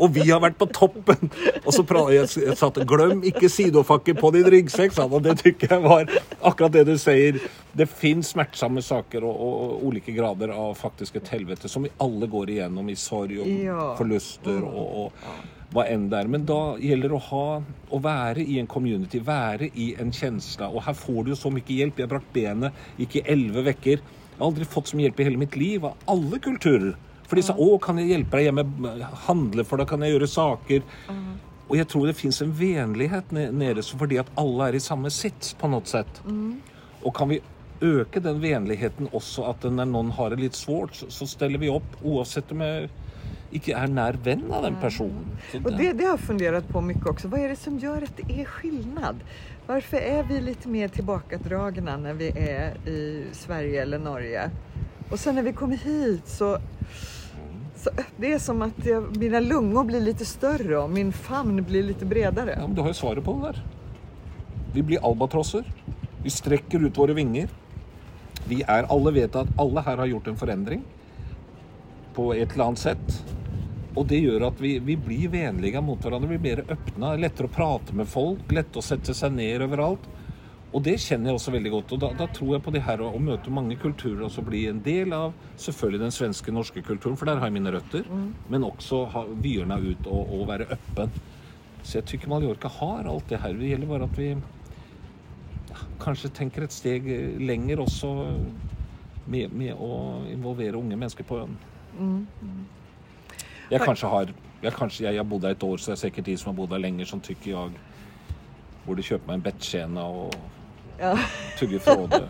Og 0.00 0.08
vi 0.14 0.28
har 0.30 0.40
vært 0.44 0.58
på 0.60 0.68
toppen! 0.72 1.30
Og 1.64 1.72
så 1.74 1.84
jeg, 2.14 2.28
jeg 2.46 2.56
sa 2.58 2.70
at 2.70 2.80
glem 2.88 3.24
ikke 3.26 3.50
sidofakken 3.52 4.18
på 4.20 4.32
din 4.34 4.48
sa 4.94 5.06
han. 5.06 5.16
Og 5.16 5.24
det 5.24 5.38
tykker 5.42 5.76
jeg 5.76 5.84
var 5.84 6.10
akkurat 6.40 6.72
det 6.76 6.86
du 6.88 6.94
sier. 7.00 7.40
Det 7.76 7.88
fins 7.90 8.32
smertsomme 8.32 8.82
saker 8.84 9.24
og, 9.26 9.34
og, 9.34 9.58
og, 9.66 9.84
ulike 9.90 10.14
grader 10.16 10.54
av 10.54 10.74
faktisk 10.78 11.20
et 11.20 11.28
helvete 11.34 11.68
som 11.68 11.84
vi 11.84 11.92
alle 12.02 12.28
går 12.30 12.56
igjennom 12.56 12.88
i 12.88 12.96
sorg 12.98 13.36
og 13.42 13.52
ja. 13.66 13.92
forluster 13.98 14.64
og, 14.64 15.04
og 15.04 15.54
hva 15.74 15.86
enn 15.90 16.06
det 16.10 16.20
er. 16.20 16.30
Men 16.30 16.46
da 16.48 16.60
gjelder 16.80 17.12
det 17.12 17.18
å 17.18 17.26
ha 17.30 17.46
å 17.92 18.00
være 18.02 18.44
i 18.44 18.58
en 18.60 18.70
community, 18.70 19.20
være 19.24 19.70
i 19.74 19.92
en 20.00 20.12
kjensle. 20.14 20.70
Og 20.70 20.84
her 20.86 20.96
får 20.98 21.26
du 21.26 21.34
så 21.38 21.52
mye 21.52 21.66
hjelp. 21.66 22.00
Jeg 22.02 22.12
brakk 22.12 22.28
benet, 22.34 22.86
gikk 23.00 23.20
i 23.20 23.26
elleve 23.34 23.66
vekker. 23.72 24.04
Jeg 24.36 24.42
har 24.42 24.50
aldri 24.50 24.66
fått 24.68 24.90
så 24.90 24.98
mye 24.98 25.08
hjelp 25.08 25.20
i 25.20 25.24
hele 25.30 25.40
mitt 25.40 25.54
liv 25.56 25.84
av 25.88 25.94
alle 26.12 26.38
kulturer. 26.44 26.92
For 27.26 27.36
de 27.36 27.42
sa 27.42 27.54
'Å, 27.54 27.80
kan 27.80 27.96
jeg 27.96 28.10
hjelpe 28.10 28.36
deg 28.36 28.44
hjemme? 28.44 29.00
Handle 29.26 29.64
for 29.64 29.78
deg? 29.78 29.88
Kan 29.88 30.00
jeg 30.00 30.12
gjøre 30.12 30.28
saker?' 30.28 30.82
Mm. 31.08 31.38
Og 31.68 31.76
jeg 31.76 31.88
tror 31.88 32.06
det 32.06 32.16
fins 32.16 32.42
en 32.42 32.52
vennlighet 32.52 33.32
nede 33.32 33.82
fordi 33.82 34.18
at 34.18 34.30
alle 34.36 34.68
er 34.68 34.74
i 34.74 34.78
samme 34.78 35.10
sits 35.10 35.54
på 35.54 35.68
noe 35.68 35.82
sett. 35.84 36.20
Mm. 36.24 36.60
Og 37.02 37.14
kan 37.14 37.28
vi 37.28 37.40
øke 37.80 38.20
den 38.20 38.40
vennligheten 38.40 39.08
også, 39.12 39.48
at 39.50 39.64
når 39.64 39.88
noen 39.90 40.12
har 40.12 40.30
det 40.30 40.40
litt 40.40 40.54
svårt, 40.54 40.94
så, 40.94 41.10
så 41.10 41.26
steller 41.26 41.58
vi 41.58 41.68
opp, 41.68 41.96
uansett 42.04 42.52
om 42.52 42.60
jeg 42.60 42.90
ikke 43.52 43.74
er 43.78 43.86
nær 43.88 44.16
venn 44.24 44.42
av 44.52 44.62
den 44.66 44.76
personen. 44.80 45.26
Så 45.52 45.58
Och 45.64 45.72
det, 45.72 45.92
det 45.92 46.04
har 46.04 46.10
jag 46.10 46.20
funderat 46.20 46.68
på 46.68 46.80
mycket 46.80 47.06
också. 47.06 47.28
Vad 47.28 47.40
är 47.40 47.48
det 47.48 47.56
som 47.56 47.78
gör 47.78 48.02
att 48.02 48.16
det 48.16 48.40
är 48.40 48.44
skillnad? 48.44 49.16
Varför 49.66 49.96
är 49.96 50.22
vi 50.22 50.40
lite 50.40 50.68
mer 50.68 50.88
tillbakadragna 50.88 51.96
när 51.96 52.14
vi 52.14 52.28
är 52.36 52.88
i 52.88 53.24
Sverige 53.32 53.82
eller 53.82 53.98
Norge? 53.98 54.50
Och 55.10 55.18
sen 55.20 55.34
när 55.34 55.42
vi 55.42 55.52
kommer 55.52 55.76
hit 55.76 56.28
så, 56.28 56.58
så 57.76 57.90
det 58.16 58.32
är 58.32 58.38
som 58.38 58.62
att 58.62 58.86
jag, 58.86 59.16
mina 59.16 59.40
lungor 59.40 59.84
blir 59.84 60.00
lite 60.00 60.24
större 60.24 60.78
och 60.78 60.90
min 60.90 61.12
famn 61.12 61.64
blir 61.64 61.82
lite 61.82 62.04
bredare. 62.04 62.56
Ja, 62.60 62.66
men 62.66 62.74
Du 62.74 62.80
har 62.80 62.88
jo 62.88 62.94
svaret 62.94 63.24
på 63.24 63.32
det 63.32 63.42
der. 63.42 63.64
Vi 64.74 64.82
blir 64.82 65.06
albatrosser. 65.10 65.64
Vi 66.22 66.30
strekker 66.30 66.86
ut 66.86 66.98
våre 66.98 67.12
vinger. 67.12 67.48
Vi 68.48 68.62
er, 68.68 68.86
Alle 68.88 69.10
vet 69.10 69.36
at 69.36 69.48
alle 69.58 69.80
her 69.80 69.96
har 69.96 70.06
gjort 70.06 70.26
en 70.26 70.36
forandring 70.36 70.82
på 72.16 72.30
et 72.34 72.52
eller 72.54 72.70
annet 72.70 72.82
sett. 72.82 73.18
Og 73.96 74.04
det 74.10 74.18
gjør 74.20 74.50
at 74.50 74.60
vi, 74.60 74.76
vi 74.84 74.96
blir 75.00 75.30
vennlige 75.32 75.80
mot 75.84 76.00
hverandre. 76.02 76.28
Vi 76.34 76.40
blir 76.40 76.60
mer 76.60 76.76
åpne. 76.76 77.14
Lettere 77.20 77.48
å 77.48 77.52
prate 77.52 77.96
med 77.96 78.08
folk. 78.10 78.44
Lett 78.52 78.76
å 78.76 78.84
sette 78.84 79.14
seg 79.16 79.32
ned 79.36 79.64
overalt. 79.64 80.04
Og 80.76 80.82
det 80.84 80.98
kjenner 81.00 81.30
jeg 81.30 81.38
også 81.38 81.54
veldig 81.54 81.72
godt. 81.72 81.94
Og 81.94 82.02
da, 82.02 82.10
da 82.18 82.26
tror 82.36 82.56
jeg 82.56 82.64
på 82.66 82.74
det 82.74 82.82
å, 82.84 83.08
å 83.08 83.22
møte 83.22 83.54
mange 83.54 83.78
kulturer 83.80 84.26
og 84.26 84.32
så 84.34 84.44
bli 84.44 84.66
en 84.68 84.82
del 84.84 85.14
av 85.16 85.32
selvfølgelig 85.62 86.02
den 86.02 86.12
svenske, 86.12 86.52
norske 86.52 86.82
kulturen, 86.84 87.16
for 87.16 87.30
der 87.30 87.40
har 87.40 87.48
jeg 87.48 87.56
mine 87.56 87.72
røtter. 87.72 88.04
Men 88.52 88.66
også 88.68 89.06
ha 89.14 89.24
vyerna 89.32 89.78
ut 89.80 90.10
og, 90.10 90.34
og 90.36 90.44
være 90.50 90.68
åpen. 90.76 91.14
Så 91.86 92.00
jeg 92.00 92.08
tykker 92.10 92.32
Mallorca 92.32 92.68
har 92.80 93.08
alt 93.08 93.30
det 93.30 93.40
her. 93.40 93.56
Det 93.56 93.70
gjelder 93.70 93.92
bare 93.94 94.10
at 94.10 94.20
vi 94.20 94.28
ja, 94.34 95.80
kanskje 96.02 96.34
tenker 96.36 96.66
et 96.66 96.74
steg 96.74 97.08
eh, 97.14 97.38
lenger 97.40 97.80
også 97.86 98.12
med, 99.30 99.54
med 99.54 99.72
å 99.78 100.26
involvere 100.28 100.76
unge 100.82 100.98
mennesker 100.98 101.26
på 101.26 101.40
øen. 102.00 102.66
Jeg 103.70 103.80
kanskje 103.80 104.08
har 104.08 104.26
jeg, 104.62 104.72
kanskje, 104.72 105.04
jeg 105.04 105.16
har 105.16 105.24
bodd 105.24 105.42
her 105.44 105.50
et 105.50 105.62
år, 105.62 105.76
så 105.76 105.90
det 105.92 105.96
er 105.98 106.08
sikkert 106.08 106.24
de 106.26 106.36
som 106.36 106.52
har 106.52 106.56
bodd 106.56 106.70
her 106.72 106.78
lenger, 106.78 107.04
som 107.04 107.20
tykker 107.20 107.50
jeg 107.50 107.70
borde 108.86 109.02
kjøpe 109.02 109.26
meg 109.26 109.34
en 109.34 109.42
bettskjena 109.42 110.00
og 110.00 110.34
Ja. 110.98 111.14
tugge 111.58 111.78
fråde. 111.78 112.28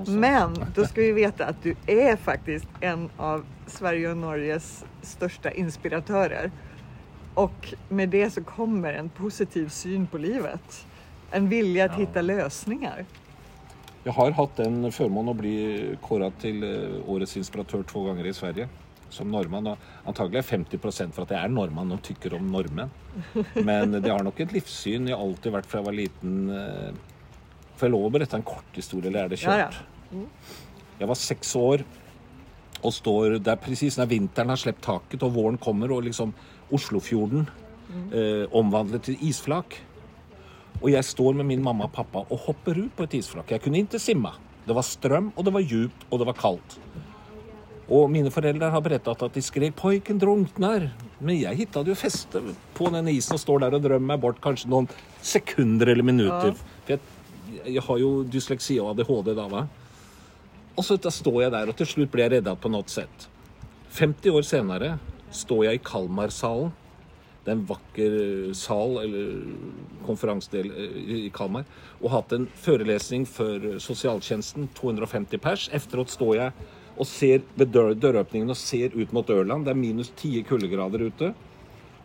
Og 0.00 0.06
så- 0.06 0.12
Men 0.12 0.54
då 0.74 0.84
ska 0.86 1.00
vi 1.00 1.12
veta 1.12 1.44
att 1.46 1.62
du 1.62 1.74
är 1.86 2.16
faktiskt 2.16 2.66
en 2.80 3.10
av 3.16 3.44
Sverige 3.66 4.10
och 4.10 4.16
Norges 4.16 4.84
största 5.02 5.50
inspiratörer. 5.50 6.50
Och 7.34 7.74
med 7.88 8.08
det 8.08 8.30
så 8.30 8.42
kommer 8.42 8.92
en 8.92 9.08
positiv 9.08 9.68
syn 9.68 10.06
på 10.06 10.18
livet. 10.18 10.86
En 11.30 11.48
vilja 11.48 11.84
att 11.84 11.94
hitta 11.94 12.20
lösningar. 12.22 13.04
Jeg 14.04 14.12
har 14.14 14.30
hatt 14.30 14.56
den 14.56 14.92
førmånen 14.92 15.28
å 15.28 15.34
bli 15.34 15.96
kåra 16.02 16.30
til 16.40 16.62
eh, 16.64 17.10
årets 17.10 17.36
inspiratør 17.36 17.82
to 17.84 18.04
ganger 18.06 18.26
i 18.26 18.32
Sverige. 18.32 18.68
Som 19.10 19.30
nordmann. 19.32 19.66
Og 19.72 19.78
antagelig 20.10 20.42
er 20.42 20.48
50% 20.58 21.14
for 21.16 21.24
at 21.24 21.30
jeg 21.36 21.44
er 21.44 21.52
nordmann 21.52 21.92
og 21.96 22.02
tykker 22.04 22.34
om 22.36 22.50
nordmenn. 22.52 22.90
Men 23.64 23.96
det 24.00 24.10
har 24.12 24.22
nok 24.26 24.40
et 24.44 24.52
livssyn 24.52 25.08
jeg 25.08 25.16
alltid 25.16 25.54
vært 25.54 25.66
fra 25.70 25.80
jeg 25.80 25.86
var 25.88 25.96
liten. 25.96 26.34
eh, 26.50 26.92
Får 27.78 27.86
jeg 27.86 27.94
lov 27.94 28.08
å 28.08 28.10
berette 28.10 28.34
en 28.34 28.42
kort 28.42 28.74
historie, 28.74 29.06
eller 29.08 29.24
er 29.24 29.28
det 29.32 29.38
Ja, 29.44 29.56
ja. 29.56 29.68
kjørt? 29.70 30.24
Jeg 30.98 31.06
var 31.08 31.14
seks 31.20 31.52
år 31.56 31.84
og 32.82 32.92
står 32.94 33.36
der 33.42 33.56
presis 33.62 33.96
når 33.98 34.08
vinteren 34.10 34.50
har 34.50 34.58
slept 34.58 34.82
taket 34.82 35.22
og 35.22 35.32
våren 35.34 35.58
kommer 35.58 35.90
og 35.94 36.02
liksom 36.06 36.32
Oslofjorden 36.74 37.46
eh, 38.12 38.44
omvandlet 38.52 39.02
til 39.08 39.16
isflak. 39.30 39.78
Og 40.82 40.90
jeg 40.92 41.02
står 41.06 41.34
med 41.38 41.46
min 41.48 41.62
mamma 41.64 41.86
og 41.88 41.92
pappa 41.96 42.24
og 42.28 42.38
hopper 42.48 42.78
ut 42.84 42.92
på 42.98 43.06
et 43.06 43.14
isflak. 43.18 43.50
Jeg 43.54 43.62
kunne 43.64 43.80
ikke 43.82 43.98
simme. 44.02 44.34
Det 44.66 44.74
var 44.76 44.84
strøm, 44.84 45.30
og 45.36 45.44
det 45.46 45.54
var 45.54 45.64
djupt, 45.64 46.04
og 46.10 46.18
det 46.20 46.26
var 46.28 46.36
kaldt. 46.38 46.76
Og 47.88 48.10
mine 48.12 48.30
foreldre 48.32 48.68
har 48.68 48.82
berettet 48.84 49.22
at 49.24 49.34
de 49.34 49.42
skrek 49.42 49.76
'Pojken 49.76 50.20
drunkner'. 50.20 50.90
Men 51.20 51.40
jeg 51.40 51.56
hittet 51.56 51.88
jo 51.88 51.94
feste 51.94 52.42
på 52.74 52.90
den 52.92 53.08
isen 53.08 53.34
og 53.34 53.40
står 53.40 53.60
der 53.64 53.74
og 53.74 53.82
drømmer 53.82 54.12
meg 54.12 54.20
bort 54.20 54.40
kanskje 54.40 54.68
noen 54.68 54.88
sekunder 55.22 55.88
eller 55.88 56.04
minutter. 56.04 56.52
For 56.84 56.92
jeg, 56.92 57.00
jeg 57.64 57.82
har 57.82 57.98
jo 57.98 58.10
dysleksi 58.24 58.78
og 58.80 58.92
ADHD 58.92 59.34
da, 59.34 59.48
va. 59.48 59.66
Og 60.76 60.84
så 60.84 60.96
da 60.96 61.10
står 61.10 61.42
jeg 61.42 61.54
der, 61.56 61.68
og 61.68 61.76
til 61.76 61.86
slutt 61.86 62.12
blir 62.12 62.28
jeg 62.28 62.36
reddet 62.38 62.60
på 62.60 62.70
noe 62.70 62.86
sett. 62.86 63.28
50 63.96 64.36
år 64.36 64.44
senere 64.46 64.98
står 65.34 65.64
jeg 65.64 65.80
i 65.80 65.82
Kalmarsalen. 65.82 66.70
Det 67.44 67.54
er 67.54 67.56
en 67.56 67.68
vakker 67.70 68.14
sal, 68.52 68.98
eller 69.00 69.38
konferansedel 70.04 70.68
eh, 70.68 70.96
i 71.16 71.30
Kalmar, 71.32 71.64
og 72.02 72.10
hatt 72.12 72.34
en 72.36 72.44
forelesning 72.60 73.24
for 73.24 73.78
sosialtjenesten, 73.80 74.68
250 74.76 75.40
pers. 75.40 75.64
Efteråt 75.72 76.12
står 76.12 76.34
jeg 76.36 76.66
og 76.98 77.06
ser 77.06 77.44
ved 77.58 77.70
dør, 77.72 77.94
døråpningen 77.94 78.50
og 78.50 78.58
ser 78.58 78.94
ut 78.96 79.12
mot 79.14 79.30
Ørland. 79.30 79.64
Det 79.66 79.72
er 79.72 79.78
minus 79.78 80.10
10 80.16 80.42
kuldegrader 80.48 81.06
ute. 81.06 81.32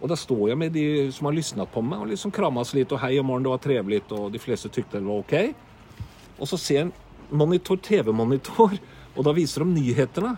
Og 0.03 0.09
da 0.11 0.17
står 0.19 0.49
jeg 0.51 0.59
med 0.59 0.73
de 0.75 0.85
som 1.15 1.29
har 1.29 1.35
lyssnat 1.37 1.71
på 1.71 1.81
meg, 1.85 2.01
og 2.03 2.11
liksom 2.11 2.33
kramas 2.35 2.73
litt, 2.75 2.91
og 2.91 2.99
hei 2.99 3.15
om 3.21 3.29
morgenen, 3.29 3.47
det 3.47 3.53
var 3.53 3.63
trevelig, 3.63 4.01
og 4.11 4.33
de 4.33 4.41
fleste 4.41 4.71
tykte 4.73 4.99
det 4.99 5.07
var 5.07 5.23
ok. 5.23 5.35
Og 6.39 6.49
så 6.49 6.59
ser 6.59 6.75
jag 6.75 6.87
en 6.89 6.93
monitor, 7.29 7.77
TV-monitor, 7.77 8.75
og 9.15 9.25
da 9.25 9.33
viser 9.33 9.63
de 9.63 9.77
nyhetene 9.77 10.35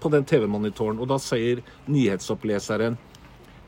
på 0.00 0.10
den 0.10 0.24
TV-monitoren, 0.24 0.98
og 0.98 1.10
da 1.12 1.20
sier 1.22 1.62
nyhetsoppleseren 1.86 2.98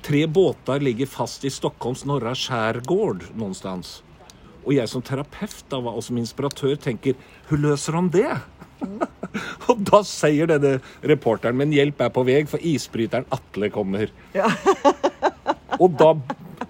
Tre 0.04 0.26
båtar 0.28 0.82
ligger 0.84 1.08
fast 1.08 1.44
i 1.48 1.50
Stockholms 1.50 2.04
norra 2.04 2.34
skärgård 2.34 3.24
någonstans. 3.34 4.02
Och 4.64 4.74
jag 4.74 4.88
som 4.88 5.02
terapeut 5.02 5.64
da, 5.68 5.76
og 5.76 6.04
som 6.04 6.18
inspiratør 6.18 6.76
tenker 6.76 7.14
Hur 7.48 7.56
løser 7.56 7.96
de 7.96 8.10
det? 8.12 8.34
og 9.70 9.82
da 9.90 10.00
sier 10.06 10.48
denne 10.50 10.78
reporteren 11.06 11.58
Men 11.58 11.74
hjelp 11.74 12.04
er 12.06 12.14
på 12.14 12.24
vei, 12.26 12.40
for 12.50 12.62
isbryteren 12.62 13.26
Atle 13.34 13.70
kommer. 13.74 14.12
og 15.82 15.94
da, 15.98 16.12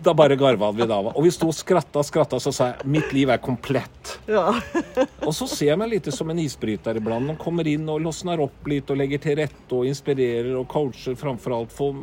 da 0.05 0.14
bare 0.16 0.38
garva 0.40 0.70
vi 0.77 0.88
da. 0.88 1.00
Og 1.12 1.22
vi 1.27 1.33
sto 1.35 1.50
og 1.50 1.57
skratta 1.57 2.00
og 2.00 2.09
skratta, 2.09 2.40
så 2.42 2.53
sa 2.55 2.70
jeg 2.72 2.92
mitt 2.96 3.12
liv 3.16 3.33
er 3.33 3.42
komplett. 3.42 4.16
Ja. 4.31 4.46
Og 5.27 5.35
så 5.37 5.46
ser 5.48 5.70
jeg 5.72 5.81
meg 5.81 5.90
litt 5.92 6.09
som 6.14 6.31
en 6.33 6.40
isbryter 6.40 6.96
iblant. 6.96 7.27
Man 7.33 7.40
kommer 7.40 7.68
inn 7.68 7.85
og 7.92 8.00
losner 8.05 8.40
opp 8.44 8.68
litt 8.70 8.88
og 8.92 8.96
legger 9.00 9.20
til 9.20 9.37
rette 9.40 9.77
og 9.77 9.88
inspirerer 9.88 10.55
og 10.57 10.64
coacher 10.70 11.16
framfor 11.18 11.57
alt. 11.59 11.74
Får 11.74 11.98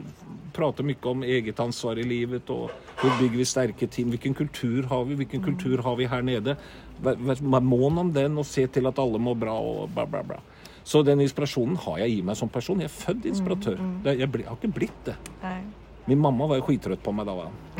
prate 0.54 0.86
mye 0.86 1.10
om 1.10 1.24
eget 1.24 1.60
ansvar 1.63 2.00
i 2.00 2.06
livet 2.06 2.50
og 2.54 2.69
hvor 3.02 3.13
bygger 3.17 3.39
vi 3.39 3.47
sterke 3.47 3.88
team. 3.89 4.12
Hvilken 4.13 4.36
kultur 4.38 4.86
har 4.91 5.06
vi? 5.10 5.17
Hvilken 5.21 5.43
kultur 5.45 5.82
har 5.86 5.97
vi 5.97 6.10
her 6.12 6.26
nede? 6.26 6.58
Vær 7.04 7.62
mån 7.66 7.98
om 7.98 8.12
den 8.14 8.38
og 8.38 8.46
se 8.46 8.68
til 8.68 8.86
at 8.88 9.00
alle 9.02 9.20
må 9.20 9.34
bra 9.36 9.54
og 9.60 9.90
bla, 9.96 10.06
bla, 10.06 10.22
bla. 10.24 10.38
Så 10.84 11.04
den 11.06 11.22
inspirasjonen 11.22 11.76
har 11.84 12.00
jeg 12.02 12.18
i 12.18 12.22
meg 12.26 12.38
som 12.38 12.50
person. 12.50 12.80
Jeg 12.82 12.90
er 12.90 12.96
født 12.96 13.26
inspiratør. 13.30 13.78
Jeg, 14.06 14.30
bli, 14.34 14.44
jeg 14.44 14.50
har 14.50 14.58
ikke 14.60 14.74
blitt 14.80 15.02
det. 15.06 15.16
Nej. 15.44 15.62
Min 16.10 16.18
mamma 16.22 16.48
var 16.50 16.58
jo 16.58 16.66
skittrøtt 16.66 17.04
på 17.06 17.12
meg 17.14 17.28
da. 17.30 17.36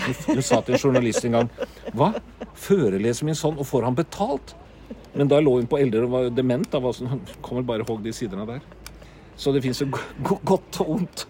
Hun, 0.06 0.16
hun 0.28 0.42
sa 0.46 0.60
til 0.62 0.76
en 0.78 0.82
journalist 0.84 1.26
en 1.26 1.34
gang 1.40 1.48
Hva? 1.98 2.12
Foreleser 2.54 3.26
min 3.26 3.36
sånn, 3.38 3.58
og 3.58 3.66
får 3.66 3.88
han 3.90 3.98
betalt? 3.98 4.54
Men 5.16 5.28
da 5.32 5.40
lå 5.42 5.56
hun 5.58 5.66
på 5.68 5.80
eldre 5.82 6.06
og 6.06 6.12
var 6.14 6.30
dement. 6.38 6.68
Da 6.72 6.80
var 6.84 6.94
sånn, 6.96 7.10
hun 7.16 7.24
kommer 7.44 7.66
bare 7.68 7.84
ihåg 7.86 8.04
de 8.06 8.14
sidene 8.16 8.46
der. 8.48 8.62
Så 9.36 9.52
det 9.56 9.64
fins 9.66 9.82
jo 9.82 9.88
go- 9.90 10.06
go- 10.22 10.40
godt 10.54 10.82
og 10.84 10.94
ondt. 11.00 11.26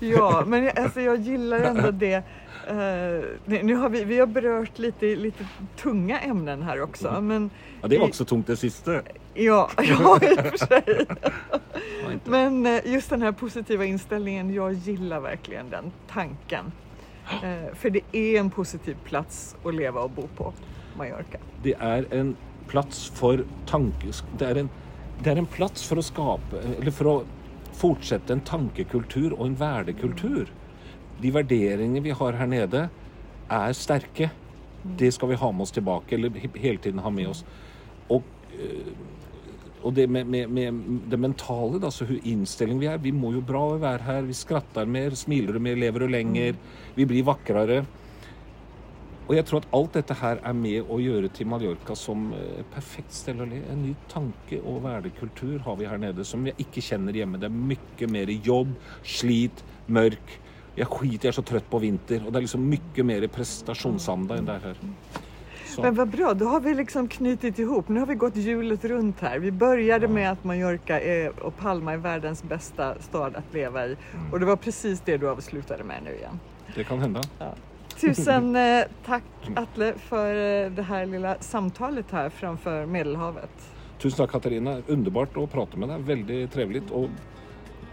Ja, 0.00 0.42
men 0.46 0.64
jag, 0.64 0.78
alltså, 0.78 1.00
jag 1.00 1.20
gillar 1.20 1.60
ändå 1.70 1.90
det. 1.90 2.22
Eh, 2.66 3.24
nu 3.46 3.74
har 3.74 3.88
vi, 3.88 4.04
vi 4.04 4.18
har 4.18 4.26
berört 4.26 4.78
lite, 4.78 5.16
lite 5.16 5.46
tunga 5.76 6.20
ämnen 6.20 6.62
här 6.62 6.82
också. 6.82 7.20
Men, 7.20 7.50
Ja, 7.82 7.88
Det 7.88 7.98
var 7.98 8.08
også 8.08 8.24
tungt, 8.24 8.46
det 8.46 8.56
siste. 8.56 9.02
ja, 9.34 9.70
ja, 9.76 10.18
i 10.22 10.34
och 10.34 10.58
för 10.58 10.66
sig. 10.66 11.06
Men 12.24 12.66
eh, 12.66 12.80
just 12.84 13.10
den 13.10 13.22
här 13.22 13.32
positiva 13.32 13.84
inställningen, 13.84 14.54
jag 14.54 14.72
gillar 14.72 15.20
verkligen 15.20 15.70
den 15.70 15.92
tanken. 16.08 16.72
Eh, 17.42 17.74
För 17.74 17.90
det 17.90 18.00
är 18.12 18.40
en 18.40 18.50
positiv 18.50 18.96
plats 19.04 19.56
att 19.64 19.74
leva 19.74 20.00
och 20.00 20.10
bo 20.10 20.28
på, 20.36 20.52
Mallorca. 20.96 21.38
Det 21.62 21.74
er 21.80 22.06
en 22.10 22.36
plass 22.68 23.12
for 23.14 23.44
tankes... 23.66 24.24
Det 24.38 24.56
en, 24.56 24.70
det 25.22 25.30
er 25.30 25.36
en 25.36 25.46
plass 25.46 25.88
for 25.88 25.98
å 25.98 26.02
skape 26.02 26.58
Eller 26.80 26.90
for 26.90 27.06
å 27.06 27.24
fortsette 27.72 28.32
en 28.32 28.40
tankekultur 28.40 29.32
og 29.32 29.46
en 29.46 29.54
verdekultur. 29.54 30.46
De 31.22 31.32
vurderingene 31.32 32.02
vi 32.04 32.10
har 32.14 32.32
her 32.40 32.46
nede, 32.50 32.88
er 33.50 33.72
sterke. 33.78 34.30
Det 34.98 35.12
skal 35.14 35.28
vi 35.32 35.38
ha 35.40 35.50
med 35.52 35.62
oss 35.66 35.74
tilbake, 35.74 36.12
eller 36.14 36.30
he- 36.30 36.58
hele 36.62 36.78
tiden 36.78 37.00
ha 37.02 37.10
med 37.10 37.28
oss. 37.32 37.44
Og, 38.10 38.22
eh, 38.52 38.92
og 39.82 39.94
det 39.94 40.08
med, 40.10 40.26
med, 40.26 40.50
med 40.50 40.82
det 41.10 41.18
mentale, 41.18 41.78
da, 41.82 41.90
så 41.90 42.06
hvor 42.06 42.18
innstilling 42.26 42.78
vi 42.82 42.86
er. 42.90 42.98
Vi 42.98 43.12
må 43.14 43.32
jo 43.34 43.40
bra 43.40 43.64
være 43.78 44.02
her. 44.02 44.22
Vi 44.26 44.34
skratter 44.34 44.86
mer, 44.86 45.10
smiler 45.18 45.58
mer, 45.62 45.76
lever 45.78 46.08
lenger. 46.10 46.54
Vi 46.96 47.04
blir 47.06 47.24
vakrere. 47.26 47.84
Og 49.26 49.34
jeg 49.34 49.44
tror 49.48 49.58
at 49.64 49.72
alt 49.74 49.96
dette 49.98 50.14
her 50.20 50.38
er 50.46 50.54
med 50.54 50.86
å 50.86 51.00
gjøre 51.02 51.28
til 51.34 51.48
Mallorca 51.50 51.96
som 51.98 52.28
eh, 52.36 52.60
perfekt 52.70 53.10
sted 53.16 53.40
å 53.42 53.46
leve. 53.48 53.66
En 53.72 53.82
ny 53.82 53.94
tanke- 54.12 54.60
og 54.62 54.84
verdekultur 54.84 55.58
har 55.66 55.76
vi 55.80 55.88
her 55.90 55.98
nede 55.98 56.22
som 56.24 56.44
jeg 56.46 56.54
ikke 56.62 56.84
kjenner 56.92 57.12
hjemme. 57.18 57.40
Det 57.42 57.48
er 57.50 57.56
mye 57.72 58.10
mer 58.12 58.30
jobb, 58.46 58.76
slit, 59.02 59.64
mørk. 59.90 60.36
Jeg 60.76 60.88
skiter, 60.92 61.28
jeg 61.28 61.32
er 61.32 61.36
så 61.38 61.44
trøtt 61.46 61.68
på 61.72 61.80
vinter. 61.80 62.20
Og 62.24 62.32
det 62.32 62.40
er 62.40 62.44
liksom 62.44 62.66
mye 62.68 63.06
mer 63.08 63.26
prestasjonsanda 63.32 64.36
enn 64.36 64.48
det 64.48 64.58
her. 64.64 64.82
Så. 65.66 65.82
Men 65.82 65.94
vad 65.94 66.08
bra, 66.08 66.34
då 66.34 66.46
har 66.46 66.60
vi 66.60 66.74
liksom 66.74 67.08
knutit 67.08 67.58
ihop. 67.58 67.88
Nu 67.88 68.00
har 68.00 68.06
vi 68.06 68.14
gått 68.14 68.36
hjulet 68.36 68.84
runt 68.84 69.20
här. 69.20 69.38
Vi 69.38 69.50
började 69.50 70.08
med 70.08 70.32
att 70.32 70.44
Mallorca 70.44 71.00
är, 71.00 71.40
och 71.40 71.56
Palma 71.56 71.92
är 71.92 71.96
världens 71.96 72.42
bästa 72.42 72.94
stad 73.00 73.36
att 73.36 73.54
leva 73.54 73.86
i. 73.86 73.96
Och 74.32 74.40
det 74.40 74.46
var 74.46 74.56
precis 74.56 75.02
det 75.04 75.16
du 75.16 75.28
avslutade 75.28 75.84
med 75.84 76.02
nu 76.04 76.14
igen. 76.14 76.40
Det 76.74 76.84
kan 76.84 76.98
hända. 76.98 77.22
Tusen 78.00 78.56
eh, 78.66 78.84
tack 79.06 79.22
Atle 79.56 79.94
för 79.98 80.30
eh, 80.64 80.70
det 80.70 80.82
här 80.82 81.06
lilla 81.06 81.36
samtalet 81.40 82.10
här 82.10 82.30
framför 82.30 82.86
Medelhavet. 82.86 83.50
Tusen 83.98 84.16
tack 84.16 84.30
Katarina, 84.30 84.82
underbart 84.86 85.36
att 85.36 85.52
prata 85.52 85.76
med 85.76 85.88
dig. 85.88 86.02
Väldigt 86.02 86.52
trevligt 86.52 86.90
och 86.90 87.08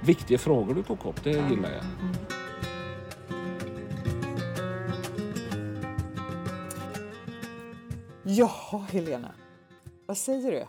viktiga 0.02 0.38
frågor 0.38 0.76
du 0.76 0.84
tog 0.84 1.06
upp, 1.06 1.24
det 1.24 1.30
gillar 1.30 1.70
jag. 1.72 2.43
Jaha 8.26 8.80
Helena, 8.91 9.34
vad 10.05 10.17
säger 10.17 10.51
du? 10.51 10.65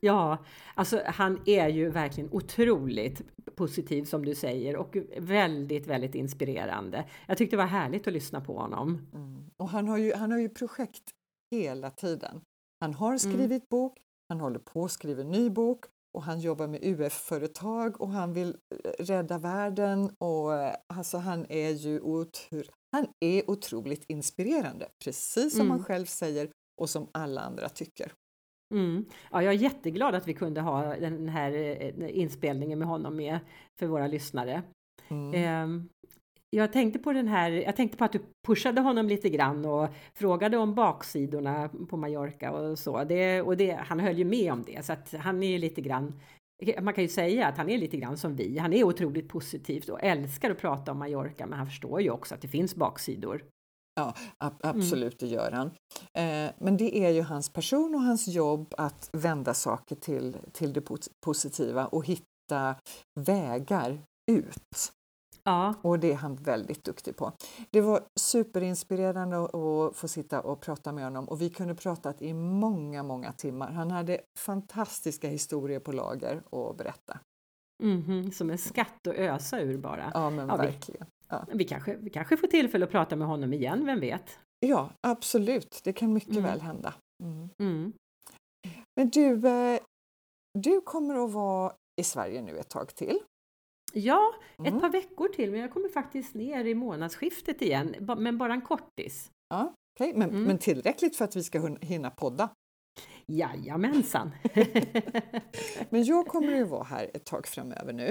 Ja, 0.00 0.38
alltså 0.74 1.02
han 1.06 1.40
är 1.46 1.68
ju 1.68 1.90
verkligen 1.90 2.32
otroligt 2.32 3.22
positiv 3.56 4.04
som 4.04 4.24
du 4.24 4.34
säger 4.34 4.76
och 4.76 4.96
väldigt, 5.18 5.86
väldigt 5.86 6.14
inspirerande. 6.14 7.04
Jag 7.26 7.38
tyckte 7.38 7.56
det 7.56 7.62
var 7.62 7.66
härligt 7.66 8.06
att 8.06 8.12
lyssna 8.12 8.40
på 8.40 8.58
honom. 8.58 9.10
Mm. 9.14 9.50
Och 9.56 9.68
han 9.68 9.88
har, 9.88 9.98
ju, 9.98 10.14
han 10.14 10.30
har 10.32 10.38
ju 10.38 10.48
projekt 10.48 11.10
hela 11.50 11.90
tiden. 11.90 12.40
Han 12.80 12.94
har 12.94 13.18
skrivit 13.18 13.68
bok, 13.68 13.98
han 14.28 14.40
håller 14.40 14.58
på 14.58 14.84
att 14.84 14.90
skriva 14.92 15.22
ny 15.22 15.50
bok 15.50 15.84
och 16.14 16.22
han 16.22 16.40
jobbar 16.40 16.66
med 16.66 16.80
UF-företag 16.84 18.00
och 18.00 18.08
han 18.08 18.32
vill 18.32 18.56
eh, 18.84 19.04
rädda 19.04 19.38
världen 19.38 20.10
och 20.18 20.54
eh, 20.54 20.74
alltså 20.86 21.18
han 21.18 21.46
är 21.48 21.70
ju 21.70 22.00
otro, 22.00 22.62
han 22.92 23.06
är 23.20 23.50
otroligt 23.50 24.04
inspirerande, 24.08 24.88
precis 25.04 25.52
som 25.52 25.60
Mm. 25.60 25.70
han 25.70 25.84
själv 25.84 26.06
säger 26.06 26.50
och 26.82 26.90
som 26.90 27.06
alla 27.12 27.40
andra 27.40 27.68
tycker. 27.68 28.12
Mm. 28.74 29.04
Ja, 29.30 29.42
jag 29.42 29.54
är 29.54 29.58
jätteglad 29.58 30.14
att 30.14 30.28
vi 30.28 30.34
kunde 30.34 30.60
ha 30.60 30.96
den 30.96 31.28
här 31.28 31.52
eh, 31.52 32.18
inspelningen 32.18 32.78
med 32.78 32.88
honom 32.88 33.16
med 33.16 33.38
för 33.78 33.86
våra 33.86 34.06
lyssnare. 34.06 34.62
Mm. 35.08 35.34
Ehm, 35.34 35.88
Jag 36.56 36.72
tänkte 36.72 36.98
på 36.98 37.12
den 37.12 37.28
här, 37.28 37.50
jag 37.50 37.76
tänkte 37.76 37.98
på 37.98 38.04
att 38.04 38.12
du 38.12 38.20
pushade 38.46 38.80
honom 38.80 39.08
lite 39.08 39.28
grann 39.28 39.64
och 39.64 39.88
frågade 40.14 40.56
om 40.56 40.74
baksidorna 40.74 41.68
på 41.88 41.96
Mallorca 41.96 42.50
och 42.52 42.78
så. 42.78 43.04
Det, 43.04 43.42
och 43.42 43.56
det, 43.56 43.72
han 43.72 44.00
höll 44.00 44.18
ju 44.18 44.24
med 44.24 44.52
om 44.52 44.62
det, 44.62 44.84
så 44.84 44.92
att 44.92 45.12
han 45.12 45.42
är 45.42 45.48
ju 45.48 45.58
lite 45.58 45.80
grann 45.80 46.20
man 46.80 46.94
kan 46.94 47.04
ju 47.04 47.08
säga 47.08 47.46
att 47.46 47.56
han 47.56 47.68
är 47.68 47.78
lite 47.78 47.96
grann 47.96 48.16
som 48.16 48.36
vi. 48.36 48.58
Han 48.58 48.72
är 48.72 48.84
otroligt 48.84 49.28
positivt 49.28 49.88
och 49.88 50.02
älskar 50.02 50.50
att 50.50 50.58
prata 50.58 50.92
om 50.92 50.98
Mallorca, 50.98 51.46
men 51.46 51.58
han 51.58 51.66
förstår 51.66 52.00
ju 52.00 52.10
också 52.10 52.34
att 52.34 52.40
det 52.40 52.48
finns 52.48 52.74
baksidor. 52.74 53.44
Ja, 53.94 54.14
ab- 54.38 54.60
absolut, 54.62 55.18
det 55.18 55.26
gör 55.26 55.50
han. 55.50 55.66
Eh, 56.14 56.52
men 56.58 56.76
det 56.76 56.96
är 56.98 57.10
ju 57.10 57.22
hans 57.22 57.48
person 57.48 57.94
och 57.94 58.00
hans 58.00 58.28
jobb 58.28 58.74
att 58.78 59.10
vända 59.12 59.54
saker 59.54 59.96
till, 59.96 60.36
till 60.52 60.72
det 60.72 60.80
pos- 60.80 61.10
positiva 61.26 61.86
och 61.86 62.06
hitta 62.06 62.74
vägar 63.20 63.98
ut. 64.30 64.92
Ja, 65.44 65.74
Och 65.82 65.98
det 65.98 66.12
är 66.12 66.16
han 66.16 66.36
väldigt 66.36 66.84
duktig 66.84 67.16
på. 67.16 67.32
Det 67.70 67.80
var 67.80 68.00
superinspirerande 68.20 69.36
att 69.44 69.96
få 69.96 70.08
sitta 70.08 70.40
och 70.40 70.60
prata 70.60 70.92
med 70.92 71.04
honom 71.04 71.28
och 71.28 71.40
vi 71.40 71.50
kunde 71.50 71.74
pratat 71.74 72.22
i 72.22 72.34
många, 72.34 73.02
många 73.02 73.32
timmar. 73.32 73.70
Han 73.72 73.90
hade 73.90 74.20
fantastiska 74.38 75.28
historier 75.28 75.80
på 75.80 75.92
lager 75.92 76.42
att 76.52 76.76
berätta. 76.76 77.18
mhm, 77.82 78.32
som 78.32 78.50
en 78.50 78.58
skatt 78.58 79.06
att 79.06 79.14
ösa 79.14 79.60
ur 79.60 79.78
bara. 79.78 80.10
Ja, 80.14 80.30
men 80.30 80.48
Ja, 80.48 80.56
vi- 80.56 80.66
verkligen. 81.38 81.58
Vi 81.58 81.64
kanske, 81.64 81.96
vi 81.96 82.10
kanske 82.10 82.36
får 82.36 82.46
tillfälle 82.46 82.84
att 82.84 82.90
prata 82.90 83.16
med 83.16 83.26
honom 83.28 83.52
igen, 83.52 83.86
vem 83.86 84.00
vet? 84.00 84.38
Ja, 84.60 84.90
absolut. 85.00 85.80
Det 85.84 85.92
kan 85.92 86.12
mycket 86.12 86.30
Mm. 86.30 86.42
väl 86.42 86.60
hända. 86.60 86.94
Mm. 87.24 87.48
Mm. 87.58 87.92
Men 88.96 89.08
du, 89.10 89.48
eh, 89.48 89.80
du 90.58 90.80
kommer 90.80 91.24
att 91.24 91.32
vara 91.32 91.72
i 92.00 92.04
Sverige 92.04 92.42
nu 92.42 92.58
ett 92.58 92.68
tag 92.68 92.94
till. 92.94 93.18
Ja, 93.92 94.34
Mm. 94.58 94.74
ett 94.74 94.80
par 94.82 94.88
veckor 94.90 95.28
till, 95.28 95.50
men 95.50 95.60
jag 95.60 95.72
kommer 95.72 95.88
faktiskt 95.88 96.34
ner 96.34 96.64
i 96.64 96.74
månadsskiftet 96.74 97.62
igen, 97.62 97.94
men 98.18 98.38
bara 98.38 98.52
en 98.52 98.60
kortis. 98.62 99.30
Ja, 99.48 99.74
okej, 99.96 100.12
men, 100.16 100.30
Mm. 100.30 100.42
men 100.44 100.58
tillräckligt 100.58 101.16
för 101.16 101.24
att 101.24 101.36
vi 101.36 101.42
ska 101.42 101.76
hinna 101.80 102.10
podda. 102.10 102.48
Jajamensan! 103.26 104.30
Men 105.90 106.04
jag 106.04 106.26
kommer 106.26 106.62
att 106.62 106.68
vara 106.68 106.84
här 106.84 107.10
ett 107.14 107.24
tag 107.24 107.46
framöver 107.46 107.92
nu. 107.92 108.06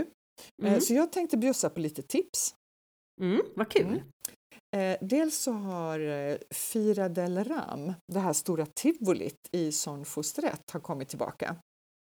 Eh, 0.63 0.67
Mm. 0.67 0.81
Så 0.81 0.93
jag 0.93 1.11
tänkte 1.11 1.37
bjussa 1.37 1.69
på 1.69 1.79
lite 1.79 2.01
tips. 2.01 2.55
Mm, 3.21 3.41
vad 3.55 3.69
kul! 3.69 3.85
Mm. 3.85 4.01
Eh, 4.75 4.97
dels 5.01 5.37
så 5.37 5.51
har 5.51 5.99
eh, 5.99 6.37
Fira 6.53 7.09
del 7.09 7.43
Ram, 7.43 7.93
det 8.13 8.19
här 8.19 8.33
stora 8.33 8.65
tivolit 8.65 9.49
i 9.51 9.71
Son 9.71 10.05
Fostret, 10.05 10.71
har 10.71 10.79
kommit 10.79 11.09
tillbaka. 11.09 11.55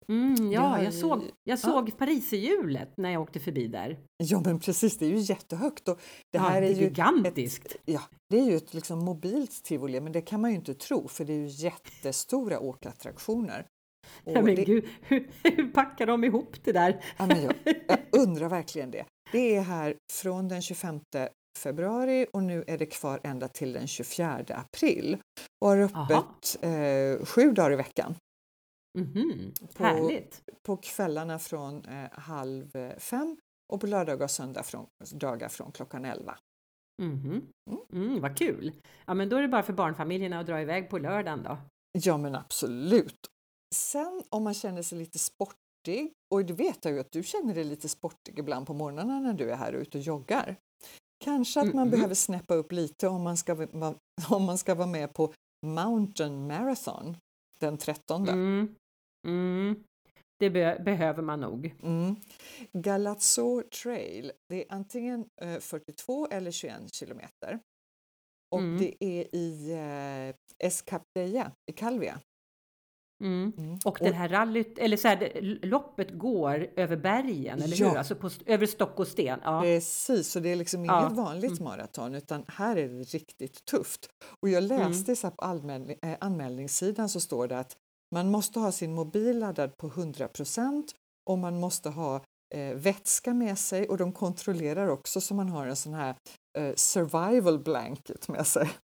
Mm, 0.10 0.52
ja, 0.52 0.84
jag 0.84 0.94
såg, 0.94 1.24
jag 1.44 1.60
såg 1.60 1.98
Pariserhjulet 1.98 2.98
när 2.98 3.10
jag 3.10 3.22
åkte 3.22 3.40
förbi 3.40 3.68
där. 3.68 4.00
Ja, 4.18 4.42
men 4.46 4.60
precis, 4.60 4.98
det 4.98 5.06
är 5.06 5.10
ju 5.10 5.18
jättehögt. 5.20 5.88
Och 5.88 6.00
det 6.32 6.38
ja, 6.38 6.42
här 6.42 6.62
det 6.62 6.68
är 6.68 6.72
är 6.72 6.76
ju 6.76 6.84
gigantiskt! 6.84 7.76
Ja, 7.86 8.02
det 8.30 8.40
är 8.40 8.46
ju 8.46 8.56
ett 8.56 8.74
liksom 8.74 9.06
mobilt 9.06 9.64
tivoli, 9.64 10.02
men 10.02 10.12
det 10.12 10.22
kan 10.22 10.42
man 10.42 10.50
ju 10.50 10.56
inte 10.56 10.74
tro 10.74 11.08
för 11.08 11.26
det 11.26 11.34
är 11.34 11.38
ju 11.38 11.48
jättestora 11.48 12.60
åkattraktioner. 12.60 13.68
Och 14.24 14.32
Ja, 14.32 14.42
men 14.42 14.56
det, 14.56 14.64
gud, 14.64 14.86
hur, 15.02 15.30
hur 15.44 15.72
packar 15.72 16.06
de 16.08 16.24
ihop 16.24 16.64
det 16.64 16.72
där? 16.72 17.04
ja, 17.18 17.28
jag, 17.38 17.54
jag 17.88 18.00
undrar 18.22 18.50
verkligen 18.50 18.92
det. 18.92 19.06
Det 19.32 19.56
är 19.56 19.62
här 19.62 19.96
från 20.14 20.48
den 20.48 20.62
25 20.62 21.00
februari 21.60 22.28
och 22.34 22.44
nu 22.44 22.64
är 22.68 22.78
det 22.78 22.86
kvar 22.86 23.20
ända 23.24 23.48
till 23.48 23.74
den 23.74 23.88
24 23.88 24.46
april 24.50 25.18
och 25.62 25.68
har 25.70 25.78
öppet 25.78 26.58
eh, 26.64 27.26
sju 27.26 27.52
dagar 27.52 27.72
i 27.72 27.76
veckan. 27.76 28.16
Mhm, 29.00 29.54
På- 29.74 29.84
Härligt! 29.84 30.42
På 30.66 30.78
kvällarna 30.78 31.40
från 31.40 31.86
eh, 31.86 32.10
halv 32.12 32.94
fem 33.00 33.38
och 33.74 33.82
på 33.82 33.88
lördagar 33.88 34.24
och 34.24 34.32
söndag 34.32 34.64
från, 34.64 34.86
dagar 35.14 35.50
från 35.50 35.72
klockan 35.72 36.06
11. 36.06 36.38
Mhm. 37.02 37.42
Mm, 37.94 38.22
vad 38.22 38.38
kul! 38.38 38.72
Ja, 39.06 39.14
men 39.14 39.30
då 39.30 39.36
är 39.38 39.42
det 39.42 39.48
bara 39.48 39.64
för 39.64 39.74
barnfamiljerna 39.74 40.40
att 40.40 40.46
dra 40.48 40.62
iväg 40.62 40.90
på 40.90 40.98
lördagen 40.98 41.44
då. 41.44 41.58
Ja, 41.92 42.18
men 42.18 42.36
absolut. 42.36 43.20
Sen 43.76 44.24
om 44.30 44.44
man 44.44 44.54
känner 44.54 44.82
sig 44.82 44.98
lite 44.98 45.20
sportig, 45.88 46.12
och 46.32 46.46
det 46.46 46.54
vet 46.54 46.86
jag 46.86 46.94
ju 46.94 47.00
att 47.00 47.12
du 47.12 47.24
känner 47.24 47.56
dig 47.56 47.64
lite 47.64 47.90
sportig 47.90 48.40
ibland 48.40 48.68
på 48.68 48.74
morgnarna 48.74 49.20
när 49.20 49.34
du 49.34 49.52
är 49.52 49.56
här 49.56 49.74
ute 49.74 49.98
och 49.98 50.04
joggar. 50.04 50.56
Kanske 51.24 51.60
att 51.62 51.74
man 51.74 51.88
Mhm. 51.88 51.92
behöver 51.92 52.16
snäppa 52.16 52.56
upp 52.56 52.72
lite 52.72 53.08
om 53.08 53.22
man 53.22 53.38
ska, 53.38 53.54
om 54.30 54.44
man 54.46 54.58
ska 54.58 54.76
vara 54.76 54.88
med 54.88 55.14
på 55.14 55.34
Mountain 55.66 56.48
Marathon 56.48 57.18
den 57.60 57.78
13. 57.78 58.28
Mm. 58.30 58.76
Mm. 59.28 59.84
Det 60.40 60.50
be- 60.50 60.82
behöver 60.86 61.22
man 61.22 61.40
nog. 61.40 61.76
Mm. 61.84 62.16
Galazzo 62.74 63.64
Trail, 63.84 64.32
det 64.50 64.64
är 64.66 64.74
antingen 64.74 65.26
eh, 65.42 65.60
42 65.60 66.28
eller 66.28 66.52
21 66.52 66.94
kilometer. 66.94 67.60
Och 68.52 68.60
Mm. 68.60 68.78
det 68.78 69.04
är 69.04 69.36
i 69.36 69.72
eh, 69.72 70.36
Escapdeia 70.68 71.52
i 71.72 71.74
Calvia. 71.74 72.20
Mm. 73.24 73.54
Mm. 73.58 73.78
Och 73.86 73.98
det 74.02 74.12
här 74.12 74.30
rallyt, 74.30 74.78
eller 74.80 74.98
så 74.98 75.08
här, 75.08 75.40
loppet 75.66 76.12
går 76.12 76.68
över 76.76 76.98
bergen, 76.98 77.62
eller 77.62 77.82
Ja. 77.82 77.90
hur? 77.90 77.98
Alltså 77.98 78.16
på, 78.16 78.30
över 78.46 78.66
stock 78.66 79.00
och 79.00 79.08
sten. 79.08 79.40
Ja. 79.44 79.62
Precis, 79.62 80.28
så 80.32 80.40
det 80.40 80.50
är 80.50 80.56
liksom 80.56 80.86
Ja. 80.86 81.02
inget 81.02 81.18
vanligt 81.18 81.52
Mm. 81.52 81.64
maraton 81.64 82.16
utan 82.16 82.44
här 82.48 82.76
är 82.76 82.88
det 82.90 83.04
riktigt 83.04 83.66
tufft. 83.66 84.08
Och 84.42 84.50
jag 84.50 84.64
Mm. 84.64 84.78
läste 84.92 85.16
så 85.16 85.32
på 85.32 85.46
anmäl- 85.46 85.96
eh, 86.02 86.18
anmälningssidan 86.22 87.10
så 87.10 87.20
står 87.20 87.48
det 87.48 87.60
att 87.60 87.76
man 88.16 88.32
måste 88.32 88.60
ha 88.60 88.72
sin 88.72 88.94
mobil 88.96 89.40
laddad 89.40 89.78
på 89.78 89.88
100% 89.90 90.92
och 91.30 91.38
man 91.38 91.60
måste 91.60 91.90
ha 91.90 92.22
eh, 92.56 92.76
vätska 92.76 93.34
med 93.34 93.60
sig 93.60 93.88
och 93.88 93.98
de 93.98 94.12
kontrollerar 94.12 94.88
också 94.88 95.22
så 95.22 95.34
man 95.34 95.50
har 95.50 95.68
en 95.68 95.76
sån 95.76 95.94
här 95.94 96.16
eh, 96.58 96.74
survival 96.76 97.60
blanket 97.60 98.28
med 98.28 98.48
sig. 98.48 98.70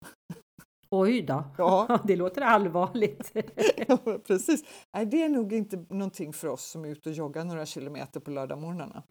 Oj 0.92 1.22
då! 1.22 1.44
Ja, 1.58 2.00
Det 2.04 2.16
låter 2.16 2.42
allvarligt. 2.42 3.32
ja, 3.88 3.98
precis. 4.28 4.64
Nej, 4.94 5.06
det 5.06 5.24
är 5.24 5.30
nog 5.30 5.54
inte 5.54 5.86
någonting 5.90 6.34
för 6.34 6.48
oss 6.48 6.64
som 6.72 6.86
är 6.86 6.90
ute 6.90 7.10
och 7.10 7.16
joggar 7.16 7.44
några 7.46 7.66
kilometer 7.66 8.20
på 8.20 8.32
lördagmorgnarna. 8.32 9.04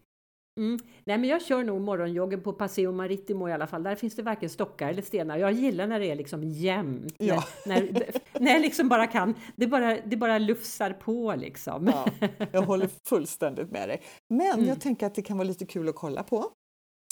Mm. 0.59 0.79
Nej, 1.05 1.17
men 1.17 1.29
jag 1.29 1.41
kör 1.41 1.63
nog 1.63 1.81
morgonjoggen 1.81 2.41
på 2.43 2.53
Paseo 2.53 2.91
Maritimo 2.91 3.49
i 3.49 3.53
alla 3.53 3.67
fall. 3.67 3.83
Där 3.83 3.95
finns 3.95 4.15
det 4.15 4.23
varken 4.23 4.49
stockar 4.49 4.89
eller 4.89 5.01
stenar. 5.01 5.37
Jag 5.37 5.51
gillar 5.51 5.87
när 5.87 5.99
det 5.99 6.05
är 6.11 6.15
liksom 6.15 6.43
jämnt. 6.43 7.15
Ja. 7.17 7.43
När, 7.65 7.81
när, 7.91 8.11
när 8.39 8.51
jag 8.51 8.61
liksom 8.61 8.89
bara 8.89 9.07
kan, 9.07 9.33
det 9.55 9.67
bara, 9.67 9.97
det 10.05 10.17
bara 10.17 10.37
lufsar 10.37 10.93
på 10.93 11.35
liksom. 11.35 11.87
Ja, 11.87 12.05
jag 12.51 12.61
håller 12.61 12.89
fullständigt 13.09 13.71
med 13.71 13.89
dig. 13.89 14.01
Men 14.29 14.53
Mm. 14.53 14.65
jag 14.65 14.81
tänker 14.81 15.05
att 15.07 15.15
det 15.15 15.21
kan 15.21 15.37
vara 15.37 15.47
lite 15.47 15.65
kul 15.65 15.89
att 15.89 15.95
kolla 15.95 16.23
på. 16.23 16.45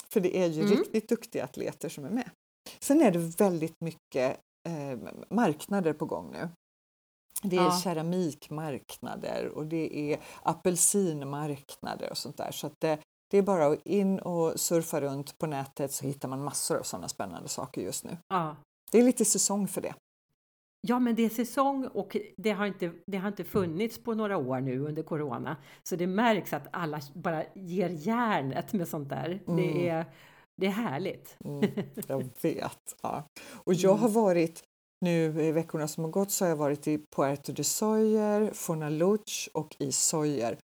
För 0.10 0.20
det 0.20 0.38
är 0.38 0.48
ju 0.48 0.62
Mm. 0.62 0.78
riktigt 0.78 1.10
duktiga 1.10 1.44
atleter 1.44 1.90
som 1.90 2.06
är 2.06 2.10
med. 2.10 2.30
Sen 2.80 3.02
är 3.02 3.12
det 3.12 3.20
väldigt 3.20 3.82
mycket 3.82 4.38
eh, 4.68 5.00
marknader 5.30 5.94
på 5.94 6.06
gång 6.06 6.32
nu. 6.32 6.50
Det 7.44 7.56
är 7.58 7.62
Ja. 7.64 7.80
keramikmarknader 7.84 9.48
och 9.48 9.66
det 9.66 10.14
är 10.14 10.20
apelsinmarknader 10.44 12.10
och 12.12 12.18
sånt 12.18 12.38
där. 12.38 12.52
Så 12.52 12.70
det, 12.80 13.00
det 13.32 13.38
är 13.38 13.42
bara 13.42 13.68
att 13.68 13.80
in 13.86 14.20
och 14.20 14.60
surfa 14.60 15.02
runt 15.02 15.38
på 15.38 15.48
nätet 15.48 15.92
så 15.92 16.06
hittar 16.06 16.30
man 16.30 16.44
massor 16.44 16.78
av 16.78 16.84
sådana 16.84 17.08
spännande 17.08 17.50
saker 17.50 17.82
just 17.82 18.04
nu. 18.04 18.18
Ja. 18.28 18.56
Det 18.92 19.00
är 19.00 19.04
lite 19.04 19.26
säsong 19.26 19.68
för 19.68 19.82
det. 19.82 19.94
Ja, 20.82 21.00
men 21.00 21.16
det 21.16 21.26
är 21.26 21.30
säsong 21.30 21.88
och 21.88 22.18
det 22.38 22.52
har, 22.52 22.66
inte, 22.66 22.92
det 23.08 23.18
har 23.18 23.28
inte 23.28 23.44
funnits 23.44 24.04
på 24.04 24.14
några 24.14 24.38
år 24.38 24.60
nu 24.60 24.80
under 24.80 25.04
Corona. 25.04 25.58
Så 25.84 25.96
det 25.96 26.08
märks 26.08 26.54
att 26.54 26.68
alla 26.72 27.02
bara 27.14 27.44
ger 27.56 27.90
järnet 27.90 28.74
med 28.74 28.88
sånt 28.88 29.10
där. 29.10 29.44
Mm. 29.48 29.56
Det, 29.56 29.90
är, 29.90 30.06
det 30.60 30.66
är 30.66 30.72
härligt. 30.72 31.38
Mm, 31.46 31.72
jag 32.08 32.30
vet. 32.42 32.96
Ja. 33.02 33.24
Och 33.54 33.74
jag 33.74 33.94
har 33.94 34.10
varit 34.10 34.64
nu 35.02 35.44
i 35.44 35.52
veckorna 35.52 35.88
som 35.88 36.04
har 36.04 36.12
gått 36.12 36.32
så 36.32 36.46
har 36.46 36.50
jag 36.50 36.56
varit 36.56 36.88
i 36.88 37.06
Puerto 37.16 37.54
de 37.54 37.64
Soyer, 37.64 38.54
Fornaluch 38.54 39.50
och 39.54 39.76
i 39.80 39.92
Soyer. 39.92 40.58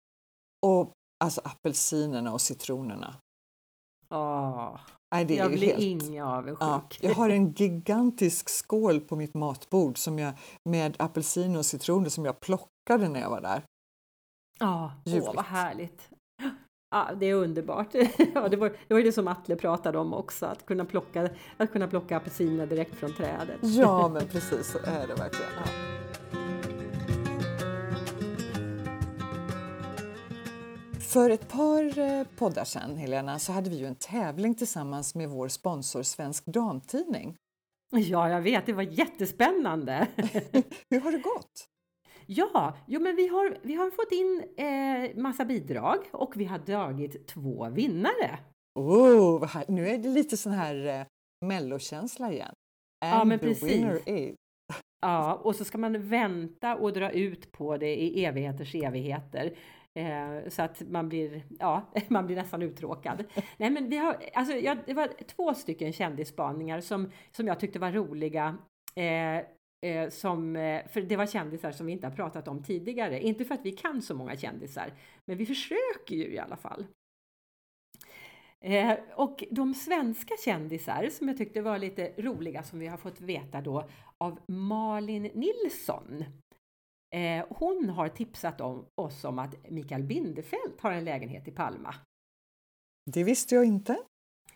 Och 0.65 0.91
alltså 1.23 1.41
apelsinerna 1.43 2.33
och 2.33 2.41
citronerna. 2.41 3.15
Åh, 4.09 4.79
Nej, 5.11 5.25
det 5.25 5.35
jag 5.35 5.51
blir 5.51 5.67
helt... 5.67 5.81
inga 5.81 6.27
avundsjuk. 6.27 6.61
Ja, 6.61 6.87
jag 7.01 7.15
har 7.15 7.29
en 7.29 7.51
gigantisk 7.57 8.49
skål 8.49 8.99
på 8.99 9.15
mitt 9.15 9.33
matbord 9.33 9.97
som 9.97 10.19
jag, 10.19 10.33
med 10.69 10.95
apelsiner 10.99 11.59
och 11.59 11.65
citroner 11.65 12.09
som 12.09 12.25
jag 12.25 12.39
plockade 12.39 13.09
när 13.09 13.19
jag 13.19 13.29
var 13.29 13.41
där. 13.41 13.63
Ja, 14.59 14.91
åh, 15.05 15.35
vad 15.35 15.45
härligt. 15.45 16.09
Ja, 16.95 17.09
det 17.19 17.25
är 17.25 17.33
underbart. 17.33 17.87
Ja, 18.33 18.47
det, 18.47 18.57
var, 18.57 18.69
det 18.69 18.93
var 18.93 18.97
ju 18.97 19.03
det 19.05 19.11
som 19.11 19.27
Atle 19.27 19.55
pratade 19.55 19.97
om 19.97 20.13
också, 20.13 20.45
att 20.45 20.65
kunna 20.65 20.85
plocka, 20.85 21.29
att 21.57 21.71
kunna 21.71 21.87
plocka 21.87 22.17
apelsiner 22.17 22.65
direkt 22.65 22.95
från 22.95 23.13
trädet. 23.13 23.59
Ja, 23.61 24.07
men 24.07 24.27
precis 24.27 24.71
så 24.71 24.77
är 24.77 25.07
det 25.07 25.13
verkligen. 25.13 25.51
Ja. 25.57 25.63
För 30.99 31.29
ett 31.29 31.49
par 31.49 31.99
eh, 31.99 32.23
poddar 32.37 32.65
sedan, 32.65 32.97
Helena, 32.97 33.39
så 33.39 33.51
hade 33.51 33.69
vi 33.69 33.75
ju 33.75 33.85
en 33.85 33.95
tävling 33.95 34.55
tillsammans 34.55 35.15
med 35.15 35.29
vår 35.29 35.47
sponsor 35.47 36.03
Svensk 36.03 36.45
Damtidning. 36.45 37.35
Ja, 37.91 38.29
jag 38.29 38.41
vet, 38.41 38.65
det 38.65 38.73
var 38.73 38.83
jättespännande! 38.83 40.07
Hur 40.89 40.99
har 40.99 41.11
det 41.11 41.17
gått? 41.17 41.74
Ja, 42.27 42.77
jo, 42.87 42.99
men 42.99 43.15
vi 43.15 43.27
har, 43.27 43.57
vi 43.61 43.75
har 43.75 43.89
fått 43.89 44.11
in 44.11 44.43
eh, 44.57 45.21
massa 45.21 45.45
bidrag 45.45 45.97
och 46.11 46.37
vi 46.37 46.45
har 46.45 46.57
dragit 46.57 47.27
två 47.27 47.69
vinnare. 47.69 48.39
Oh, 48.79 49.45
här, 49.45 49.65
nu 49.67 49.87
är 49.87 49.97
det 49.97 50.09
lite 50.09 50.37
sån 50.37 50.51
här 50.51 50.85
eh, 50.85 51.05
mellokänsla 51.45 52.31
igen. 52.31 52.53
And 53.05 53.19
ja, 53.19 53.25
men 53.25 53.39
precis. 53.39 53.85
Ja, 55.01 55.33
och 55.33 55.55
så 55.55 55.65
ska 55.65 55.77
man 55.77 56.09
vänta 56.09 56.75
och 56.75 56.93
dra 56.93 57.11
ut 57.11 57.51
på 57.51 57.77
det 57.77 57.95
i 57.95 58.25
evigheters 58.25 58.75
evigheter. 58.75 59.53
Eh, 59.99 60.49
så 60.49 60.61
att 60.61 60.81
man 60.89 61.09
blir, 61.09 61.43
ja, 61.59 61.91
man 62.07 62.25
blir 62.25 62.35
nästan 62.35 62.61
uttråkad. 62.61 63.23
Nej, 63.57 63.69
men 63.69 63.89
vi 63.89 63.97
har, 63.97 64.17
alltså, 64.33 64.55
ja, 64.55 64.75
det 64.85 64.93
var 64.93 65.09
två 65.35 65.53
stycken 65.53 65.93
kändisspaningar 65.93 66.81
som, 66.81 67.11
som 67.31 67.47
jag 67.47 67.59
tyckte 67.59 67.79
var 67.79 67.91
roliga. 67.91 68.57
Eh, 68.95 69.45
eh, 69.85 70.09
som, 70.09 70.55
eh, 70.55 70.87
för 70.87 71.01
det 71.01 71.15
var 71.15 71.25
kändisar 71.27 71.71
som 71.71 71.85
vi 71.85 71.91
inte 71.91 72.07
har 72.07 72.15
pratat 72.15 72.47
om 72.47 72.63
tidigare. 72.63 73.21
Inte 73.21 73.45
för 73.45 73.55
att 73.55 73.65
vi 73.65 73.71
kan 73.71 74.01
så 74.01 74.15
många 74.15 74.37
kändisar, 74.37 74.93
men 75.25 75.37
vi 75.37 75.45
försöker 75.45 76.15
ju 76.15 76.33
i 76.33 76.39
alla 76.39 76.57
fall. 76.57 76.85
Eh, 78.61 78.97
och 79.15 79.43
de 79.51 79.73
svenska 79.73 80.33
kändisar 80.45 81.09
som 81.11 81.27
jag 81.27 81.37
tyckte 81.37 81.61
var 81.61 81.77
lite 81.77 82.13
roliga 82.17 82.63
som 82.63 82.79
vi 82.79 82.87
har 82.87 82.97
fått 82.97 83.21
veta 83.21 83.61
då 83.61 83.89
av 84.17 84.39
Malin 84.47 85.23
Nilsson. 85.23 86.25
Eh, 87.15 87.45
hon 87.49 87.89
har 87.89 88.09
tipsat 88.09 88.61
om, 88.61 88.85
oss 88.95 89.23
om 89.23 89.39
att 89.39 89.71
Mikael 89.71 90.03
Bindefeld 90.03 90.73
har 90.79 90.91
en 90.91 91.05
lägenhet 91.05 91.47
i 91.47 91.51
Palma. 91.51 91.95
Det 93.11 93.23
visste 93.23 93.55
jag 93.55 93.65
inte. 93.65 93.97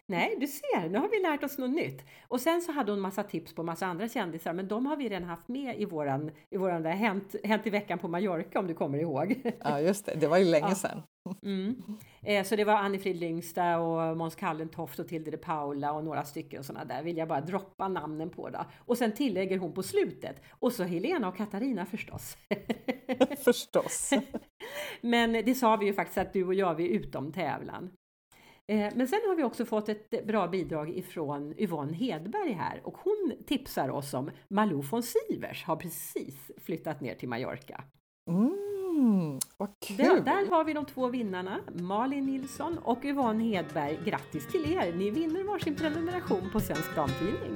Nej, 0.09 0.35
du 0.39 0.47
ser, 0.47 0.89
nu 0.89 0.97
har 0.97 1.09
vi 1.09 1.19
lärt 1.19 1.43
oss 1.43 1.57
något 1.57 1.69
nytt. 1.69 2.05
Och 2.27 2.41
sen 2.41 2.61
så 2.61 2.71
hade 2.71 2.91
hon 2.91 3.01
massa 3.01 3.23
tips 3.23 3.55
på 3.55 3.63
massa 3.63 3.85
andra 3.85 4.09
kändisar, 4.09 4.53
men 4.53 4.67
de 4.67 4.85
har 4.85 4.95
vi 4.95 5.09
redan 5.09 5.23
haft 5.23 5.47
med 5.47 5.81
i 5.81 5.85
våran, 5.85 6.31
i 6.49 6.57
våran 6.57 6.83
där 6.83 6.91
hänt, 6.91 7.35
hänt 7.43 7.67
i 7.67 7.69
veckan 7.69 7.99
på 7.99 8.07
Mallorca 8.07 8.59
om 8.59 8.67
du 8.67 8.73
kommer 8.73 8.97
ihåg. 8.97 9.41
Ja, 9.63 9.81
just 9.81 10.05
det, 10.05 10.15
det 10.15 10.27
var 10.27 10.37
ju 10.37 10.45
länge 10.45 10.69
ja. 10.69 10.75
sedan. 10.75 11.01
Mm. 11.43 11.75
Eh, 12.21 12.43
så 12.43 12.55
det 12.55 12.63
var 12.63 12.73
Annie-Frid 12.73 13.19
Lyngstad 13.19 13.77
och 13.77 14.17
Måns 14.17 14.35
Kallentoft 14.35 14.99
och 14.99 15.07
Tilde 15.07 15.31
de 15.31 15.37
Paula 15.37 15.91
och 15.91 16.03
några 16.03 16.23
stycken 16.23 16.63
sådana 16.63 16.85
där 16.85 17.03
vill 17.03 17.17
jag 17.17 17.27
bara 17.27 17.41
droppa 17.41 17.87
namnen 17.87 18.29
på 18.29 18.49
då. 18.49 18.65
Och 18.85 18.97
sen 18.97 19.11
tillägger 19.11 19.57
hon 19.57 19.73
på 19.73 19.83
slutet 19.83 20.41
och 20.49 20.73
så 20.73 20.83
Helena 20.83 21.27
och 21.27 21.37
Katarina 21.37 21.85
förstås. 21.85 22.37
förstås. 23.45 24.13
Men 25.01 25.33
det 25.33 25.55
sa 25.55 25.75
vi 25.75 25.85
ju 25.85 25.93
faktiskt 25.93 26.17
att 26.17 26.33
du 26.33 26.45
och 26.45 26.53
jag 26.53 26.75
vi 26.75 26.85
är 26.85 26.99
utom 26.99 27.31
tävlan. 27.31 27.89
Eh, 28.69 28.93
men 28.95 29.07
sen 29.07 29.19
har 29.27 29.35
vi 29.35 29.43
också 29.43 29.65
fått 29.65 29.89
ett 29.89 30.25
bra 30.25 30.47
bidrag 30.47 30.97
ifrån 30.97 31.53
Yvonne 31.57 31.93
Hedberg 31.93 32.51
här 32.51 32.81
och 32.83 32.97
hon 32.97 33.33
tipsar 33.47 33.89
oss 33.89 34.13
om 34.13 34.31
Malou 34.47 34.81
von 34.81 35.03
Sivers 35.03 35.65
har 35.65 35.75
precis 35.75 36.51
flyttat 36.57 37.01
ner 37.01 37.15
till 37.15 37.29
Mallorca. 37.29 37.83
Mm, 38.29 39.39
vad 39.57 39.69
kul! 39.79 39.97
Där, 39.97 40.21
där, 40.21 40.49
har 40.49 40.63
vi 40.63 40.73
de 40.73 40.85
två 40.85 41.07
vinnarna, 41.07 41.59
Malin 41.73 42.25
Nilsson 42.25 42.77
och 42.77 43.05
Yvonne 43.05 43.43
Hedberg. 43.43 43.99
Grattis 44.05 44.47
till 44.47 44.73
er! 44.73 44.93
Ni 44.93 45.09
vinner 45.09 45.43
varsin 45.43 45.75
prenumeration 45.75 46.49
på 46.53 46.59
Svensk 46.59 46.95
Damtidning. 46.95 47.55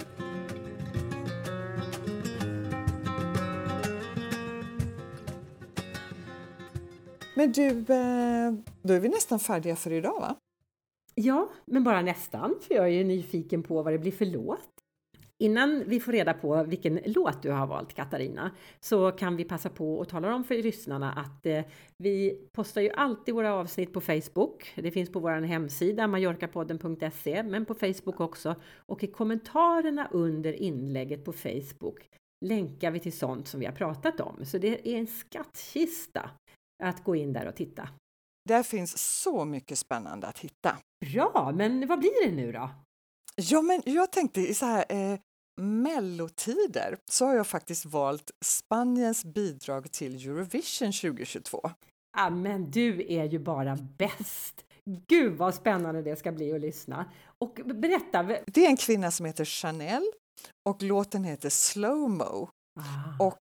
Men 7.35 7.51
du, 7.51 7.67
eh, 7.69 8.53
då 8.81 8.93
är 8.93 8.99
vi 8.99 9.09
nästan 9.09 9.39
färdiga 9.39 9.75
för 9.75 9.91
idag 9.91 10.19
va? 10.19 10.35
Ja, 11.15 11.49
men 11.65 11.83
bara 11.83 12.01
nästan, 12.01 12.55
för 12.61 12.75
jag 12.75 12.85
är 12.85 12.91
ju 12.91 13.03
nyfiken 13.03 13.63
på 13.63 13.83
vad 13.83 13.93
det 13.93 13.99
blir 13.99 14.11
för 14.11 14.25
låt. 14.25 14.69
Innan 15.43 15.83
vi 15.87 15.99
får 15.99 16.11
reda 16.11 16.33
på 16.33 16.63
vilken 16.63 16.99
låt 17.05 17.41
du 17.41 17.51
har 17.51 17.67
valt 17.67 17.93
Katarina 17.93 18.51
så 18.79 19.11
kan 19.11 19.35
vi 19.35 19.43
passa 19.43 19.69
på 19.69 20.01
att 20.01 20.09
tala 20.09 20.35
om 20.35 20.43
för 20.43 20.55
lyssnarna 20.55 21.13
att 21.13 21.45
eh, 21.45 21.61
vi 21.97 22.47
postar 22.51 22.81
ju 22.81 22.89
alltid 22.89 23.35
våra 23.35 23.53
avsnitt 23.53 23.93
på 23.93 24.01
Facebook. 24.01 24.73
Det 24.75 24.91
finns 24.91 25.11
på 25.11 25.19
vår 25.19 25.41
hemsida 25.41 26.07
mallorcapodden.se 26.07 27.43
men 27.43 27.65
på 27.65 27.73
Facebook 27.73 28.19
också 28.19 28.55
och 28.75 29.03
i 29.03 29.07
kommentarerna 29.07 30.07
under 30.11 30.53
inlägget 30.53 31.25
på 31.25 31.33
Facebook 31.33 32.09
länkar 32.45 32.91
vi 32.91 32.99
till 32.99 33.17
sånt 33.17 33.47
som 33.47 33.59
vi 33.59 33.65
har 33.65 33.73
pratat 33.73 34.19
om. 34.19 34.45
Så 34.45 34.57
det 34.57 34.89
är 34.89 34.97
en 34.97 35.07
skattkista 35.07 36.29
att 36.83 37.03
gå 37.03 37.15
in 37.15 37.33
där 37.33 37.47
och 37.47 37.55
titta. 37.55 37.89
Där 38.49 38.63
finns 38.63 39.21
så 39.21 39.45
mycket 39.45 39.77
spännande 39.77 40.27
att 40.27 40.39
hitta. 40.39 40.77
Bra, 41.05 41.51
men 41.55 41.87
vad 41.87 41.99
blir 41.99 42.25
det 42.25 42.35
nu 42.35 42.51
då? 42.51 42.69
Ja, 43.35 43.61
men 43.61 43.81
jag 43.85 44.11
tänkte 44.11 44.41
i 44.41 44.53
så 44.53 44.65
här 44.65 44.85
eh, 44.89 45.19
mellotider 45.61 46.97
så 47.11 47.25
har 47.25 47.35
jag 47.35 47.47
faktiskt 47.47 47.85
valt 47.85 48.31
Spaniens 48.45 49.25
bidrag 49.25 49.91
till 49.91 50.15
Eurovision 50.15 50.91
2022. 50.91 51.71
Ja, 52.17 52.29
men 52.29 52.71
du 52.71 53.13
är 53.13 53.23
ju 53.23 53.39
bara 53.39 53.77
bäst! 53.97 54.65
Gud 55.07 55.37
vad 55.37 55.55
spännande 55.55 56.01
det 56.01 56.15
ska 56.15 56.31
bli 56.31 56.53
att 56.53 56.61
lyssna. 56.61 57.05
Och 57.37 57.59
berätta! 57.65 58.23
Det 58.23 58.65
är 58.65 58.69
en 58.69 58.77
kvinna 58.77 59.11
som 59.11 59.25
heter 59.25 59.45
Chanel 59.45 60.03
och 60.69 60.83
låten 60.83 61.23
heter 61.23 61.49
Slowmo. 61.49 62.49
Ah. 62.79 63.25
Och 63.25 63.37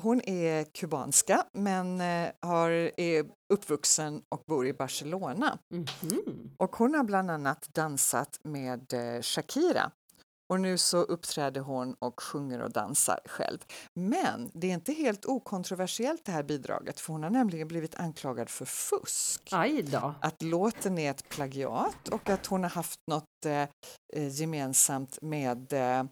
hon 0.00 0.20
är 0.24 0.64
kubanska 0.64 1.44
men 1.52 2.00
eh, 2.00 2.30
har, 2.42 2.70
är 3.00 3.26
uppvuxen 3.52 4.22
och 4.28 4.42
bor 4.46 4.66
i 4.66 4.72
Barcelona. 4.72 5.58
Mm 5.72 5.84
-hmm. 5.84 6.50
Och 6.56 6.76
hon 6.76 6.94
har 6.94 7.04
bland 7.04 7.30
annat 7.30 7.68
dansat 7.74 8.40
med 8.42 8.92
eh, 8.92 9.22
Shakira. 9.22 9.90
Och 10.52 10.60
nu 10.60 10.78
så 10.78 10.98
uppträder 10.98 11.60
hon 11.60 11.94
och 11.94 12.22
sjunger 12.22 12.60
och 12.60 12.72
dansar 12.72 13.20
själv. 13.24 13.58
Men 13.94 14.50
det 14.54 14.66
är 14.66 14.74
inte 14.74 14.92
helt 14.92 15.26
okontroversiellt 15.26 16.24
det 16.24 16.32
här 16.32 16.42
bidraget 16.42 17.00
för 17.00 17.12
hon 17.12 17.22
har 17.22 17.30
nämligen 17.30 17.68
blivit 17.68 17.94
anklagad 17.94 18.50
för 18.50 18.64
fusk. 18.64 19.48
Att 20.20 20.42
låten 20.42 20.98
är 20.98 21.10
ett 21.10 21.28
plagiat 21.28 22.08
och 22.08 22.30
att 22.30 22.46
hon 22.46 22.62
har 22.62 22.70
haft 22.70 23.00
något 23.10 23.46
eh, 23.46 24.28
gemensamt 24.28 25.18
med 25.22 25.72
eh, 25.72 26.04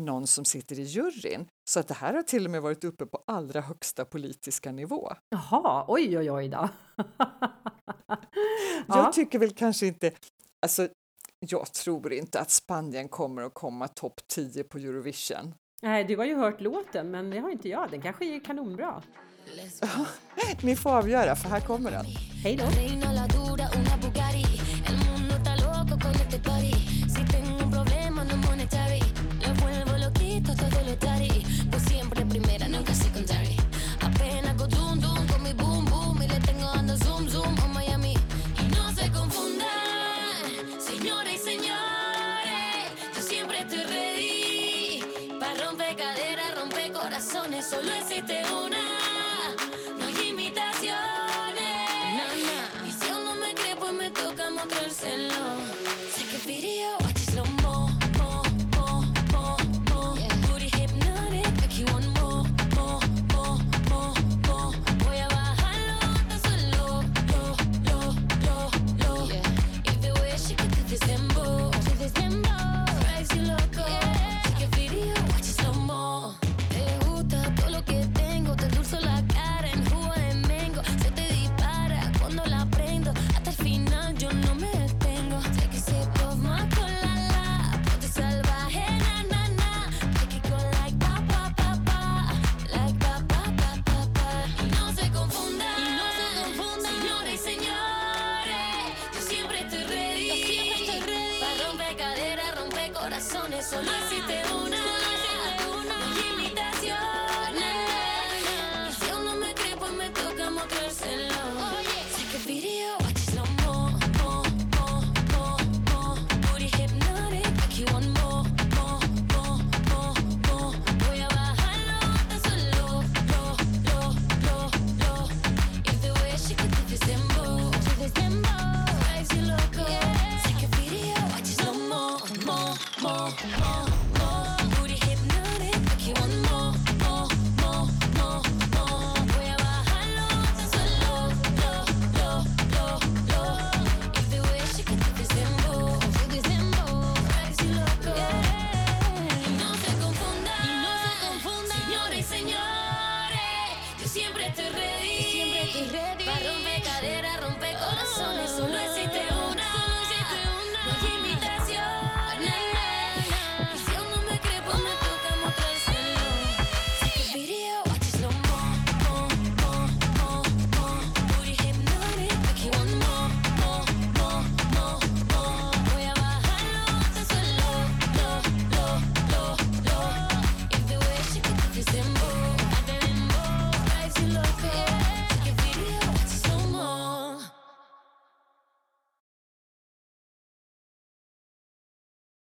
någon 0.00 0.26
som 0.26 0.44
sitter 0.44 0.78
i 0.78 0.82
juryn. 0.82 1.46
Så 1.70 1.80
att 1.80 1.88
det 1.88 1.94
här 1.94 2.14
har 2.14 2.22
till 2.22 2.44
och 2.44 2.50
med 2.50 2.62
varit 2.62 2.84
uppe 2.84 3.06
på 3.06 3.22
allra 3.26 3.60
högsta 3.60 4.04
politiska 4.04 4.72
nivå. 4.72 5.12
Jaha, 5.28 5.84
oj 5.88 6.18
oj 6.18 6.30
oj 6.30 6.48
då. 6.48 6.68
jag 8.86 9.12
tycker 9.12 9.38
väl 9.38 9.54
kanske 9.54 9.86
inte, 9.86 10.12
alltså 10.62 10.88
jag 11.38 11.72
tror 11.72 12.12
inte 12.12 12.40
att 12.40 12.50
Spanien 12.50 13.08
kommer 13.08 13.42
att 13.42 13.54
komma 13.54 13.88
topp 13.88 14.20
10 14.26 14.64
på 14.64 14.78
Eurovision. 14.78 15.54
Nej, 15.82 16.04
du 16.04 16.16
har 16.16 16.24
ju 16.24 16.36
hört 16.36 16.60
låten, 16.60 17.10
men 17.10 17.30
det 17.30 17.38
har 17.38 17.50
inte 17.50 17.68
jag. 17.68 17.90
Den 17.90 18.02
kanske 18.02 18.24
är 18.24 18.44
kanonbra. 18.44 19.02
Ni 20.62 20.76
får 20.76 20.90
avgöra, 20.90 21.36
för 21.36 21.48
här 21.48 21.60
kommer 21.60 21.90
den. 21.90 22.04
Hej 22.42 22.56
då! 22.56 22.64
Si 27.14 27.32
tengo 27.32 27.58
un 27.58 27.70
problema 27.70 28.24
no 28.24 28.36
monetary 28.36 29.03
daddy, 31.00 31.44
pues 31.70 31.82
siempre 31.84 32.13